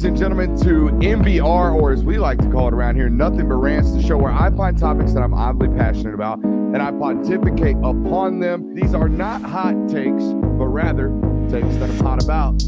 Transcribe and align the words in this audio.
Ladies 0.00 0.08
and 0.08 0.18
gentlemen, 0.18 0.58
to 0.62 0.88
NBR, 1.06 1.74
or 1.74 1.92
as 1.92 2.02
we 2.02 2.16
like 2.16 2.38
to 2.38 2.48
call 2.48 2.68
it 2.68 2.72
around 2.72 2.96
here, 2.96 3.10
Nothing 3.10 3.50
But 3.50 3.56
Rants, 3.56 3.92
the 3.92 4.00
show 4.02 4.16
where 4.16 4.32
I 4.32 4.48
find 4.48 4.78
topics 4.78 5.12
that 5.12 5.22
I'm 5.22 5.34
oddly 5.34 5.68
passionate 5.68 6.14
about 6.14 6.38
and 6.38 6.78
I 6.78 6.90
pontificate 6.90 7.76
upon 7.76 8.40
them. 8.40 8.74
These 8.74 8.94
are 8.94 9.10
not 9.10 9.42
hot 9.42 9.74
takes, 9.90 10.24
but 10.24 10.68
rather 10.68 11.10
takes 11.50 11.76
that 11.76 11.90
I'm 11.90 11.98
hot 11.98 12.24
about. 12.24 12.62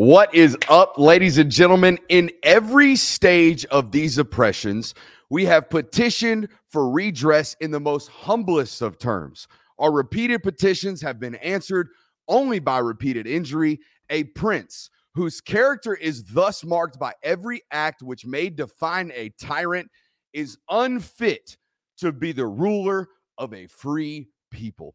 What 0.00 0.34
is 0.34 0.56
up, 0.70 0.96
ladies 0.96 1.36
and 1.36 1.50
gentlemen? 1.50 1.98
In 2.08 2.30
every 2.42 2.96
stage 2.96 3.66
of 3.66 3.92
these 3.92 4.16
oppressions, 4.16 4.94
we 5.28 5.44
have 5.44 5.68
petitioned 5.68 6.48
for 6.66 6.90
redress 6.90 7.54
in 7.60 7.70
the 7.70 7.80
most 7.80 8.08
humblest 8.08 8.80
of 8.80 8.98
terms. 8.98 9.46
Our 9.78 9.92
repeated 9.92 10.42
petitions 10.42 11.02
have 11.02 11.20
been 11.20 11.34
answered 11.34 11.90
only 12.28 12.60
by 12.60 12.78
repeated 12.78 13.26
injury. 13.26 13.78
A 14.08 14.24
prince 14.24 14.88
whose 15.12 15.42
character 15.42 15.94
is 15.94 16.24
thus 16.24 16.64
marked 16.64 16.98
by 16.98 17.12
every 17.22 17.60
act 17.70 18.02
which 18.02 18.24
may 18.24 18.48
define 18.48 19.12
a 19.14 19.28
tyrant 19.38 19.90
is 20.32 20.56
unfit 20.70 21.58
to 21.98 22.10
be 22.10 22.32
the 22.32 22.46
ruler 22.46 23.08
of 23.36 23.52
a 23.52 23.66
free 23.66 24.30
people. 24.50 24.94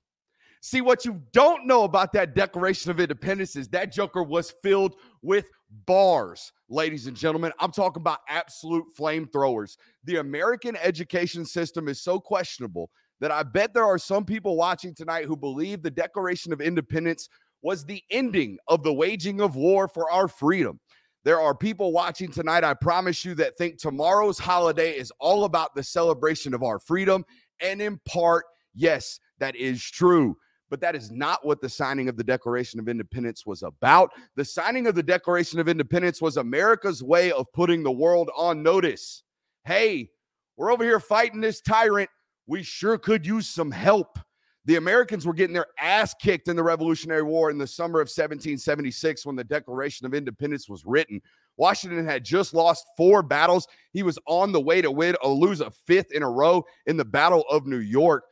See, 0.65 0.81
what 0.81 1.05
you 1.05 1.21
don't 1.31 1.67
know 1.67 1.83
about 1.83 2.11
that 2.13 2.33
Declaration 2.33 2.89
of 2.89 2.99
Independence 2.99 3.55
is 3.55 3.67
that 3.67 3.91
Joker 3.91 4.23
was 4.23 4.55
filled 4.63 4.95
with 5.21 5.45
bars, 5.85 6.51
ladies 6.69 7.05
and 7.05 7.15
gentlemen. 7.15 7.51
I'm 7.59 7.69
talking 7.69 8.01
about 8.01 8.21
absolute 8.27 8.85
flamethrowers. 8.99 9.77
The 10.05 10.15
American 10.15 10.75
education 10.77 11.45
system 11.45 11.87
is 11.87 12.01
so 12.01 12.19
questionable 12.19 12.89
that 13.19 13.29
I 13.29 13.43
bet 13.43 13.75
there 13.75 13.85
are 13.85 13.99
some 13.99 14.25
people 14.25 14.57
watching 14.57 14.95
tonight 14.95 15.25
who 15.25 15.37
believe 15.37 15.83
the 15.83 15.91
Declaration 15.91 16.51
of 16.51 16.61
Independence 16.61 17.29
was 17.61 17.85
the 17.85 18.01
ending 18.09 18.57
of 18.67 18.81
the 18.81 18.91
waging 18.91 19.41
of 19.41 19.55
war 19.55 19.87
for 19.87 20.09
our 20.09 20.27
freedom. 20.27 20.79
There 21.25 21.39
are 21.39 21.53
people 21.53 21.91
watching 21.91 22.31
tonight, 22.31 22.63
I 22.63 22.73
promise 22.73 23.23
you, 23.23 23.35
that 23.35 23.55
think 23.55 23.77
tomorrow's 23.77 24.39
holiday 24.39 24.93
is 24.93 25.13
all 25.19 25.43
about 25.43 25.75
the 25.75 25.83
celebration 25.83 26.55
of 26.55 26.63
our 26.63 26.79
freedom. 26.79 27.23
And 27.61 27.83
in 27.83 27.99
part, 28.07 28.45
yes, 28.73 29.19
that 29.37 29.55
is 29.55 29.83
true 29.83 30.35
but 30.69 30.81
that 30.81 30.95
is 30.95 31.11
not 31.11 31.45
what 31.45 31.61
the 31.61 31.69
signing 31.69 32.09
of 32.09 32.17
the 32.17 32.23
Declaration 32.23 32.79
of 32.79 32.89
Independence 32.89 33.45
was 33.45 33.63
about. 33.63 34.11
The 34.35 34.45
signing 34.45 34.87
of 34.87 34.95
the 34.95 35.03
Declaration 35.03 35.59
of 35.59 35.67
Independence 35.67 36.21
was 36.21 36.37
America's 36.37 37.03
way 37.03 37.31
of 37.31 37.51
putting 37.53 37.83
the 37.83 37.91
world 37.91 38.29
on 38.35 38.63
notice. 38.63 39.23
Hey, 39.63 40.09
we're 40.57 40.71
over 40.71 40.83
here 40.83 40.99
fighting 40.99 41.41
this 41.41 41.61
tyrant. 41.61 42.09
We 42.47 42.63
sure 42.63 42.97
could 42.97 43.25
use 43.25 43.47
some 43.47 43.71
help. 43.71 44.19
The 44.65 44.77
Americans 44.77 45.27
were 45.27 45.33
getting 45.33 45.53
their 45.53 45.67
ass 45.79 46.15
kicked 46.19 46.47
in 46.47 46.55
the 46.55 46.63
Revolutionary 46.63 47.21
War 47.21 47.51
in 47.51 47.57
the 47.57 47.67
summer 47.67 47.99
of 47.99 48.07
1776 48.07 49.25
when 49.25 49.35
the 49.35 49.43
Declaration 49.43 50.07
of 50.07 50.15
Independence 50.15 50.67
was 50.67 50.85
written. 50.85 51.21
Washington 51.57 52.05
had 52.05 52.25
just 52.25 52.53
lost 52.53 52.85
four 52.97 53.21
battles. 53.21 53.67
He 53.93 54.03
was 54.03 54.17
on 54.27 54.51
the 54.51 54.61
way 54.61 54.81
to 54.81 54.91
win 54.91 55.15
or 55.23 55.33
lose 55.33 55.61
a 55.61 55.69
fifth 55.69 56.11
in 56.11 56.23
a 56.23 56.29
row 56.29 56.65
in 56.87 56.97
the 56.97 57.05
Battle 57.05 57.45
of 57.49 57.67
New 57.67 57.77
York 57.77 58.25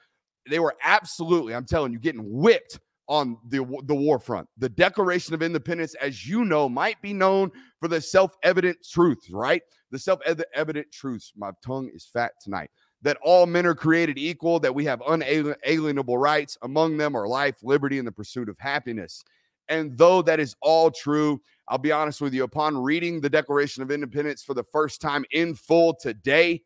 they 0.50 0.60
were 0.60 0.76
absolutely, 0.84 1.56
I'm 1.56 1.66
telling 1.66 1.94
you, 1.94 2.00
getting 2.00 2.22
whipped 2.24 2.80
on 3.08 3.38
the 3.50 3.66
the 3.86 3.96
war 3.96 4.18
front. 4.18 4.48
The 4.58 4.70
Declaration 4.70 5.34
of 5.34 5.42
Independence, 5.42 5.94
as 5.96 6.26
you 6.26 6.46
know, 6.46 6.70
might 6.70 7.02
be 7.02 7.14
known 7.14 7.52
for 7.80 7.88
the 7.88 8.00
self-evident 8.00 8.78
truths, 8.90 9.30
right? 9.30 9.62
The 9.92 10.00
self-evident 10.00 10.92
truths. 10.92 11.34
My 11.36 11.52
tongue 11.66 11.90
is 11.94 12.06
fat 12.06 12.32
tonight. 12.42 12.70
That 13.02 13.18
all 13.22 13.46
men 13.46 13.66
are 13.66 13.76
created 13.76 14.18
equal, 14.18 14.60
that 14.62 14.74
we 14.74 14.86
have 14.86 15.02
unalienable 15.06 16.18
rights. 16.18 16.58
Among 16.62 16.96
them 16.96 17.16
are 17.16 17.28
life, 17.28 17.58
liberty, 17.62 17.98
and 17.98 18.08
the 18.08 18.12
pursuit 18.14 18.48
of 18.48 18.58
happiness. 18.58 19.24
And 19.68 19.98
though 19.98 20.22
that 20.22 20.40
is 20.40 20.56
all 20.62 20.90
true, 20.90 21.42
I'll 21.68 21.78
be 21.78 21.92
honest 21.92 22.22
with 22.22 22.34
you, 22.34 22.44
upon 22.44 22.78
reading 22.78 23.20
the 23.20 23.30
Declaration 23.30 23.84
of 23.84 23.92
Independence 23.92 24.44
for 24.44 24.54
the 24.54 24.64
first 24.64 25.02
time 25.02 25.26
in 25.32 25.56
full 25.56 25.94
today, 25.94 26.64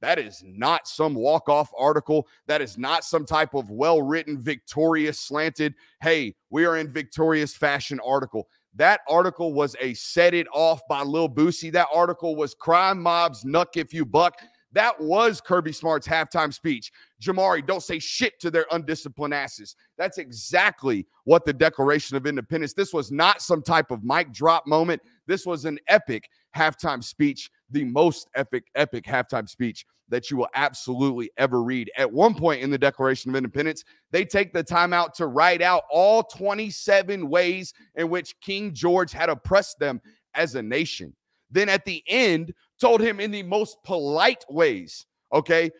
that 0.00 0.18
is 0.18 0.42
not 0.46 0.86
some 0.86 1.14
walk 1.14 1.48
off 1.48 1.70
article. 1.76 2.28
That 2.46 2.62
is 2.62 2.78
not 2.78 3.04
some 3.04 3.24
type 3.24 3.54
of 3.54 3.70
well 3.70 4.02
written, 4.02 4.38
victorious, 4.38 5.18
slanted, 5.18 5.74
hey, 6.00 6.34
we 6.50 6.64
are 6.64 6.76
in 6.76 6.88
victorious 6.88 7.54
fashion 7.54 8.00
article. 8.04 8.48
That 8.74 9.00
article 9.08 9.52
was 9.52 9.74
a 9.80 9.94
set 9.94 10.34
it 10.34 10.46
off 10.52 10.80
by 10.88 11.02
Lil 11.02 11.28
Boosie. 11.28 11.72
That 11.72 11.88
article 11.92 12.36
was 12.36 12.54
crime 12.54 13.02
mobs, 13.02 13.44
nuck 13.44 13.76
if 13.76 13.92
you 13.92 14.04
buck. 14.04 14.40
That 14.72 15.00
was 15.00 15.40
Kirby 15.40 15.72
Smart's 15.72 16.06
halftime 16.06 16.52
speech. 16.52 16.92
Jamaree, 17.22 17.66
don't 17.66 17.82
say 17.82 17.98
shit 17.98 18.38
to 18.40 18.50
their 18.50 18.66
undisciplined 18.70 19.32
asses. 19.32 19.74
That's 19.96 20.18
exactly 20.18 21.06
what 21.24 21.44
the 21.46 21.54
Declaration 21.54 22.16
of 22.16 22.26
Independence. 22.26 22.74
This 22.74 22.92
was 22.92 23.10
not 23.10 23.40
some 23.40 23.62
type 23.62 23.90
of 23.90 24.04
mic 24.04 24.30
drop 24.32 24.66
moment. 24.66 25.00
This 25.26 25.46
was 25.46 25.64
an 25.64 25.78
epic 25.88 26.28
halftime 26.54 27.02
speech, 27.02 27.50
the 27.70 27.84
most 27.84 28.28
epic, 28.34 28.64
epic 28.74 29.04
halftime 29.04 29.48
speech 29.48 29.84
that 30.08 30.30
you 30.30 30.36
will 30.36 30.48
absolutely 30.54 31.30
ever 31.36 31.62
read. 31.62 31.90
At 31.96 32.10
one 32.10 32.34
point 32.34 32.62
in 32.62 32.70
the 32.70 32.78
Declaration 32.78 33.30
of 33.30 33.36
Independence, 33.36 33.84
they 34.10 34.24
take 34.24 34.52
the 34.52 34.62
time 34.62 34.92
out 34.92 35.14
to 35.16 35.26
write 35.26 35.60
out 35.60 35.82
all 35.90 36.22
27 36.22 37.28
ways 37.28 37.74
in 37.94 38.08
which 38.08 38.40
King 38.40 38.72
George 38.72 39.12
had 39.12 39.28
oppressed 39.28 39.78
them 39.78 40.00
as 40.34 40.54
a 40.54 40.62
nation. 40.62 41.14
Then 41.50 41.68
at 41.68 41.84
the 41.84 42.02
end, 42.06 42.54
told 42.80 43.00
him 43.00 43.20
in 43.20 43.30
the 43.30 43.42
most 43.42 43.76
polite 43.84 44.44
ways, 44.48 45.06
okay, 45.32 45.70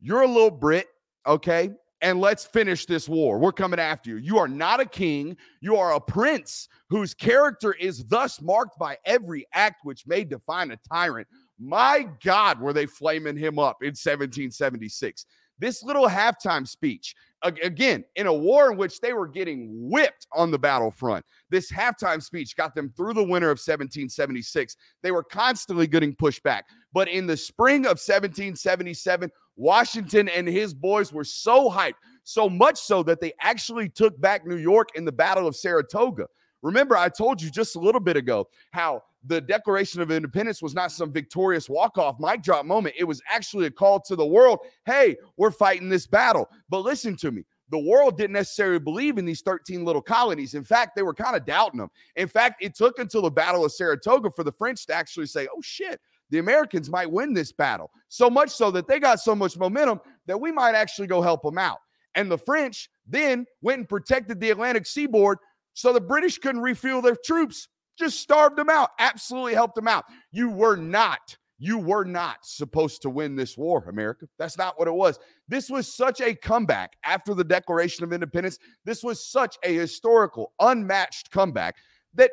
you're 0.00 0.22
a 0.22 0.28
little 0.28 0.50
Brit, 0.50 0.86
okay, 1.26 1.70
and 2.00 2.20
let's 2.20 2.44
finish 2.44 2.86
this 2.86 3.08
war. 3.08 3.38
We're 3.38 3.52
coming 3.52 3.80
after 3.80 4.10
you. 4.10 4.16
You 4.16 4.38
are 4.38 4.48
not 4.48 4.80
a 4.80 4.86
king, 4.86 5.36
you 5.60 5.76
are 5.76 5.94
a 5.94 6.00
prince 6.00 6.68
whose 6.88 7.14
character 7.14 7.72
is 7.72 8.04
thus 8.04 8.40
marked 8.40 8.78
by 8.78 8.98
every 9.04 9.46
act 9.52 9.84
which 9.84 10.06
may 10.06 10.24
define 10.24 10.70
a 10.70 10.78
tyrant. 10.88 11.26
My 11.58 12.06
God, 12.22 12.60
were 12.60 12.72
they 12.72 12.86
flaming 12.86 13.36
him 13.36 13.58
up 13.58 13.78
in 13.82 13.88
1776? 13.88 15.24
This 15.58 15.82
little 15.82 16.06
halftime 16.06 16.68
speech, 16.68 17.14
again, 17.42 18.04
in 18.16 18.26
a 18.26 18.32
war 18.32 18.70
in 18.70 18.76
which 18.76 19.00
they 19.00 19.14
were 19.14 19.26
getting 19.26 19.70
whipped 19.90 20.26
on 20.32 20.50
the 20.50 20.58
battlefront, 20.58 21.24
this 21.48 21.72
halftime 21.72 22.22
speech 22.22 22.56
got 22.56 22.74
them 22.74 22.92
through 22.94 23.14
the 23.14 23.24
winter 23.24 23.48
of 23.48 23.56
1776. 23.56 24.76
They 25.02 25.12
were 25.12 25.22
constantly 25.22 25.86
getting 25.86 26.14
pushed 26.14 26.42
back. 26.42 26.66
But 26.92 27.08
in 27.08 27.26
the 27.26 27.38
spring 27.38 27.86
of 27.86 27.96
1777, 27.98 29.30
Washington 29.56 30.28
and 30.28 30.46
his 30.46 30.74
boys 30.74 31.12
were 31.12 31.24
so 31.24 31.70
hyped, 31.70 31.94
so 32.24 32.48
much 32.48 32.78
so 32.78 33.02
that 33.02 33.20
they 33.20 33.32
actually 33.40 33.88
took 33.88 34.20
back 34.20 34.46
New 34.46 34.56
York 34.56 34.90
in 34.94 35.04
the 35.04 35.12
Battle 35.12 35.46
of 35.46 35.56
Saratoga. 35.56 36.26
Remember, 36.62 36.96
I 36.96 37.08
told 37.08 37.40
you 37.40 37.50
just 37.50 37.76
a 37.76 37.80
little 37.80 38.00
bit 38.00 38.16
ago 38.16 38.48
how 38.72 39.02
the 39.24 39.40
Declaration 39.40 40.00
of 40.00 40.10
Independence 40.10 40.62
was 40.62 40.74
not 40.74 40.92
some 40.92 41.12
victorious 41.12 41.68
walk-off 41.68 42.16
mic 42.20 42.42
drop 42.42 42.64
moment. 42.64 42.94
It 42.98 43.04
was 43.04 43.22
actually 43.30 43.66
a 43.66 43.70
call 43.70 44.00
to 44.00 44.16
the 44.16 44.26
world, 44.26 44.58
hey, 44.84 45.16
we're 45.36 45.50
fighting 45.50 45.88
this 45.88 46.06
battle. 46.06 46.48
But 46.68 46.80
listen 46.80 47.16
to 47.16 47.30
me. 47.30 47.44
The 47.70 47.78
world 47.78 48.16
didn't 48.16 48.34
necessarily 48.34 48.78
believe 48.78 49.18
in 49.18 49.24
these 49.24 49.42
13 49.42 49.84
little 49.84 50.02
colonies. 50.02 50.54
In 50.54 50.62
fact, 50.62 50.94
they 50.94 51.02
were 51.02 51.14
kind 51.14 51.34
of 51.34 51.44
doubting 51.44 51.80
them. 51.80 51.90
In 52.14 52.28
fact, 52.28 52.62
it 52.62 52.76
took 52.76 53.00
until 53.00 53.22
the 53.22 53.30
Battle 53.30 53.64
of 53.64 53.72
Saratoga 53.72 54.30
for 54.30 54.44
the 54.44 54.52
French 54.52 54.86
to 54.86 54.94
actually 54.94 55.26
say, 55.26 55.48
oh 55.54 55.60
shit, 55.62 56.00
the 56.30 56.38
Americans 56.38 56.90
might 56.90 57.10
win 57.10 57.32
this 57.32 57.52
battle. 57.52 57.90
So 58.08 58.28
much 58.30 58.50
so 58.50 58.70
that 58.72 58.88
they 58.88 58.98
got 59.00 59.20
so 59.20 59.34
much 59.34 59.56
momentum 59.56 60.00
that 60.26 60.40
we 60.40 60.52
might 60.52 60.74
actually 60.74 61.06
go 61.06 61.22
help 61.22 61.42
them 61.42 61.58
out. 61.58 61.78
And 62.14 62.30
the 62.30 62.38
French 62.38 62.88
then 63.06 63.46
went 63.62 63.78
and 63.78 63.88
protected 63.88 64.40
the 64.40 64.50
Atlantic 64.50 64.86
seaboard 64.86 65.38
so 65.74 65.92
the 65.92 66.00
British 66.00 66.38
couldn't 66.38 66.62
refuel 66.62 67.02
their 67.02 67.16
troops 67.22 67.68
just 67.98 68.20
starved 68.20 68.56
them 68.56 68.70
out, 68.70 68.90
absolutely 68.98 69.54
helped 69.54 69.74
them 69.74 69.88
out. 69.88 70.04
You 70.32 70.50
were 70.50 70.76
not, 70.76 71.36
you 71.58 71.78
were 71.78 72.04
not 72.04 72.38
supposed 72.42 73.02
to 73.02 73.10
win 73.10 73.36
this 73.36 73.56
war, 73.56 73.84
America. 73.88 74.26
That's 74.38 74.58
not 74.58 74.78
what 74.78 74.88
it 74.88 74.94
was. 74.94 75.18
This 75.48 75.70
was 75.70 75.94
such 75.94 76.20
a 76.20 76.34
comeback 76.34 76.96
after 77.04 77.34
the 77.34 77.44
Declaration 77.44 78.04
of 78.04 78.12
Independence. 78.12 78.58
This 78.84 79.02
was 79.02 79.24
such 79.24 79.56
a 79.64 79.74
historical, 79.74 80.52
unmatched 80.60 81.30
comeback 81.30 81.76
that 82.14 82.30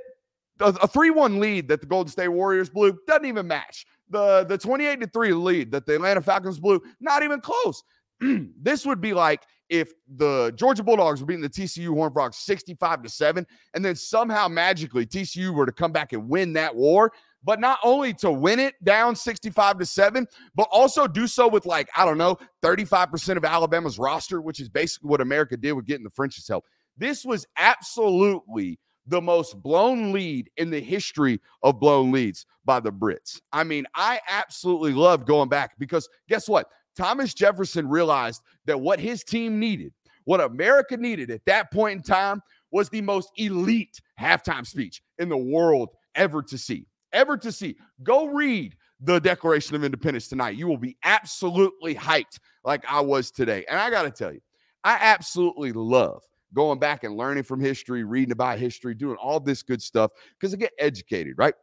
a 0.60 0.88
3 0.88 1.10
1 1.10 1.40
lead 1.40 1.68
that 1.68 1.82
the 1.82 1.88
Golden 1.88 2.12
State 2.12 2.28
Warriors 2.30 2.70
blew 2.70 2.98
doesn't 3.08 3.26
even 3.26 3.48
match. 3.48 3.86
The, 4.10 4.46
the 4.46 4.58
28 4.58 5.02
to 5.02 5.08
3 5.08 5.34
lead 5.34 5.72
that 5.72 5.86
the 5.86 5.96
Atlanta 5.96 6.22
Falcons 6.22 6.60
blew, 6.60 6.82
not 7.00 7.24
even 7.24 7.42
close. 7.42 7.84
this 8.62 8.86
would 8.86 9.02
be 9.02 9.14
like 9.14 9.44
if 9.70 9.92
the 10.18 10.54
Georgia 10.56 10.84
Bulldogs 10.84 11.20
were 11.20 11.26
beating 11.26 11.42
the 11.42 11.50
TCU 11.50 11.88
Horned 11.94 12.14
Frogs 12.14 12.38
65 12.38 13.04
to 13.04 13.10
7, 13.10 13.46
and 13.74 13.84
then 13.84 13.96
somehow 13.96 14.48
magically 14.48 15.06
TCU 15.06 15.54
were 15.54 15.66
to 15.66 15.72
come 15.72 15.92
back 15.92 16.14
and 16.14 16.30
win 16.30 16.54
that 16.54 16.76
war, 16.76 17.12
but 17.44 17.60
not 17.60 17.80
only 17.84 18.14
to 18.14 18.32
win 18.32 18.60
it 18.60 18.76
down 18.84 19.16
65 19.16 19.80
to 19.80 19.86
7, 19.86 20.28
but 20.56 20.68
also 20.72 21.08
do 21.08 21.28
so 21.28 21.48
with 21.48 21.66
like, 21.66 21.90
I 21.98 22.06
don't 22.06 22.18
know, 22.18 22.38
35% 22.62 23.38
of 23.38 23.46
Alabama's 23.46 24.00
roster, 24.00 24.42
which 24.42 24.60
is 24.60 24.70
basically 24.70 25.10
what 25.10 25.22
America 25.22 25.58
did 25.58 25.74
with 25.74 25.86
getting 25.86 26.04
the 26.04 26.10
French's 26.10 26.48
help. 26.48 26.66
This 26.98 27.26
was 27.26 27.46
absolutely 27.58 28.80
the 29.08 29.22
most 29.22 29.62
blown 29.62 30.12
lead 30.12 30.50
in 30.58 30.70
the 30.70 30.80
history 30.80 31.40
of 31.62 31.80
blown 31.80 32.12
leads 32.12 32.46
by 32.66 32.80
the 32.80 32.92
Brits. 32.92 33.42
I 33.52 33.64
mean, 33.64 33.86
I 33.96 34.20
absolutely 34.30 34.94
love 34.94 35.26
going 35.26 35.50
back 35.50 35.78
because 35.78 36.08
guess 36.30 36.48
what? 36.48 36.68
Thomas 36.96 37.34
Jefferson 37.34 37.90
realized 37.90 38.42
that 38.66 38.80
what 38.80 39.00
his 39.00 39.24
team 39.24 39.60
needed, 39.60 39.94
what 40.26 40.42
America 40.42 40.96
needed 40.96 41.32
at 41.32 41.46
that 41.46 41.72
point 41.72 41.98
in 41.98 42.04
time, 42.04 42.42
was 42.72 42.90
the 42.90 43.02
most 43.02 43.32
elite 43.38 44.00
halftime 44.20 44.66
speech 44.66 45.02
in 45.20 45.30
the 45.30 45.38
world 45.38 45.90
ever 46.16 46.42
to 46.44 46.58
see. 46.58 46.86
Ever 47.12 47.38
to 47.38 47.52
see. 47.52 47.76
Go 48.04 48.28
read 48.28 48.76
the 49.00 49.20
Declaration 49.20 49.76
of 49.76 49.84
Independence 49.84 50.28
tonight. 50.28 50.56
You 50.56 50.68
will 50.68 50.78
be 50.78 50.98
absolutely 51.04 51.94
hyped 51.94 52.40
like 52.64 52.84
I 52.90 53.02
was 53.02 53.32
today. 53.32 53.66
And 53.70 53.80
I 53.80 53.90
got 53.90 54.04
to 54.04 54.12
tell 54.12 54.34
you, 54.34 54.42
I 54.84 54.98
absolutely 55.00 55.72
love 55.72 56.24
going 56.54 56.80
back 56.80 57.04
and 57.04 57.18
learning 57.18 57.44
from 57.44 57.60
history, 57.60 58.04
reading 58.04 58.32
about 58.32 58.60
history, 58.60 58.94
doing 58.94 59.18
all 59.18 59.40
this 59.40 59.64
good 59.64 59.82
stuff 59.82 60.12
because 60.40 60.54
I 60.54 60.58
get 60.58 60.74
educated, 60.80 61.36
right? 61.38 61.54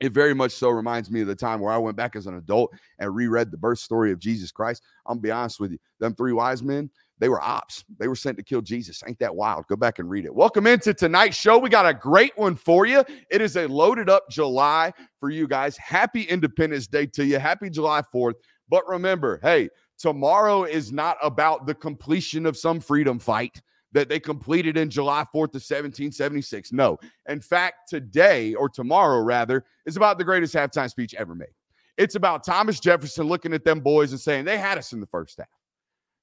It 0.00 0.12
very 0.12 0.34
much 0.34 0.52
so 0.52 0.70
reminds 0.70 1.10
me 1.10 1.20
of 1.20 1.26
the 1.26 1.34
time 1.34 1.60
where 1.60 1.72
I 1.72 1.78
went 1.78 1.96
back 1.96 2.16
as 2.16 2.26
an 2.26 2.36
adult 2.36 2.72
and 2.98 3.14
reread 3.14 3.50
the 3.50 3.58
birth 3.58 3.80
story 3.80 4.12
of 4.12 4.18
Jesus 4.18 4.50
Christ. 4.50 4.82
I'm 5.06 5.16
gonna 5.16 5.20
be 5.22 5.30
honest 5.30 5.60
with 5.60 5.72
you, 5.72 5.78
them 5.98 6.14
three 6.14 6.32
wise 6.32 6.62
men, 6.62 6.90
they 7.20 7.28
were 7.28 7.40
ops. 7.40 7.84
They 7.98 8.08
were 8.08 8.16
sent 8.16 8.38
to 8.38 8.42
kill 8.42 8.62
Jesus. 8.62 9.02
Ain't 9.06 9.18
that 9.18 9.36
wild? 9.36 9.66
Go 9.66 9.76
back 9.76 9.98
and 9.98 10.08
read 10.08 10.24
it. 10.24 10.34
Welcome 10.34 10.66
into 10.66 10.94
tonight's 10.94 11.36
show. 11.36 11.58
We 11.58 11.68
got 11.68 11.86
a 11.86 11.92
great 11.92 12.36
one 12.36 12.56
for 12.56 12.86
you. 12.86 13.04
It 13.30 13.42
is 13.42 13.56
a 13.56 13.68
loaded 13.68 14.08
up 14.08 14.30
July 14.30 14.92
for 15.20 15.28
you 15.28 15.46
guys. 15.46 15.76
Happy 15.76 16.22
Independence 16.22 16.86
Day 16.86 17.04
to 17.06 17.24
you. 17.24 17.38
Happy 17.38 17.68
July 17.68 18.02
4th. 18.12 18.36
But 18.70 18.88
remember, 18.88 19.38
hey, 19.42 19.68
tomorrow 19.98 20.64
is 20.64 20.92
not 20.92 21.18
about 21.22 21.66
the 21.66 21.74
completion 21.74 22.46
of 22.46 22.56
some 22.56 22.80
freedom 22.80 23.18
fight 23.18 23.60
that 23.92 24.08
they 24.08 24.20
completed 24.20 24.76
in 24.76 24.90
July 24.90 25.22
4th 25.22 25.54
of 25.54 25.62
1776. 25.62 26.72
No. 26.72 26.98
In 27.28 27.40
fact, 27.40 27.88
today 27.88 28.54
or 28.54 28.68
tomorrow, 28.68 29.20
rather, 29.20 29.64
is 29.86 29.96
about 29.96 30.18
the 30.18 30.24
greatest 30.24 30.54
halftime 30.54 30.90
speech 30.90 31.14
ever 31.14 31.34
made. 31.34 31.48
It's 31.96 32.14
about 32.14 32.44
Thomas 32.44 32.80
Jefferson 32.80 33.26
looking 33.26 33.52
at 33.52 33.64
them 33.64 33.80
boys 33.80 34.12
and 34.12 34.20
saying, 34.20 34.44
they 34.44 34.58
had 34.58 34.78
us 34.78 34.92
in 34.92 35.00
the 35.00 35.06
first 35.06 35.38
half. 35.38 35.48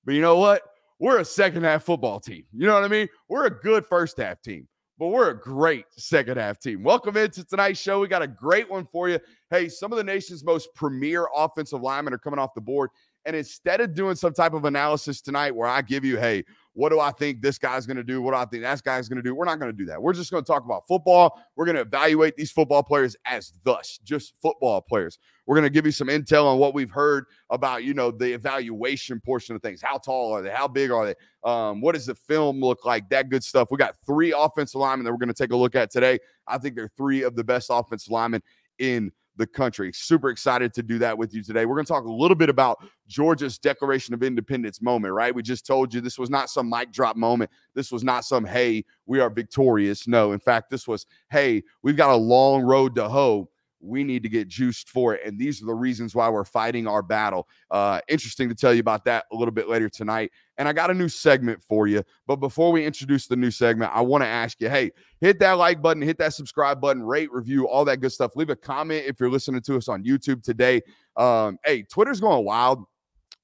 But 0.06 0.16
you 0.16 0.22
know 0.22 0.38
what? 0.38 0.62
We're 1.00 1.20
a 1.20 1.26
second 1.26 1.64
half 1.64 1.84
football 1.84 2.20
team. 2.20 2.46
You 2.54 2.66
know 2.66 2.74
what 2.74 2.84
I 2.84 2.88
mean? 2.88 3.08
We're 3.30 3.46
a 3.46 3.52
good 3.52 3.86
first 3.86 4.18
half 4.18 4.42
team, 4.42 4.68
but 4.98 5.10
we're 5.10 5.30
a 5.30 5.40
great 5.40 5.86
second 5.92 6.38
half 6.38 6.60
team. 6.60 6.82
Welcome 6.82 7.18
into 7.18 7.44
tonight's 7.44 7.80
show. 7.80 8.00
We 8.00 8.08
got 8.08 8.24
a 8.24 8.28
great 8.28 8.68
one 8.68 8.88
for 8.92 9.08
you. 9.08 9.20
Hey, 9.52 9.70
some 9.70 9.92
of 9.92 9.98
the 9.98 10.04
nation's 10.04 10.44
most 10.44 10.74
premier 10.74 11.28
offensive 11.36 11.82
linemen 11.82 12.14
are 12.14 12.18
coming 12.18 12.40
off 12.40 12.56
the 12.56 12.62
board. 12.62 12.90
And 13.26 13.36
instead 13.36 13.82
of 13.82 13.94
doing 13.94 14.16
some 14.16 14.34
type 14.34 14.54
of 14.54 14.66
analysis 14.66 15.22
tonight 15.22 15.54
where 15.54 15.68
I 15.68 15.82
give 15.82 16.04
you, 16.04 16.18
hey, 16.18 16.46
what 16.78 16.90
do 16.90 17.00
I 17.00 17.10
think 17.10 17.42
this 17.42 17.58
guy's 17.58 17.88
going 17.88 17.98
to 17.98 18.04
do? 18.04 18.22
What 18.22 18.34
do 18.34 18.38
I 18.38 18.46
think 18.46 18.62
that 18.62 18.84
guy's 18.84 19.10
going 19.10 19.18
to 19.18 19.24
do? 19.24 19.34
We're 19.34 19.46
not 19.46 19.60
going 19.60 19.72
to 19.72 19.76
do 19.76 19.86
that. 19.86 20.00
We're 20.00 20.14
just 20.14 20.30
going 20.30 20.44
to 20.44 20.48
talk 20.48 20.64
about 20.64 20.88
football. 20.88 21.42
We're 21.56 21.66
going 21.66 21.76
to 21.76 21.82
evaluate 21.82 22.36
these 22.36 22.52
football 22.52 22.84
players 22.84 23.16
as 23.26 23.52
thus, 23.64 23.98
just 24.04 24.36
football 24.44 24.80
players. 24.82 25.18
We're 25.48 25.56
going 25.56 25.64
to 25.64 25.72
give 25.72 25.88
you 25.88 25.92
some 25.92 26.08
intel 26.08 26.46
on 26.46 26.60
what 26.60 26.76
we've 26.76 26.92
heard 26.92 27.26
about, 27.50 27.84
you 27.84 27.96
know, 27.96 28.12
the 28.12 28.32
evaluation 28.32 29.20
portion 29.20 29.56
of 29.56 29.64
things. 29.64 29.82
How 29.82 29.98
tall 29.98 30.32
are 30.34 30.44
they? 30.44 30.52
How 30.52 30.68
big 30.68 30.92
are 30.92 31.08
they? 31.08 31.16
Um, 31.44 31.82
what 31.82 31.96
does 31.96 32.06
the 32.06 32.14
film 32.14 32.60
look 32.60 32.86
like? 32.86 33.10
That 33.10 33.30
good 33.30 33.44
stuff. 33.44 33.70
We 33.72 33.78
got 33.78 33.96
three 34.06 34.32
offensive 34.32 34.80
linemen 34.80 35.04
that 35.06 35.12
we're 35.12 35.18
going 35.18 35.34
to 35.34 35.34
take 35.34 35.54
a 35.54 35.58
look 35.58 35.74
at 35.74 35.90
today. 35.90 36.20
I 36.46 36.60
think 36.60 36.76
they're 36.76 36.92
three 36.96 37.24
of 37.24 37.36
the 37.36 37.44
best 37.44 37.70
offensive 37.72 38.12
linemen 38.12 38.44
in 38.78 39.12
the 39.38 39.48
country. 39.48 39.92
Super 39.94 40.30
excited 40.30 40.74
to 40.74 40.84
do 40.84 40.98
that 41.00 41.18
with 41.18 41.34
you 41.34 41.44
today. 41.44 41.66
We're 41.66 41.76
going 41.76 41.86
to 41.86 41.92
talk 41.92 42.06
a 42.06 42.12
little 42.12 42.36
bit 42.36 42.50
about 42.50 42.84
Georgia's 43.08 43.58
Declaration 43.58 44.14
of 44.14 44.24
Independence 44.24 44.82
moment, 44.82 45.14
right? 45.14 45.34
We 45.34 45.44
just 45.44 45.66
told 45.66 45.94
you 45.94 46.02
this 46.02 46.20
was 46.20 46.30
not 46.30 46.50
some 46.50 46.70
mic 46.70 46.92
drop 46.92 47.16
moment. 47.16 47.52
This 47.74 47.92
was 47.92 48.04
not 48.04 48.26
some, 48.26 48.46
hey, 48.46 48.84
we 49.06 49.20
are 49.20 49.30
victorious. 49.30 50.08
No, 50.08 50.32
in 50.32 50.40
fact, 50.40 50.70
this 50.70 50.88
was, 50.88 51.06
hey, 51.30 51.64
we've 51.84 51.98
got 51.98 52.10
a 52.10 52.16
long 52.16 52.64
road 52.64 52.96
to 52.96 53.08
hoe 53.08 53.50
we 53.80 54.04
need 54.04 54.24
to 54.24 54.30
get 54.30 54.48
juiced 54.48 54.90
for 54.90 55.14
it. 55.14 55.22
And 55.26 55.40
these 55.40 55.62
are 55.62 55.66
the 55.66 55.74
reasons 55.74 56.16
why 56.16 56.30
we're 56.30 56.44
fighting 56.44 56.88
our 56.88 57.02
battle. 57.02 57.48
Uh, 57.70 58.00
interesting 58.08 58.50
to 58.50 58.56
tell 58.56 58.74
you 58.74 58.80
about 58.80 59.06
that 59.06 59.26
a 59.32 59.36
little 59.36 59.54
bit 59.54 59.70
later 59.70 59.90
tonight. 59.90 60.32
And 60.58 60.68
I 60.68 60.74
got 60.74 60.90
a 60.90 60.94
new 60.94 61.10
segment 61.10 61.62
for 61.64 61.88
you. 61.88 62.04
But 62.26 62.38
before 62.38 62.72
we 62.72 62.86
introduce 62.86 63.28
the 63.28 63.36
new 63.36 63.52
segment, 63.52 63.92
I 63.94 64.02
want 64.02 64.24
to 64.24 64.28
ask 64.28 64.60
you 64.60 64.70
hey, 64.70 64.92
hit 65.22 65.40
that 65.40 65.54
like 65.54 65.82
button, 65.82 66.02
hit 66.02 66.18
that 66.18 66.34
subscribe 66.34 66.82
button, 66.82 67.04
rate, 67.04 67.32
review, 67.32 67.68
all 67.68 67.86
that 67.86 68.02
good 68.02 68.12
stuff. 68.12 68.36
Leave 68.36 68.50
a 68.50 68.56
comment 68.56 69.06
if 69.06 69.20
you're 69.20 69.30
listening 69.30 69.62
to 69.62 69.78
us 69.78 69.88
on 69.88 70.04
YouTube 70.04 70.42
today. 70.44 70.82
Um, 71.16 71.58
hey, 71.64 71.84
Twitter's 71.84 72.20
going 72.20 72.44
wild. 72.46 72.84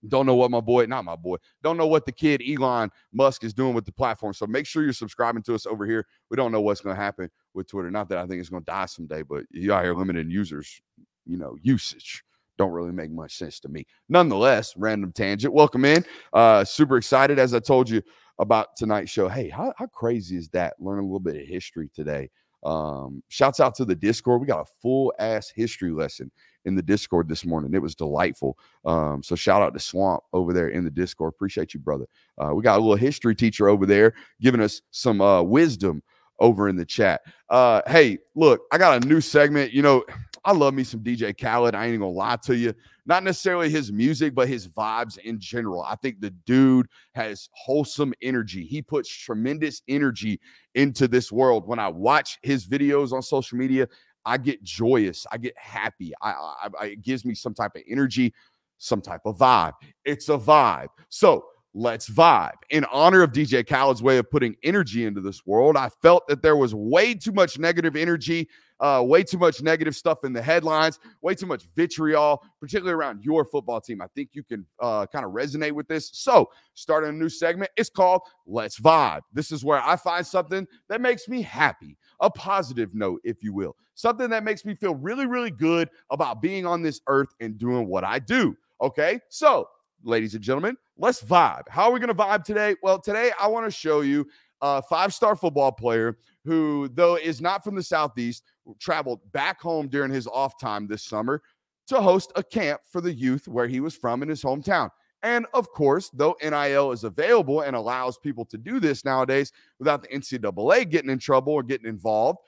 Don't 0.07 0.25
know 0.25 0.35
what 0.35 0.51
my 0.51 0.59
boy, 0.59 0.85
not 0.85 1.05
my 1.05 1.15
boy, 1.15 1.37
don't 1.61 1.77
know 1.77 1.87
what 1.87 2.05
the 2.05 2.11
kid 2.11 2.41
Elon 2.47 2.89
Musk 3.13 3.43
is 3.43 3.53
doing 3.53 3.73
with 3.73 3.85
the 3.85 3.91
platform. 3.91 4.33
So 4.33 4.45
make 4.45 4.65
sure 4.65 4.83
you're 4.83 4.93
subscribing 4.93 5.43
to 5.43 5.55
us 5.55 5.65
over 5.65 5.85
here. 5.85 6.05
We 6.29 6.37
don't 6.37 6.51
know 6.51 6.61
what's 6.61 6.81
going 6.81 6.95
to 6.95 7.01
happen 7.01 7.29
with 7.53 7.67
Twitter. 7.67 7.89
Not 7.91 8.09
that 8.09 8.17
I 8.17 8.27
think 8.27 8.39
it's 8.39 8.49
going 8.49 8.63
to 8.63 8.71
die 8.71 8.85
someday, 8.85 9.23
but 9.23 9.43
you 9.51 9.73
out 9.73 9.83
here 9.83 9.95
limiting 9.95 10.29
users, 10.29 10.81
you 11.25 11.37
know, 11.37 11.55
usage 11.61 12.23
don't 12.57 12.71
really 12.71 12.91
make 12.91 13.11
much 13.11 13.35
sense 13.35 13.59
to 13.61 13.69
me. 13.69 13.85
Nonetheless, 14.09 14.75
random 14.77 15.11
tangent. 15.11 15.53
Welcome 15.53 15.85
in. 15.85 16.05
Uh, 16.31 16.63
super 16.63 16.97
excited 16.97 17.39
as 17.39 17.53
I 17.53 17.59
told 17.59 17.89
you 17.89 18.01
about 18.39 18.75
tonight's 18.75 19.11
show. 19.11 19.27
Hey, 19.27 19.49
how, 19.49 19.73
how 19.77 19.87
crazy 19.87 20.37
is 20.37 20.49
that? 20.49 20.75
Learning 20.79 21.05
a 21.05 21.07
little 21.07 21.19
bit 21.19 21.35
of 21.35 21.47
history 21.47 21.89
today. 21.93 22.29
Um, 22.63 23.23
shouts 23.27 23.59
out 23.59 23.75
to 23.75 23.85
the 23.85 23.95
Discord. 23.95 24.41
We 24.41 24.47
got 24.47 24.61
a 24.61 24.71
full 24.81 25.13
ass 25.19 25.49
history 25.49 25.91
lesson 25.91 26.31
in 26.65 26.75
the 26.75 26.81
Discord 26.81 27.27
this 27.27 27.45
morning. 27.45 27.73
It 27.73 27.81
was 27.81 27.95
delightful. 27.95 28.57
Um, 28.85 29.23
so 29.23 29.35
shout 29.35 29.61
out 29.61 29.73
to 29.73 29.79
Swamp 29.79 30.23
over 30.33 30.53
there 30.53 30.69
in 30.69 30.83
the 30.83 30.91
Discord. 30.91 31.33
Appreciate 31.33 31.73
you, 31.73 31.79
brother. 31.79 32.05
Uh, 32.37 32.51
we 32.53 32.63
got 32.63 32.77
a 32.77 32.81
little 32.81 32.95
history 32.95 33.35
teacher 33.35 33.67
over 33.67 33.85
there 33.85 34.13
giving 34.41 34.61
us 34.61 34.81
some 34.91 35.21
uh, 35.21 35.41
wisdom 35.41 36.01
over 36.39 36.67
in 36.67 36.75
the 36.75 36.85
chat. 36.85 37.21
Uh, 37.49 37.81
hey, 37.87 38.17
look, 38.35 38.61
I 38.71 38.77
got 38.77 39.03
a 39.03 39.07
new 39.07 39.21
segment. 39.21 39.71
You 39.71 39.81
know, 39.81 40.03
I 40.45 40.51
love 40.51 40.73
me 40.73 40.83
some 40.83 40.99
DJ 40.99 41.39
Khaled. 41.39 41.73
I 41.73 41.85
ain't 41.85 41.99
gonna 41.99 42.11
lie 42.11 42.37
to 42.43 42.55
you. 42.55 42.73
Not 43.05 43.23
necessarily 43.23 43.69
his 43.69 43.91
music, 43.91 44.33
but 44.35 44.47
his 44.47 44.67
vibes 44.67 45.17
in 45.17 45.39
general. 45.39 45.83
I 45.83 45.95
think 45.95 46.19
the 46.19 46.31
dude 46.45 46.87
has 47.15 47.49
wholesome 47.53 48.13
energy. 48.21 48.65
He 48.65 48.81
puts 48.81 49.09
tremendous 49.09 49.81
energy 49.87 50.39
into 50.75 51.07
this 51.07 51.31
world. 51.31 51.67
When 51.67 51.79
I 51.79 51.87
watch 51.87 52.39
his 52.41 52.67
videos 52.67 53.13
on 53.13 53.21
social 53.21 53.57
media, 53.57 53.87
I 54.25 54.37
get 54.37 54.63
joyous. 54.63 55.25
I 55.31 55.37
get 55.37 55.57
happy. 55.57 56.13
I, 56.21 56.31
I, 56.31 56.69
I, 56.79 56.85
it 56.87 57.01
gives 57.01 57.25
me 57.25 57.35
some 57.35 57.53
type 57.53 57.75
of 57.75 57.81
energy, 57.87 58.33
some 58.77 59.01
type 59.01 59.21
of 59.25 59.37
vibe. 59.37 59.73
It's 60.05 60.29
a 60.29 60.37
vibe. 60.37 60.87
So 61.09 61.45
let's 61.73 62.09
vibe. 62.09 62.53
In 62.69 62.85
honor 62.85 63.23
of 63.23 63.31
DJ 63.31 63.65
Khaled's 63.65 64.03
way 64.03 64.17
of 64.17 64.29
putting 64.29 64.55
energy 64.63 65.05
into 65.05 65.21
this 65.21 65.45
world, 65.45 65.75
I 65.75 65.89
felt 66.01 66.27
that 66.27 66.41
there 66.41 66.55
was 66.55 66.75
way 66.75 67.15
too 67.15 67.31
much 67.31 67.57
negative 67.57 67.95
energy, 67.95 68.47
uh, 68.79 69.01
way 69.05 69.23
too 69.23 69.37
much 69.37 69.61
negative 69.61 69.95
stuff 69.95 70.23
in 70.23 70.33
the 70.33 70.41
headlines, 70.41 70.99
way 71.21 71.33
too 71.33 71.45
much 71.45 71.63
vitriol, 71.75 72.43
particularly 72.59 72.93
around 72.93 73.23
your 73.23 73.45
football 73.45 73.81
team. 73.81 74.01
I 74.01 74.07
think 74.13 74.29
you 74.33 74.43
can 74.43 74.65
uh, 74.79 75.05
kind 75.07 75.25
of 75.25 75.31
resonate 75.31 75.71
with 75.71 75.87
this. 75.87 76.11
So, 76.13 76.49
starting 76.75 77.09
a 77.09 77.13
new 77.13 77.29
segment. 77.29 77.71
It's 77.75 77.89
called 77.89 78.21
Let's 78.45 78.79
Vibe. 78.79 79.21
This 79.31 79.51
is 79.51 79.63
where 79.63 79.81
I 79.81 79.95
find 79.95 80.25
something 80.25 80.67
that 80.89 81.01
makes 81.01 81.27
me 81.27 81.41
happy, 81.41 81.97
a 82.19 82.29
positive 82.29 82.93
note, 82.93 83.21
if 83.23 83.43
you 83.43 83.53
will, 83.53 83.75
something 83.95 84.29
that 84.29 84.43
makes 84.43 84.65
me 84.65 84.75
feel 84.75 84.95
really, 84.95 85.25
really 85.25 85.51
good 85.51 85.89
about 86.09 86.41
being 86.41 86.65
on 86.65 86.81
this 86.81 87.01
earth 87.07 87.29
and 87.39 87.57
doing 87.57 87.87
what 87.87 88.03
I 88.03 88.19
do. 88.19 88.55
Okay. 88.81 89.19
So, 89.29 89.67
ladies 90.03 90.35
and 90.35 90.43
gentlemen, 90.43 90.77
let's 90.97 91.23
vibe. 91.23 91.67
How 91.69 91.85
are 91.85 91.91
we 91.91 91.99
going 91.99 92.09
to 92.09 92.15
vibe 92.15 92.43
today? 92.43 92.75
Well, 92.83 92.99
today 92.99 93.31
I 93.39 93.47
want 93.47 93.65
to 93.65 93.71
show 93.71 94.01
you 94.01 94.27
a 94.61 94.81
five 94.81 95.13
star 95.13 95.35
football 95.35 95.71
player 95.71 96.17
who, 96.45 96.89
though 96.93 97.15
is 97.15 97.41
not 97.41 97.63
from 97.63 97.75
the 97.75 97.83
Southeast, 97.83 98.43
traveled 98.79 99.19
back 99.31 99.61
home 99.61 99.87
during 99.87 100.11
his 100.11 100.27
off 100.27 100.59
time 100.59 100.87
this 100.87 101.03
summer 101.03 101.41
to 101.87 102.01
host 102.01 102.31
a 102.35 102.43
camp 102.43 102.81
for 102.89 103.01
the 103.01 103.13
youth 103.13 103.47
where 103.47 103.67
he 103.67 103.79
was 103.79 103.95
from 103.95 104.23
in 104.23 104.29
his 104.29 104.41
hometown. 104.41 104.89
And 105.21 105.45
of 105.53 105.69
course, 105.71 106.09
though 106.13 106.35
NIL 106.41 106.91
is 106.91 107.05
available 107.05 107.61
and 107.61 107.75
allows 107.75 108.17
people 108.17 108.43
to 108.45 108.57
do 108.57 108.79
this 108.81 109.05
nowadays 109.05 109.53
without 109.79 110.01
the 110.01 110.09
NCAA 110.09 110.89
getting 110.89 111.09
in 111.09 111.17
trouble 111.17 111.53
or 111.53 111.63
getting 111.63 111.87
involved, 111.87 112.39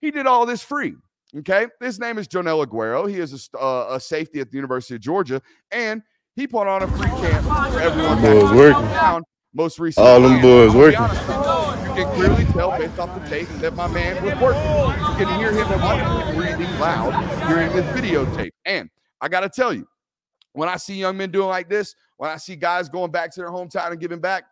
he 0.00 0.10
did 0.10 0.26
all 0.26 0.46
this 0.46 0.62
free. 0.62 0.94
Okay. 1.36 1.66
His 1.80 1.98
name 1.98 2.18
is 2.18 2.26
Joenel 2.26 2.64
Aguero. 2.64 3.08
He 3.08 3.18
is 3.18 3.50
a, 3.54 3.58
uh, 3.58 3.86
a 3.90 4.00
safety 4.00 4.40
at 4.40 4.50
the 4.50 4.56
University 4.56 4.94
of 4.94 5.00
Georgia. 5.00 5.42
And 5.70 6.02
he 6.34 6.46
put 6.46 6.66
on 6.66 6.82
a 6.82 6.88
free 6.88 7.08
camp 7.08 7.44
for 7.72 7.80
everyone. 7.80 8.22
Boys 8.22 8.52
working. 8.52 8.82
Down, 8.88 9.22
most 9.54 9.78
recently, 9.78 10.08
All 10.08 10.20
them 10.20 10.40
boys 10.40 10.74
working. 10.74 11.00
You 11.00 12.04
can 12.04 12.14
clearly 12.14 12.44
tell 12.52 12.78
based 12.78 12.98
off 12.98 13.20
the 13.20 13.28
tape 13.28 13.48
that 13.60 13.74
my 13.74 13.88
man 13.88 14.22
was 14.24 14.34
working. 14.40 14.62
You 14.62 15.26
can 15.26 15.40
hear 15.40 15.52
him 15.52 16.36
breathing 16.36 16.78
loud 16.78 17.48
during 17.48 17.72
this 17.72 17.84
videotape. 17.96 18.50
And 18.64 18.88
I 19.20 19.28
got 19.28 19.40
to 19.40 19.48
tell 19.48 19.74
you, 19.74 19.86
when 20.52 20.68
I 20.68 20.76
see 20.76 20.94
young 20.94 21.16
men 21.16 21.30
doing 21.30 21.48
like 21.48 21.68
this, 21.68 21.94
when 22.16 22.30
I 22.30 22.36
see 22.36 22.56
guys 22.56 22.88
going 22.88 23.10
back 23.10 23.32
to 23.32 23.40
their 23.40 23.50
hometown 23.50 23.90
and 23.90 24.00
giving 24.00 24.20
back, 24.20 24.44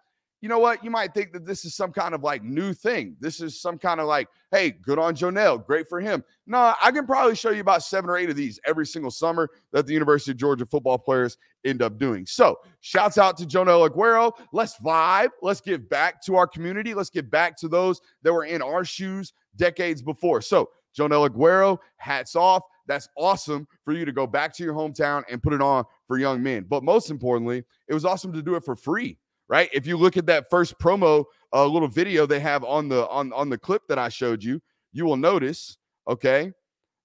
you 0.46 0.48
know 0.48 0.60
what? 0.60 0.84
You 0.84 0.92
might 0.92 1.12
think 1.12 1.32
that 1.32 1.44
this 1.44 1.64
is 1.64 1.74
some 1.74 1.90
kind 1.90 2.14
of 2.14 2.22
like 2.22 2.44
new 2.44 2.72
thing. 2.72 3.16
This 3.18 3.40
is 3.40 3.60
some 3.60 3.78
kind 3.78 3.98
of 3.98 4.06
like, 4.06 4.28
hey, 4.52 4.70
good 4.70 4.96
on 4.96 5.16
Joenel. 5.16 5.58
Great 5.58 5.88
for 5.88 6.00
him. 6.00 6.22
No, 6.46 6.72
I 6.80 6.92
can 6.92 7.04
probably 7.04 7.34
show 7.34 7.50
you 7.50 7.60
about 7.60 7.82
seven 7.82 8.08
or 8.08 8.16
eight 8.16 8.30
of 8.30 8.36
these 8.36 8.60
every 8.64 8.86
single 8.86 9.10
summer 9.10 9.50
that 9.72 9.88
the 9.88 9.92
University 9.92 10.30
of 10.30 10.36
Georgia 10.36 10.64
football 10.64 10.98
players 10.98 11.36
end 11.64 11.82
up 11.82 11.98
doing. 11.98 12.26
So, 12.26 12.60
shouts 12.80 13.18
out 13.18 13.36
to 13.38 13.44
Joenel 13.44 13.90
Aguero. 13.90 14.30
Let's 14.52 14.76
vibe. 14.76 15.30
Let's 15.42 15.60
give 15.60 15.88
back 15.88 16.22
to 16.26 16.36
our 16.36 16.46
community. 16.46 16.94
Let's 16.94 17.10
give 17.10 17.28
back 17.28 17.56
to 17.56 17.66
those 17.66 18.00
that 18.22 18.32
were 18.32 18.44
in 18.44 18.62
our 18.62 18.84
shoes 18.84 19.32
decades 19.56 20.00
before. 20.00 20.40
So, 20.42 20.70
Joenel 20.96 21.28
Aguero, 21.28 21.78
hats 21.96 22.36
off. 22.36 22.62
That's 22.86 23.08
awesome 23.16 23.66
for 23.84 23.92
you 23.94 24.04
to 24.04 24.12
go 24.12 24.28
back 24.28 24.54
to 24.54 24.62
your 24.62 24.74
hometown 24.74 25.24
and 25.28 25.42
put 25.42 25.54
it 25.54 25.60
on 25.60 25.86
for 26.06 26.20
young 26.20 26.40
men. 26.40 26.66
But 26.68 26.84
most 26.84 27.10
importantly, 27.10 27.64
it 27.88 27.94
was 27.94 28.04
awesome 28.04 28.32
to 28.32 28.42
do 28.42 28.54
it 28.54 28.62
for 28.62 28.76
free 28.76 29.18
right? 29.48 29.68
If 29.72 29.86
you 29.86 29.96
look 29.96 30.16
at 30.16 30.26
that 30.26 30.50
first 30.50 30.78
promo 30.78 31.24
uh, 31.52 31.66
little 31.66 31.88
video 31.88 32.26
they 32.26 32.40
have 32.40 32.64
on 32.64 32.88
the 32.88 33.08
on 33.08 33.32
on 33.32 33.48
the 33.48 33.58
clip 33.58 33.82
that 33.88 33.98
I 33.98 34.08
showed 34.08 34.42
you, 34.42 34.60
you 34.92 35.04
will 35.04 35.16
notice, 35.16 35.78
okay, 36.08 36.52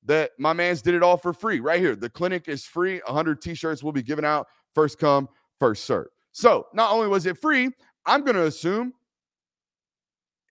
that 0.05 0.31
my 0.39 0.53
man's 0.53 0.81
did 0.81 0.95
it 0.95 1.03
all 1.03 1.17
for 1.17 1.33
free 1.33 1.59
right 1.59 1.79
here. 1.79 1.95
The 1.95 2.09
clinic 2.09 2.47
is 2.47 2.65
free. 2.65 3.01
100 3.05 3.41
t-shirts 3.41 3.83
will 3.83 3.91
be 3.91 4.01
given 4.01 4.25
out 4.25 4.47
first 4.73 4.97
come, 4.97 5.29
first 5.59 5.85
serve. 5.85 6.07
So, 6.31 6.67
not 6.73 6.91
only 6.91 7.07
was 7.07 7.25
it 7.25 7.37
free, 7.37 7.69
I'm 8.05 8.21
going 8.21 8.35
to 8.35 8.45
assume 8.45 8.93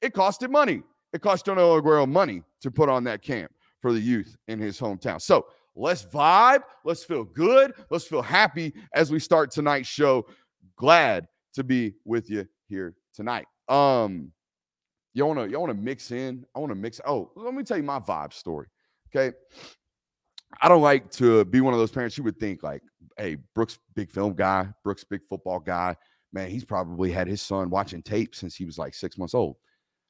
it 0.02 0.12
costed 0.12 0.50
money. 0.50 0.82
It 1.12 1.22
cost 1.22 1.46
Jono 1.46 1.80
Aguero 1.80 2.08
money 2.08 2.42
to 2.60 2.70
put 2.70 2.88
on 2.88 3.02
that 3.04 3.22
camp 3.22 3.50
for 3.80 3.92
the 3.92 3.98
youth 3.98 4.36
in 4.46 4.58
his 4.60 4.78
hometown. 4.78 5.20
So, 5.20 5.46
let's 5.74 6.04
vibe, 6.04 6.60
let's 6.84 7.02
feel 7.02 7.24
good, 7.24 7.72
let's 7.90 8.06
feel 8.06 8.22
happy 8.22 8.74
as 8.94 9.10
we 9.10 9.18
start 9.18 9.50
tonight's 9.50 9.88
show. 9.88 10.26
Glad 10.76 11.26
to 11.54 11.64
be 11.64 11.94
with 12.04 12.30
you 12.30 12.46
here 12.68 12.94
tonight. 13.14 13.46
Um, 13.68 14.32
you 15.14 15.26
wanna 15.26 15.46
you 15.46 15.58
wanna 15.58 15.74
mix 15.74 16.10
in? 16.10 16.44
I 16.54 16.58
wanna 16.58 16.74
mix. 16.74 17.00
Oh, 17.06 17.32
let 17.34 17.54
me 17.54 17.62
tell 17.62 17.76
you 17.76 17.82
my 17.82 17.98
vibe 17.98 18.32
story. 18.32 18.66
Okay. 19.14 19.36
I 20.60 20.68
don't 20.68 20.82
like 20.82 21.10
to 21.12 21.44
be 21.44 21.60
one 21.60 21.74
of 21.74 21.80
those 21.80 21.92
parents 21.92 22.18
you 22.18 22.24
would 22.24 22.38
think 22.38 22.62
like, 22.62 22.82
hey, 23.16 23.36
Brooks, 23.54 23.78
big 23.94 24.10
film 24.10 24.34
guy, 24.34 24.68
Brooks, 24.82 25.04
big 25.04 25.22
football 25.24 25.60
guy. 25.60 25.96
Man, 26.32 26.48
he's 26.50 26.64
probably 26.64 27.10
had 27.10 27.28
his 27.28 27.42
son 27.42 27.70
watching 27.70 28.02
tape 28.02 28.34
since 28.34 28.56
he 28.56 28.64
was 28.64 28.78
like 28.78 28.94
six 28.94 29.18
months 29.18 29.34
old. 29.34 29.56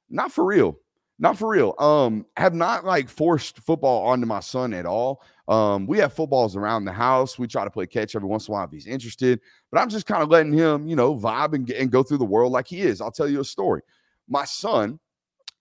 Not 0.08 0.32
for 0.32 0.44
real. 0.44 0.76
Not 1.22 1.36
for 1.36 1.48
real. 1.48 1.74
Um, 1.78 2.24
have 2.38 2.54
not 2.54 2.86
like 2.86 3.10
forced 3.10 3.58
football 3.58 4.06
onto 4.06 4.26
my 4.26 4.40
son 4.40 4.72
at 4.72 4.86
all. 4.86 5.22
Um, 5.48 5.86
we 5.86 5.98
have 5.98 6.14
footballs 6.14 6.56
around 6.56 6.86
the 6.86 6.92
house. 6.92 7.38
We 7.38 7.46
try 7.46 7.62
to 7.62 7.70
play 7.70 7.86
catch 7.86 8.16
every 8.16 8.26
once 8.26 8.48
in 8.48 8.52
a 8.52 8.54
while 8.54 8.64
if 8.64 8.70
he's 8.70 8.86
interested, 8.86 9.38
but 9.70 9.80
I'm 9.80 9.90
just 9.90 10.06
kind 10.06 10.22
of 10.22 10.30
letting 10.30 10.54
him, 10.54 10.88
you 10.88 10.96
know, 10.96 11.14
vibe 11.14 11.52
and, 11.52 11.70
and 11.70 11.90
go 11.90 12.02
through 12.02 12.18
the 12.18 12.24
world 12.24 12.52
like 12.52 12.66
he 12.66 12.80
is. 12.80 13.02
I'll 13.02 13.10
tell 13.10 13.28
you 13.28 13.40
a 13.40 13.44
story. 13.44 13.82
My 14.28 14.46
son, 14.46 14.98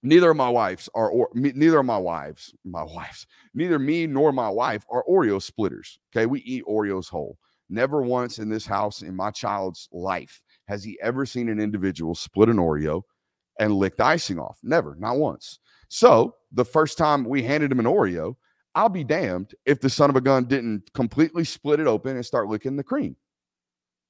neither 0.01 0.29
of 0.29 0.37
my 0.37 0.47
wives 0.47 0.87
are, 0.95 1.09
or 1.09 1.27
me, 1.33 1.51
neither 1.53 1.79
of 1.79 1.85
my 1.85 1.97
wives, 1.97 2.55
my 2.63 2.83
wives, 2.83 3.27
neither 3.53 3.79
me 3.79 4.07
nor 4.07 4.31
my 4.31 4.49
wife 4.49 4.85
are 4.89 5.03
Oreo 5.09 5.41
splitters. 5.41 5.99
Okay, 6.15 6.25
we 6.25 6.39
eat 6.41 6.63
Oreos 6.69 7.09
whole. 7.09 7.37
Never 7.69 8.01
once 8.01 8.39
in 8.39 8.47
this 8.47 8.65
house 8.65 9.01
in 9.01 9.13
my 9.13 9.29
child's 9.29 9.89
life 9.91 10.41
has 10.69 10.85
he 10.85 10.97
ever 11.01 11.25
seen 11.25 11.49
an 11.49 11.59
individual 11.59 12.15
split 12.15 12.47
an 12.47 12.57
Oreo 12.57 13.01
and 13.59 13.75
licked 13.75 14.01
icing 14.01 14.39
off. 14.39 14.57
Never, 14.63 14.95
not 14.99 15.17
once. 15.17 15.59
So 15.89 16.35
the 16.51 16.65
first 16.65 16.97
time 16.97 17.23
we 17.23 17.43
handed 17.43 17.71
him 17.71 17.79
an 17.79 17.85
Oreo, 17.85 18.35
I'll 18.75 18.89
be 18.89 19.03
damned 19.03 19.53
if 19.65 19.81
the 19.81 19.89
son 19.89 20.09
of 20.09 20.15
a 20.15 20.21
gun 20.21 20.45
didn't 20.45 20.91
completely 20.93 21.43
split 21.43 21.79
it 21.79 21.87
open 21.87 22.15
and 22.15 22.25
start 22.25 22.47
licking 22.47 22.75
the 22.75 22.83
cream. 22.83 23.15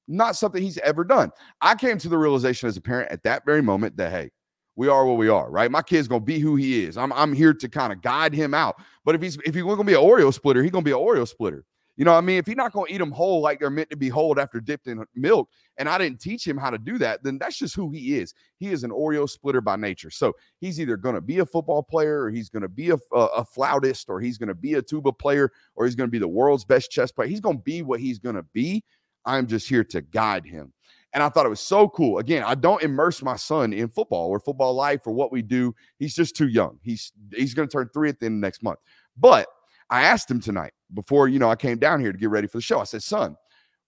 Not 0.06 0.36
something 0.36 0.62
he's 0.62 0.78
ever 0.78 1.04
done. 1.04 1.30
I 1.60 1.74
came 1.74 1.98
to 1.98 2.08
the 2.08 2.18
realization 2.18 2.68
as 2.68 2.76
a 2.76 2.80
parent 2.80 3.10
at 3.10 3.22
that 3.24 3.44
very 3.44 3.62
moment 3.62 3.96
that, 3.96 4.10
hey, 4.10 4.30
we 4.76 4.88
are 4.88 5.04
what 5.04 5.18
we 5.18 5.28
are, 5.28 5.50
right? 5.50 5.70
My 5.70 5.82
kid's 5.82 6.08
gonna 6.08 6.20
be 6.20 6.38
who 6.38 6.56
he 6.56 6.84
is. 6.84 6.96
I'm, 6.96 7.12
I'm 7.12 7.32
here 7.32 7.52
to 7.52 7.68
kind 7.68 7.92
of 7.92 8.02
guide 8.02 8.32
him 8.32 8.54
out. 8.54 8.76
But 9.04 9.14
if 9.14 9.22
he's 9.22 9.36
if 9.44 9.54
he's 9.54 9.64
gonna 9.64 9.84
be 9.84 9.94
an 9.94 10.00
Oreo 10.00 10.32
splitter, 10.32 10.62
he's 10.62 10.72
gonna 10.72 10.84
be 10.84 10.92
an 10.92 10.98
Oreo 10.98 11.26
splitter. 11.26 11.64
You 12.00 12.06
know, 12.06 12.14
I 12.14 12.22
mean, 12.22 12.38
if 12.38 12.46
he's 12.46 12.56
not 12.56 12.72
going 12.72 12.86
to 12.86 12.94
eat 12.94 12.96
them 12.96 13.12
whole 13.12 13.42
like 13.42 13.60
they're 13.60 13.68
meant 13.68 13.90
to 13.90 13.96
be 13.96 14.08
whole 14.08 14.40
after 14.40 14.58
dipped 14.58 14.86
in 14.86 15.04
milk, 15.14 15.50
and 15.76 15.86
I 15.86 15.98
didn't 15.98 16.18
teach 16.18 16.48
him 16.48 16.56
how 16.56 16.70
to 16.70 16.78
do 16.78 16.96
that, 16.96 17.22
then 17.22 17.36
that's 17.36 17.58
just 17.58 17.76
who 17.76 17.90
he 17.90 18.16
is. 18.16 18.32
He 18.56 18.68
is 18.68 18.84
an 18.84 18.90
Oreo 18.90 19.28
splitter 19.28 19.60
by 19.60 19.76
nature. 19.76 20.10
So 20.10 20.32
he's 20.62 20.80
either 20.80 20.96
going 20.96 21.14
to 21.14 21.20
be 21.20 21.40
a 21.40 21.44
football 21.44 21.82
player, 21.82 22.22
or 22.22 22.30
he's 22.30 22.48
going 22.48 22.62
to 22.62 22.70
be 22.70 22.88
a, 22.88 22.96
a, 23.12 23.24
a 23.26 23.44
flautist, 23.44 24.08
or 24.08 24.18
he's 24.18 24.38
going 24.38 24.48
to 24.48 24.54
be 24.54 24.74
a 24.76 24.82
tuba 24.82 25.12
player, 25.12 25.52
or 25.74 25.84
he's 25.84 25.94
going 25.94 26.08
to 26.08 26.10
be 26.10 26.18
the 26.18 26.26
world's 26.26 26.64
best 26.64 26.90
chess 26.90 27.12
player. 27.12 27.28
He's 27.28 27.42
going 27.42 27.58
to 27.58 27.62
be 27.62 27.82
what 27.82 28.00
he's 28.00 28.18
going 28.18 28.36
to 28.36 28.46
be. 28.54 28.82
I'm 29.26 29.46
just 29.46 29.68
here 29.68 29.84
to 29.84 30.00
guide 30.00 30.46
him. 30.46 30.72
And 31.12 31.22
I 31.22 31.28
thought 31.28 31.44
it 31.44 31.50
was 31.50 31.60
so 31.60 31.86
cool. 31.86 32.16
Again, 32.16 32.44
I 32.46 32.54
don't 32.54 32.82
immerse 32.82 33.22
my 33.22 33.36
son 33.36 33.74
in 33.74 33.90
football 33.90 34.30
or 34.30 34.40
football 34.40 34.72
life 34.72 35.02
or 35.06 35.12
what 35.12 35.32
we 35.32 35.42
do. 35.42 35.74
He's 35.98 36.14
just 36.14 36.34
too 36.34 36.48
young. 36.48 36.78
He's 36.82 37.12
he's 37.36 37.52
going 37.52 37.68
to 37.68 37.72
turn 37.72 37.90
three 37.92 38.08
at 38.08 38.20
the 38.20 38.24
end 38.24 38.36
of 38.36 38.40
next 38.40 38.62
month. 38.62 38.78
But 39.18 39.48
I 39.90 40.02
asked 40.02 40.30
him 40.30 40.40
tonight 40.40 40.72
before, 40.94 41.28
you 41.28 41.38
know, 41.38 41.50
I 41.50 41.56
came 41.56 41.78
down 41.78 42.00
here 42.00 42.12
to 42.12 42.18
get 42.18 42.30
ready 42.30 42.46
for 42.46 42.58
the 42.58 42.62
show. 42.62 42.80
I 42.80 42.84
said, 42.84 43.02
son, 43.02 43.36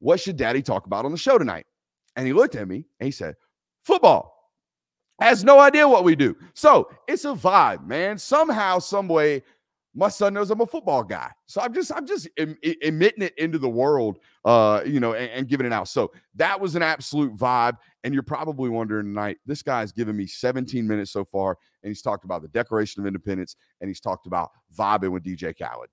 what 0.01 0.21
should 0.21 0.37
daddy 0.37 0.63
talk 0.63 0.87
about 0.87 1.05
on 1.05 1.13
the 1.13 1.19
show 1.19 1.39
tonight? 1.39 1.67
And 2.17 2.27
he 2.27 2.33
looked 2.33 2.57
at 2.57 2.69
me 2.69 2.85
and 2.99 3.07
he 3.07 3.13
said, 3.13 3.37
football. 3.85 4.31
Has 5.21 5.45
no 5.45 5.61
idea 5.61 5.87
what 5.87 6.03
we 6.03 6.17
do. 6.17 6.37
So 6.55 6.91
it's 7.07 7.25
a 7.25 7.35
vibe, 7.35 7.87
man. 7.87 8.19
Somehow, 8.19 8.81
some 8.81 9.07
way, 9.07 9.43
my 9.95 10.09
son 10.09 10.35
knows 10.35 10.51
I'm 10.51 10.61
a 10.61 10.67
football 10.67 11.03
guy. 11.03 11.31
So 11.47 11.61
I'm 11.61 11.75
just, 11.75 11.93
I'm 11.95 12.07
just 12.07 12.29
em- 12.39 12.57
emitting 12.81 13.23
it 13.23 13.37
into 13.37 13.59
the 13.59 13.69
world, 13.69 14.19
uh, 14.45 14.83
you 14.87 15.01
know, 15.01 15.13
and, 15.13 15.31
and, 15.31 15.49
giving 15.49 15.67
it 15.67 15.73
out. 15.73 15.89
So 15.89 16.13
that 16.37 16.61
was 16.61 16.77
an 16.77 16.83
absolute 16.83 17.37
vibe. 17.37 17.77
And 18.05 18.15
you're 18.15 18.23
probably 18.23 18.71
wondering 18.71 19.07
tonight, 19.07 19.39
this 19.47 19.63
guy's 19.63 19.93
given 19.93 20.17
me 20.17 20.27
17 20.27 20.87
minutes 20.87 21.11
so 21.11 21.25
far, 21.25 21.59
and 21.83 21.91
he's 21.91 22.03
talked 22.03 22.25
about 22.25 22.43
the 22.43 22.49
Declaration 22.49 23.03
of 23.03 23.07
Independence, 23.07 23.57
and 23.81 23.89
he's 23.89 24.01
talked 24.01 24.27
about 24.27 24.51
vibing 24.77 25.11
with 25.11 25.25
DJ 25.25 25.57
Khaled. 25.57 25.89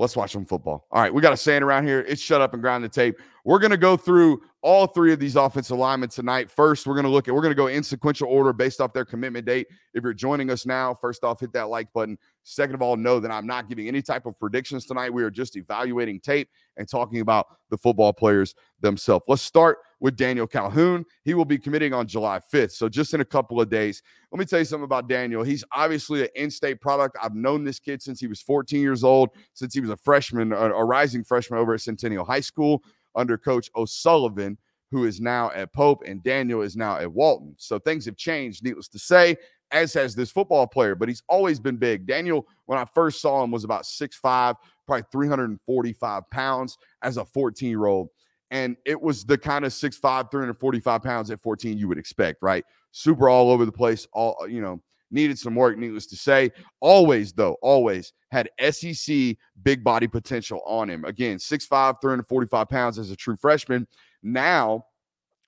Let's 0.00 0.16
watch 0.16 0.32
some 0.32 0.46
football. 0.46 0.86
All 0.90 1.02
right, 1.02 1.12
we 1.12 1.20
got 1.20 1.34
a 1.34 1.36
saying 1.36 1.62
around 1.62 1.86
here. 1.86 2.00
It's 2.08 2.22
shut 2.22 2.40
up 2.40 2.54
and 2.54 2.62
grind 2.62 2.82
the 2.82 2.88
tape. 2.88 3.20
We're 3.44 3.58
going 3.58 3.70
to 3.70 3.76
go 3.76 3.98
through 3.98 4.40
all 4.62 4.86
three 4.86 5.12
of 5.12 5.20
these 5.20 5.36
offensive 5.36 5.76
linemen 5.76 6.08
tonight. 6.08 6.50
First, 6.50 6.86
we're 6.86 6.94
going 6.94 7.04
to 7.04 7.10
look 7.10 7.28
at, 7.28 7.34
we're 7.34 7.42
going 7.42 7.50
to 7.50 7.56
go 7.56 7.66
in 7.66 7.82
sequential 7.82 8.26
order 8.26 8.54
based 8.54 8.80
off 8.80 8.94
their 8.94 9.04
commitment 9.04 9.44
date. 9.44 9.66
If 9.92 10.02
you're 10.02 10.14
joining 10.14 10.48
us 10.48 10.64
now, 10.64 10.94
first 10.94 11.22
off, 11.22 11.40
hit 11.40 11.52
that 11.52 11.68
like 11.68 11.92
button. 11.92 12.16
Second 12.44 12.76
of 12.76 12.80
all, 12.80 12.96
know 12.96 13.20
that 13.20 13.30
I'm 13.30 13.46
not 13.46 13.68
giving 13.68 13.88
any 13.88 14.00
type 14.00 14.24
of 14.24 14.38
predictions 14.38 14.86
tonight. 14.86 15.12
We 15.12 15.22
are 15.22 15.30
just 15.30 15.56
evaluating 15.56 16.20
tape 16.20 16.48
and 16.78 16.88
talking 16.88 17.20
about 17.20 17.48
the 17.68 17.76
football 17.76 18.14
players 18.14 18.54
themselves. 18.80 19.26
Let's 19.28 19.42
start 19.42 19.80
with 20.00 20.16
Daniel 20.16 20.46
Calhoun. 20.46 21.04
He 21.24 21.34
will 21.34 21.44
be 21.44 21.58
committing 21.58 21.92
on 21.92 22.06
July 22.06 22.40
5th. 22.52 22.72
So 22.72 22.88
just 22.88 23.14
in 23.14 23.20
a 23.20 23.24
couple 23.24 23.60
of 23.60 23.68
days. 23.68 24.02
Let 24.32 24.38
me 24.38 24.44
tell 24.44 24.58
you 24.58 24.64
something 24.64 24.84
about 24.84 25.08
Daniel. 25.08 25.42
He's 25.42 25.64
obviously 25.72 26.22
an 26.22 26.28
in-state 26.34 26.80
product. 26.80 27.16
I've 27.22 27.34
known 27.34 27.64
this 27.64 27.78
kid 27.78 28.02
since 28.02 28.20
he 28.20 28.26
was 28.26 28.40
14 28.40 28.80
years 28.80 29.04
old, 29.04 29.30
since 29.54 29.74
he 29.74 29.80
was 29.80 29.90
a 29.90 29.96
freshman, 29.96 30.52
a, 30.52 30.70
a 30.70 30.84
rising 30.84 31.24
freshman 31.24 31.58
over 31.58 31.74
at 31.74 31.80
Centennial 31.80 32.24
High 32.24 32.40
School 32.40 32.82
under 33.14 33.36
Coach 33.36 33.70
O'Sullivan 33.76 34.56
who 34.90 35.04
is 35.04 35.20
now 35.20 35.50
at 35.52 35.72
Pope, 35.72 36.02
and 36.04 36.22
Daniel 36.22 36.62
is 36.62 36.76
now 36.76 36.96
at 36.98 37.12
Walton. 37.12 37.54
So 37.58 37.78
things 37.78 38.04
have 38.06 38.16
changed, 38.16 38.64
needless 38.64 38.88
to 38.88 38.98
say, 38.98 39.36
as 39.70 39.94
has 39.94 40.14
this 40.14 40.30
football 40.30 40.66
player, 40.66 40.94
but 40.94 41.08
he's 41.08 41.22
always 41.28 41.60
been 41.60 41.76
big. 41.76 42.06
Daniel, 42.06 42.46
when 42.66 42.78
I 42.78 42.84
first 42.92 43.20
saw 43.20 43.44
him, 43.44 43.52
was 43.52 43.62
about 43.62 43.84
6'5, 43.84 44.56
probably 44.86 45.04
345 45.12 46.30
pounds 46.30 46.76
as 47.02 47.16
a 47.18 47.24
14 47.24 47.68
year 47.68 47.86
old. 47.86 48.08
And 48.50 48.76
it 48.84 49.00
was 49.00 49.24
the 49.24 49.38
kind 49.38 49.64
of 49.64 49.72
6'5, 49.72 50.30
345 50.30 51.02
pounds 51.02 51.30
at 51.30 51.40
14 51.40 51.78
you 51.78 51.88
would 51.88 51.98
expect, 51.98 52.42
right? 52.42 52.64
Super 52.90 53.28
all 53.28 53.50
over 53.50 53.64
the 53.64 53.72
place, 53.72 54.06
all, 54.12 54.46
you 54.48 54.60
know, 54.60 54.80
needed 55.10 55.38
some 55.38 55.54
work, 55.54 55.76
needless 55.78 56.06
to 56.06 56.16
say. 56.16 56.50
Always, 56.80 57.32
though, 57.32 57.56
always 57.62 58.12
had 58.30 58.48
SEC 58.70 59.36
big 59.62 59.84
body 59.84 60.06
potential 60.06 60.62
on 60.66 60.88
him. 60.88 61.04
Again, 61.04 61.38
6'5, 61.38 62.00
345 62.00 62.68
pounds 62.68 62.98
as 62.98 63.10
a 63.10 63.16
true 63.16 63.36
freshman. 63.36 63.86
Now, 64.22 64.84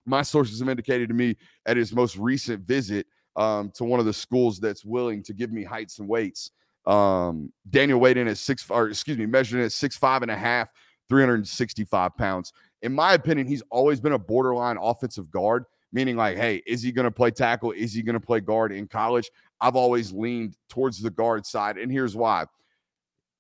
my 0.05 0.23
sources 0.23 0.59
have 0.61 0.69
indicated 0.69 1.09
to 1.09 1.15
me 1.15 1.37
at 1.67 1.77
his 1.77 1.93
most 1.93 2.17
recent 2.17 2.63
visit 2.63 3.07
um, 3.37 3.71
to 3.75 3.85
one 3.85 4.01
of 4.01 4.07
the 4.07 4.13
schools 4.13 4.59
that's 4.59 4.85
willing 4.85 5.23
to 5.25 5.33
give 5.33 5.53
me 5.53 5.65
heights 5.65 5.99
and 5.99 6.09
weights. 6.09 6.51
Um, 6.87 7.53
Daniel 7.71 8.01
weighed 8.01 8.17
in 8.17 8.27
at 8.27 8.39
six, 8.39 8.69
or 8.69 8.89
excuse 8.89 9.17
me, 9.17 9.27
measured 9.27 9.61
in 9.61 9.67
at 9.67 9.73
six 9.73 9.97
five 9.97 10.23
and 10.23 10.31
a 10.31 10.37
half, 10.37 10.69
365 11.09 12.17
pounds. 12.17 12.53
In 12.83 12.93
my 12.93 13.15
opinion, 13.15 13.47
he's 13.47 13.63
always 13.71 14.01
been 14.01 14.13
a 14.13 14.19
borderline 14.19 14.77
offensive 14.81 15.31
guard, 15.31 15.65
meaning 15.93 16.17
like, 16.17 16.37
hey, 16.37 16.63
is 16.67 16.83
he 16.83 16.93
going 16.93 17.05
to 17.05 17.11
play 17.11 17.31
tackle? 17.31 17.73
Is 17.73 17.93
he 17.93 18.03
going 18.03 18.15
to 18.15 18.21
play 18.21 18.41
guard 18.41 18.73
in 18.73 18.87
college? 18.89 19.31
I've 19.61 19.77
always 19.77 20.13
leaned 20.13 20.57
towards 20.69 21.01
the 21.01 21.11
guard 21.11 21.47
side, 21.47 21.79
and 21.79 21.91
here's 21.91 22.17
why 22.17 22.47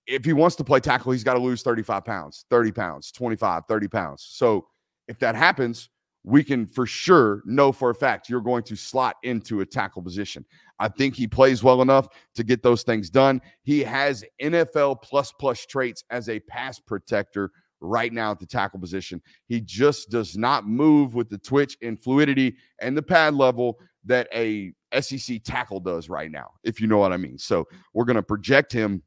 if 0.06 0.24
he 0.24 0.32
wants 0.32 0.56
to 0.56 0.64
play 0.64 0.80
tackle, 0.80 1.12
he's 1.12 1.24
got 1.24 1.34
to 1.34 1.38
lose 1.38 1.62
35 1.62 2.04
pounds, 2.04 2.44
30 2.50 2.72
pounds, 2.72 3.12
25, 3.12 3.64
30 3.66 3.88
pounds. 3.88 4.26
So 4.28 4.66
if 5.08 5.18
that 5.20 5.34
happens, 5.34 5.88
we 6.24 6.44
can 6.44 6.66
for 6.66 6.86
sure 6.86 7.42
know 7.44 7.72
for 7.72 7.90
a 7.90 7.94
fact 7.94 8.28
you're 8.28 8.40
going 8.40 8.62
to 8.64 8.76
slot 8.76 9.16
into 9.22 9.60
a 9.60 9.66
tackle 9.66 10.02
position. 10.02 10.44
I 10.78 10.88
think 10.88 11.14
he 11.14 11.26
plays 11.26 11.62
well 11.62 11.82
enough 11.82 12.08
to 12.34 12.44
get 12.44 12.62
those 12.62 12.82
things 12.82 13.10
done. 13.10 13.40
He 13.62 13.80
has 13.80 14.24
NFL 14.40 15.02
plus 15.02 15.32
plus 15.32 15.66
traits 15.66 16.04
as 16.10 16.28
a 16.28 16.40
pass 16.40 16.78
protector 16.78 17.50
right 17.82 18.12
now 18.12 18.30
at 18.30 18.40
the 18.40 18.46
tackle 18.46 18.80
position. 18.80 19.20
He 19.46 19.60
just 19.60 20.10
does 20.10 20.36
not 20.36 20.66
move 20.66 21.14
with 21.14 21.28
the 21.28 21.38
twitch 21.38 21.76
and 21.82 22.00
fluidity 22.00 22.56
and 22.80 22.96
the 22.96 23.02
pad 23.02 23.34
level 23.34 23.78
that 24.04 24.28
a 24.32 24.72
SEC 25.00 25.42
tackle 25.44 25.80
does 25.80 26.08
right 26.08 26.30
now, 26.30 26.50
if 26.64 26.80
you 26.80 26.86
know 26.86 26.98
what 26.98 27.12
I 27.12 27.16
mean. 27.16 27.38
So 27.38 27.66
we're 27.92 28.04
going 28.04 28.16
to 28.16 28.22
project 28.22 28.72
him 28.72 29.02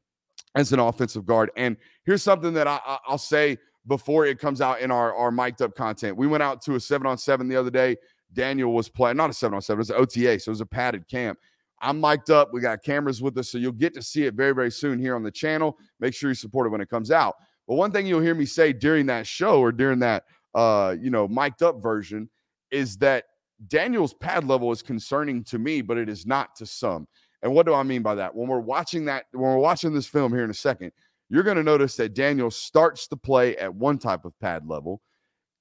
as 0.54 0.72
an 0.72 0.80
offensive 0.80 1.26
guard. 1.26 1.50
And 1.56 1.76
here's 2.04 2.22
something 2.22 2.54
that 2.54 2.66
I, 2.66 2.98
will 3.08 3.18
say 3.18 3.58
before 3.86 4.26
it 4.26 4.38
comes 4.38 4.60
out 4.60 4.80
in 4.80 4.90
our, 4.90 5.14
our 5.14 5.30
mic'd 5.30 5.62
up 5.62 5.74
content. 5.74 6.16
We 6.16 6.26
went 6.26 6.42
out 6.42 6.60
to 6.62 6.74
a 6.74 6.80
seven 6.80 7.06
on 7.06 7.18
seven 7.18 7.48
the 7.48 7.56
other 7.56 7.70
day. 7.70 7.96
Daniel 8.32 8.72
was 8.72 8.88
playing, 8.88 9.16
not 9.16 9.30
a 9.30 9.34
seven 9.34 9.54
on 9.54 9.62
seven, 9.62 9.78
it 9.78 9.80
was 9.80 9.90
an 9.90 9.96
OTA. 9.96 10.40
So 10.40 10.48
it 10.48 10.52
was 10.52 10.60
a 10.60 10.66
padded 10.66 11.06
camp. 11.08 11.38
I'm 11.80 12.00
mic'd 12.00 12.30
up. 12.30 12.52
We 12.52 12.60
got 12.60 12.82
cameras 12.82 13.20
with 13.20 13.36
us. 13.38 13.50
So 13.50 13.58
you'll 13.58 13.72
get 13.72 13.94
to 13.94 14.02
see 14.02 14.24
it 14.24 14.34
very, 14.34 14.54
very 14.54 14.70
soon 14.70 14.98
here 14.98 15.14
on 15.14 15.22
the 15.22 15.30
channel. 15.30 15.78
Make 16.00 16.14
sure 16.14 16.30
you 16.30 16.34
support 16.34 16.66
it 16.66 16.70
when 16.70 16.80
it 16.80 16.88
comes 16.88 17.10
out. 17.10 17.36
But 17.66 17.74
one 17.74 17.92
thing 17.92 18.06
you'll 18.06 18.20
hear 18.20 18.34
me 18.34 18.46
say 18.46 18.72
during 18.72 19.06
that 19.06 19.26
show 19.26 19.60
or 19.60 19.72
during 19.72 19.98
that, 20.00 20.24
uh, 20.54 20.96
you 21.00 21.10
know, 21.10 21.26
mic'd 21.28 21.62
up 21.62 21.82
version 21.82 22.30
is 22.70 22.96
that 22.98 23.24
Daniel's 23.68 24.14
pad 24.14 24.44
level 24.44 24.70
is 24.72 24.82
concerning 24.82 25.42
to 25.44 25.58
me, 25.58 25.80
but 25.80 25.98
it 25.98 26.08
is 26.08 26.26
not 26.26 26.54
to 26.56 26.66
some. 26.66 27.08
And 27.42 27.52
what 27.52 27.66
do 27.66 27.74
I 27.74 27.82
mean 27.82 28.02
by 28.02 28.14
that? 28.16 28.34
When 28.34 28.48
we're 28.48 28.60
watching 28.60 29.04
that, 29.06 29.26
when 29.32 29.42
we're 29.42 29.58
watching 29.58 29.92
this 29.92 30.06
film 30.06 30.32
here 30.32 30.44
in 30.44 30.50
a 30.50 30.54
second, 30.54 30.92
you're 31.28 31.42
going 31.42 31.56
to 31.56 31.62
notice 31.62 31.96
that 31.96 32.14
Daniel 32.14 32.50
starts 32.50 33.08
to 33.08 33.16
play 33.16 33.56
at 33.56 33.74
one 33.74 33.98
type 33.98 34.24
of 34.24 34.38
pad 34.40 34.66
level, 34.66 35.00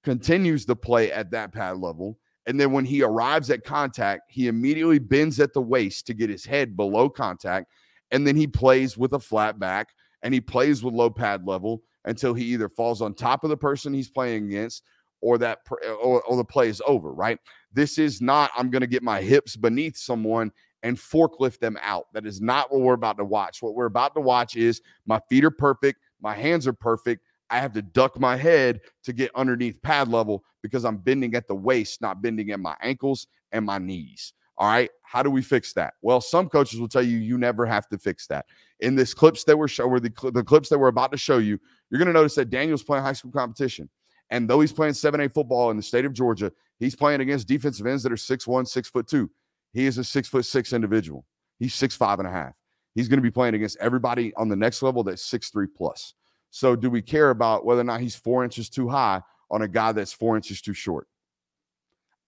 continues 0.04 0.66
to 0.66 0.76
play 0.76 1.12
at 1.12 1.32
that 1.32 1.52
pad 1.52 1.78
level, 1.78 2.20
and 2.46 2.60
then 2.60 2.72
when 2.72 2.86
he 2.86 3.02
arrives 3.02 3.50
at 3.50 3.64
contact, 3.64 4.32
he 4.32 4.48
immediately 4.48 5.00
bends 5.00 5.40
at 5.40 5.54
the 5.54 5.62
waist 5.62 6.06
to 6.08 6.14
get 6.14 6.30
his 6.30 6.46
head 6.46 6.76
below 6.76 7.10
contact. 7.10 7.72
And 8.12 8.26
then 8.26 8.36
he 8.36 8.46
plays 8.46 8.98
with 8.98 9.14
a 9.14 9.20
flat 9.20 9.60
back 9.60 9.90
and 10.22 10.34
he 10.34 10.42
plays 10.42 10.84
with 10.84 10.94
low 10.94 11.10
pad 11.10 11.48
level 11.48 11.82
until 12.06 12.34
he 12.34 12.46
either 12.46 12.70
falls 12.70 13.02
on 13.02 13.14
top 13.14 13.44
of 13.44 13.50
the 13.50 13.58
person 13.58 13.94
he's 13.94 14.10
playing 14.10 14.46
against 14.48 14.84
or 15.22 15.38
that 15.40 15.60
uh, 15.86 15.94
or, 15.94 16.22
or 16.24 16.38
the 16.38 16.46
play 16.46 16.70
is 16.70 16.82
over, 16.88 17.12
right? 17.12 17.40
This 17.74 17.98
is 17.98 18.22
not, 18.22 18.52
I'm 18.56 18.70
going 18.70 18.82
to 18.82 18.88
get 18.88 19.04
my 19.04 19.22
hips 19.22 19.56
beneath 19.56 19.98
someone 19.98 20.52
and 20.84 20.98
forklift 20.98 21.60
them 21.60 21.78
out. 21.82 22.06
That 22.14 22.26
is 22.26 22.42
not 22.42 22.72
what 22.72 22.82
we're 22.82 22.94
about 22.94 23.18
to 23.18 23.26
watch. 23.26 23.62
What 23.62 23.76
we're 23.76 23.86
about 23.86 24.14
to 24.16 24.22
watch 24.22 24.56
is 24.56 24.82
my 25.06 25.20
feet 25.30 25.44
are 25.44 25.52
perfect, 25.52 26.00
my 26.22 26.36
hands 26.36 26.68
are 26.68 26.74
perfect. 26.74 27.24
I 27.50 27.60
have 27.60 27.74
to 27.74 27.82
duck 27.82 28.20
my 28.20 28.36
head 28.36 28.82
to 29.04 29.14
get 29.14 29.30
underneath 29.36 29.82
pad 29.84 30.08
level 30.08 30.44
because 30.64 30.84
I'm 30.84 30.98
bending 30.98 31.36
at 31.36 31.48
the 31.48 31.56
waist, 31.56 32.02
not 32.02 32.22
bending 32.22 32.50
at 32.52 32.60
my 32.60 32.76
ankles 32.82 33.28
and 33.52 33.64
my 33.66 33.78
knees. 33.78 34.34
All 34.58 34.68
right. 34.68 34.90
How 35.06 35.24
do 35.24 35.30
we 35.30 35.42
fix 35.42 35.74
that? 35.74 35.94
Well, 36.02 36.20
some 36.20 36.50
coaches 36.50 36.80
will 36.80 36.88
tell 36.88 37.04
you 37.04 37.18
you 37.18 37.38
never 37.38 37.66
have 37.66 37.88
to 37.90 37.98
fix 37.98 38.28
that. 38.28 38.46
In 38.80 38.96
this 38.96 39.14
clips 39.14 39.44
that 39.46 39.58
we're 39.58 39.68
showing, 39.68 40.02
the, 40.02 40.32
the 40.32 40.44
clips 40.44 40.70
that 40.70 40.80
we're 40.80 40.88
about 40.88 41.12
to 41.12 41.18
show 41.18 41.38
you, 41.38 41.60
you're 41.90 42.00
going 42.00 42.08
to 42.08 42.14
notice 42.14 42.36
that 42.36 42.50
Daniel's 42.50 42.84
playing 42.84 43.04
high 43.04 43.14
school 43.14 43.32
competition. 43.32 43.90
And 44.32 44.50
though 44.50 44.60
he's 44.60 44.74
playing 44.74 44.94
7A 44.94 45.32
football 45.32 45.70
in 45.72 45.78
the 45.78 45.84
state 45.84 46.06
of 46.06 46.14
Georgia, 46.14 46.52
he's 46.80 46.96
playing 46.96 47.22
against 47.22 47.48
defensive 47.48 47.86
ends 47.86 48.04
that 48.04 48.12
are 48.12 48.18
six 48.18 48.48
one, 48.48 48.66
six 48.66 48.90
foot 48.90 49.08
two. 49.08 49.30
He 49.74 49.86
is 49.86 49.98
a 49.98 50.04
six 50.04 50.28
foot 50.28 50.46
six 50.46 50.74
individual. 50.74 51.26
He's 51.60 51.74
six 51.74 51.96
five 51.96 52.20
and 52.20 52.28
a 52.28 52.32
half. 52.32 52.54
He's 52.96 53.08
going 53.08 53.18
to 53.18 53.24
be 53.24 53.32
playing 53.32 53.56
against 53.56 53.78
everybody 53.80 54.34
on 54.36 54.50
the 54.50 54.56
next 54.56 54.82
level 54.82 55.04
that's 55.04 55.24
six 55.24 55.50
three 55.50 55.68
plus. 55.68 56.14
So, 56.50 56.76
do 56.76 56.90
we 56.90 57.02
care 57.02 57.30
about 57.30 57.66
whether 57.66 57.82
or 57.82 57.86
not 57.86 58.00
he's 58.00 58.16
four 58.16 58.44
inches 58.44 58.70
too 58.70 58.88
high 58.88 59.22
on 59.52 59.62
a 59.62 59.68
guy 59.68 59.92
that's 59.92 60.14
four 60.14 60.36
inches 60.36 60.62
too 60.62 60.74
short? 60.74 61.08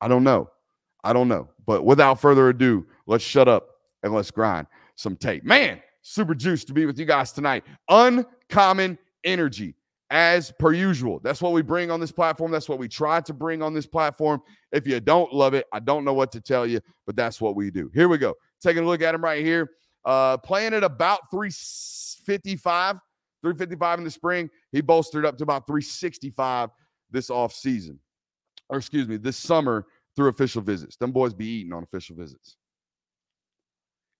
I 0.02 0.08
don't 0.08 0.24
know. 0.24 0.50
I 1.04 1.14
don't 1.14 1.28
know. 1.28 1.50
But 1.66 1.86
without 1.86 2.20
further 2.20 2.50
ado, 2.50 2.86
let's 3.06 3.24
shut 3.24 3.48
up 3.48 3.70
and 4.04 4.14
let's 4.14 4.32
grind 4.32 4.68
some 4.96 5.16
tape. 5.16 5.44
Man, 5.44 5.82
super 6.02 6.36
juice 6.36 6.64
to 6.66 6.74
be 6.74 6.86
with 6.86 6.98
you 6.98 7.06
guys 7.06 7.32
tonight. 7.32 7.64
Uncommon 7.90 8.98
energy 9.24 9.76
as 10.10 10.52
per 10.58 10.72
usual. 10.72 11.20
That's 11.20 11.42
what 11.42 11.52
we 11.52 11.62
bring 11.62 11.92
on 11.92 12.00
this 12.00 12.12
platform. 12.12 12.52
That's 12.52 12.70
what 12.70 12.80
we 12.80 12.88
try 12.88 13.22
to 13.22 13.34
bring 13.34 13.62
on 13.62 13.74
this 13.74 13.86
platform. 13.86 14.42
If 14.72 14.88
you 14.88 15.00
don't 15.00 15.34
love 15.34 15.54
it, 15.54 15.66
I 15.74 15.80
don't 15.80 16.06
know 16.06 16.14
what 16.14 16.32
to 16.34 16.42
tell 16.42 16.66
you, 16.66 16.80
but 17.06 17.16
that's 17.16 17.42
what 17.42 17.56
we 17.56 17.72
do. 17.72 17.92
Here 17.94 18.08
we 18.08 18.18
go. 18.18 18.36
Taking 18.62 18.84
a 18.84 18.88
look 18.88 19.02
at 19.02 19.14
him 19.14 19.24
right 19.24 19.44
here. 19.44 19.72
Uh, 20.06 20.38
playing 20.38 20.74
at 20.74 20.84
about 20.84 21.30
355, 21.30 22.96
355 23.42 24.00
in 24.00 24.06
the 24.06 24.12
spring. 24.12 24.50
He 24.72 24.80
bolstered 24.80 25.26
up 25.26 25.38
to 25.38 25.44
about 25.44 25.68
365 25.68 26.70
this 27.12 27.30
off 27.30 27.54
season, 27.54 28.00
or 28.70 28.78
excuse 28.78 29.08
me, 29.08 29.18
this 29.18 29.38
summer 29.38 29.86
through 30.18 30.28
official 30.28 30.62
visits. 30.62 30.98
Them 30.98 31.14
boys 31.14 31.34
be 31.34 31.46
eating 31.46 31.72
on 31.72 31.84
official 31.84 32.18
visits. 32.18 32.58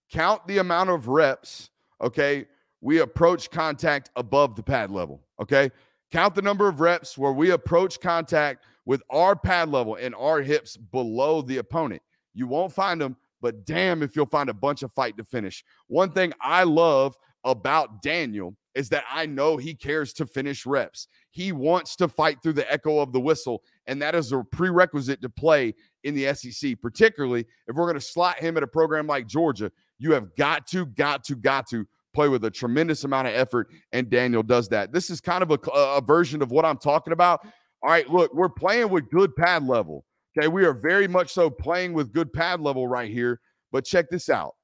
Count 0.10 0.48
the 0.48 0.60
amount 0.60 0.90
of 0.90 1.10
reps, 1.10 1.70
okay, 2.02 2.46
we 2.80 3.00
approach 3.00 3.50
contact 3.52 4.10
above 4.16 4.56
the 4.56 4.64
pad 4.64 4.92
level. 4.92 5.22
Okay. 5.42 5.72
Count 6.12 6.36
the 6.36 6.42
number 6.42 6.70
of 6.70 6.80
reps 6.80 7.18
where 7.18 7.34
we 7.34 7.52
approach 7.52 8.00
contact 8.00 8.64
with 8.86 9.02
our 9.10 9.36
pad 9.36 9.70
level 9.70 9.96
and 9.96 10.16
our 10.16 10.42
hips 10.42 10.78
below 10.78 11.42
the 11.42 11.58
opponent. 11.58 12.02
You 12.34 12.48
won't 12.48 12.72
find 12.72 13.02
them, 13.02 13.18
but 13.42 13.66
damn 13.66 14.02
if 14.04 14.16
you'll 14.16 14.26
find 14.26 14.50
a 14.50 14.54
bunch 14.54 14.84
of 14.84 14.94
fight 14.94 15.18
to 15.18 15.26
finish. 15.26 15.66
One 15.88 16.12
thing 16.12 16.32
I 16.40 16.64
love 16.64 17.18
about 17.44 18.02
Daniel 18.02 18.56
is 18.74 18.90
that 18.90 19.04
I 19.12 19.26
know 19.26 19.58
he 19.58 19.74
cares 19.74 20.14
to 20.14 20.26
finish 20.26 20.66
reps. 20.66 21.08
He 21.32 21.52
wants 21.52 21.96
to 21.98 22.08
fight 22.08 22.38
through 22.42 22.54
the 22.54 22.72
echo 22.72 23.00
of 23.00 23.12
the 23.12 23.20
whistle, 23.20 23.64
and 23.88 24.02
that 24.02 24.16
is 24.16 24.32
a 24.32 24.44
prerequisite 24.44 25.22
to 25.24 25.30
play 25.30 25.74
in 26.04 26.16
the 26.16 26.34
SEC, 26.34 26.80
particularly 26.82 27.46
if 27.68 27.76
we're 27.76 27.86
going 27.86 27.96
to 27.96 28.02
slot 28.02 28.40
him 28.40 28.58
at 28.58 28.64
a 28.64 28.68
program 28.68 29.08
like 29.08 29.28
Georgia. 29.28 29.72
You 30.00 30.12
have 30.14 30.36
got 30.36 30.68
to, 30.68 30.86
got 30.86 31.24
to, 31.26 31.36
got 31.36 31.68
to 31.70 31.88
play 32.14 32.28
with 32.28 32.46
a 32.46 32.52
tremendous 32.52 33.04
amount 33.04 33.28
of 33.28 33.34
effort, 33.34 33.70
and 33.92 34.10
Daniel 34.10 34.44
does 34.44 34.70
that. 34.70 34.92
This 34.92 35.10
is 35.10 35.22
kind 35.22 35.44
of 35.44 35.52
a, 35.52 35.70
a 35.72 36.02
version 36.02 36.42
of 36.42 36.52
what 36.52 36.66
I'm 36.66 36.78
talking 36.78 37.14
about. 37.14 37.42
All 37.84 37.90
right, 37.90 38.10
look, 38.10 38.34
we're 38.34 38.50
playing 38.50 38.90
with 38.90 39.10
good 39.12 39.36
pad 39.36 39.68
level. 39.68 40.04
Okay, 40.38 40.48
we 40.48 40.66
are 40.66 40.74
very 40.74 41.08
much 41.08 41.32
so 41.34 41.50
playing 41.50 41.94
with 41.94 42.14
good 42.14 42.32
pad 42.32 42.60
level 42.60 42.88
right 42.88 43.12
here. 43.12 43.40
But 43.72 43.86
check 43.86 44.10
this 44.10 44.30
out. 44.30 44.56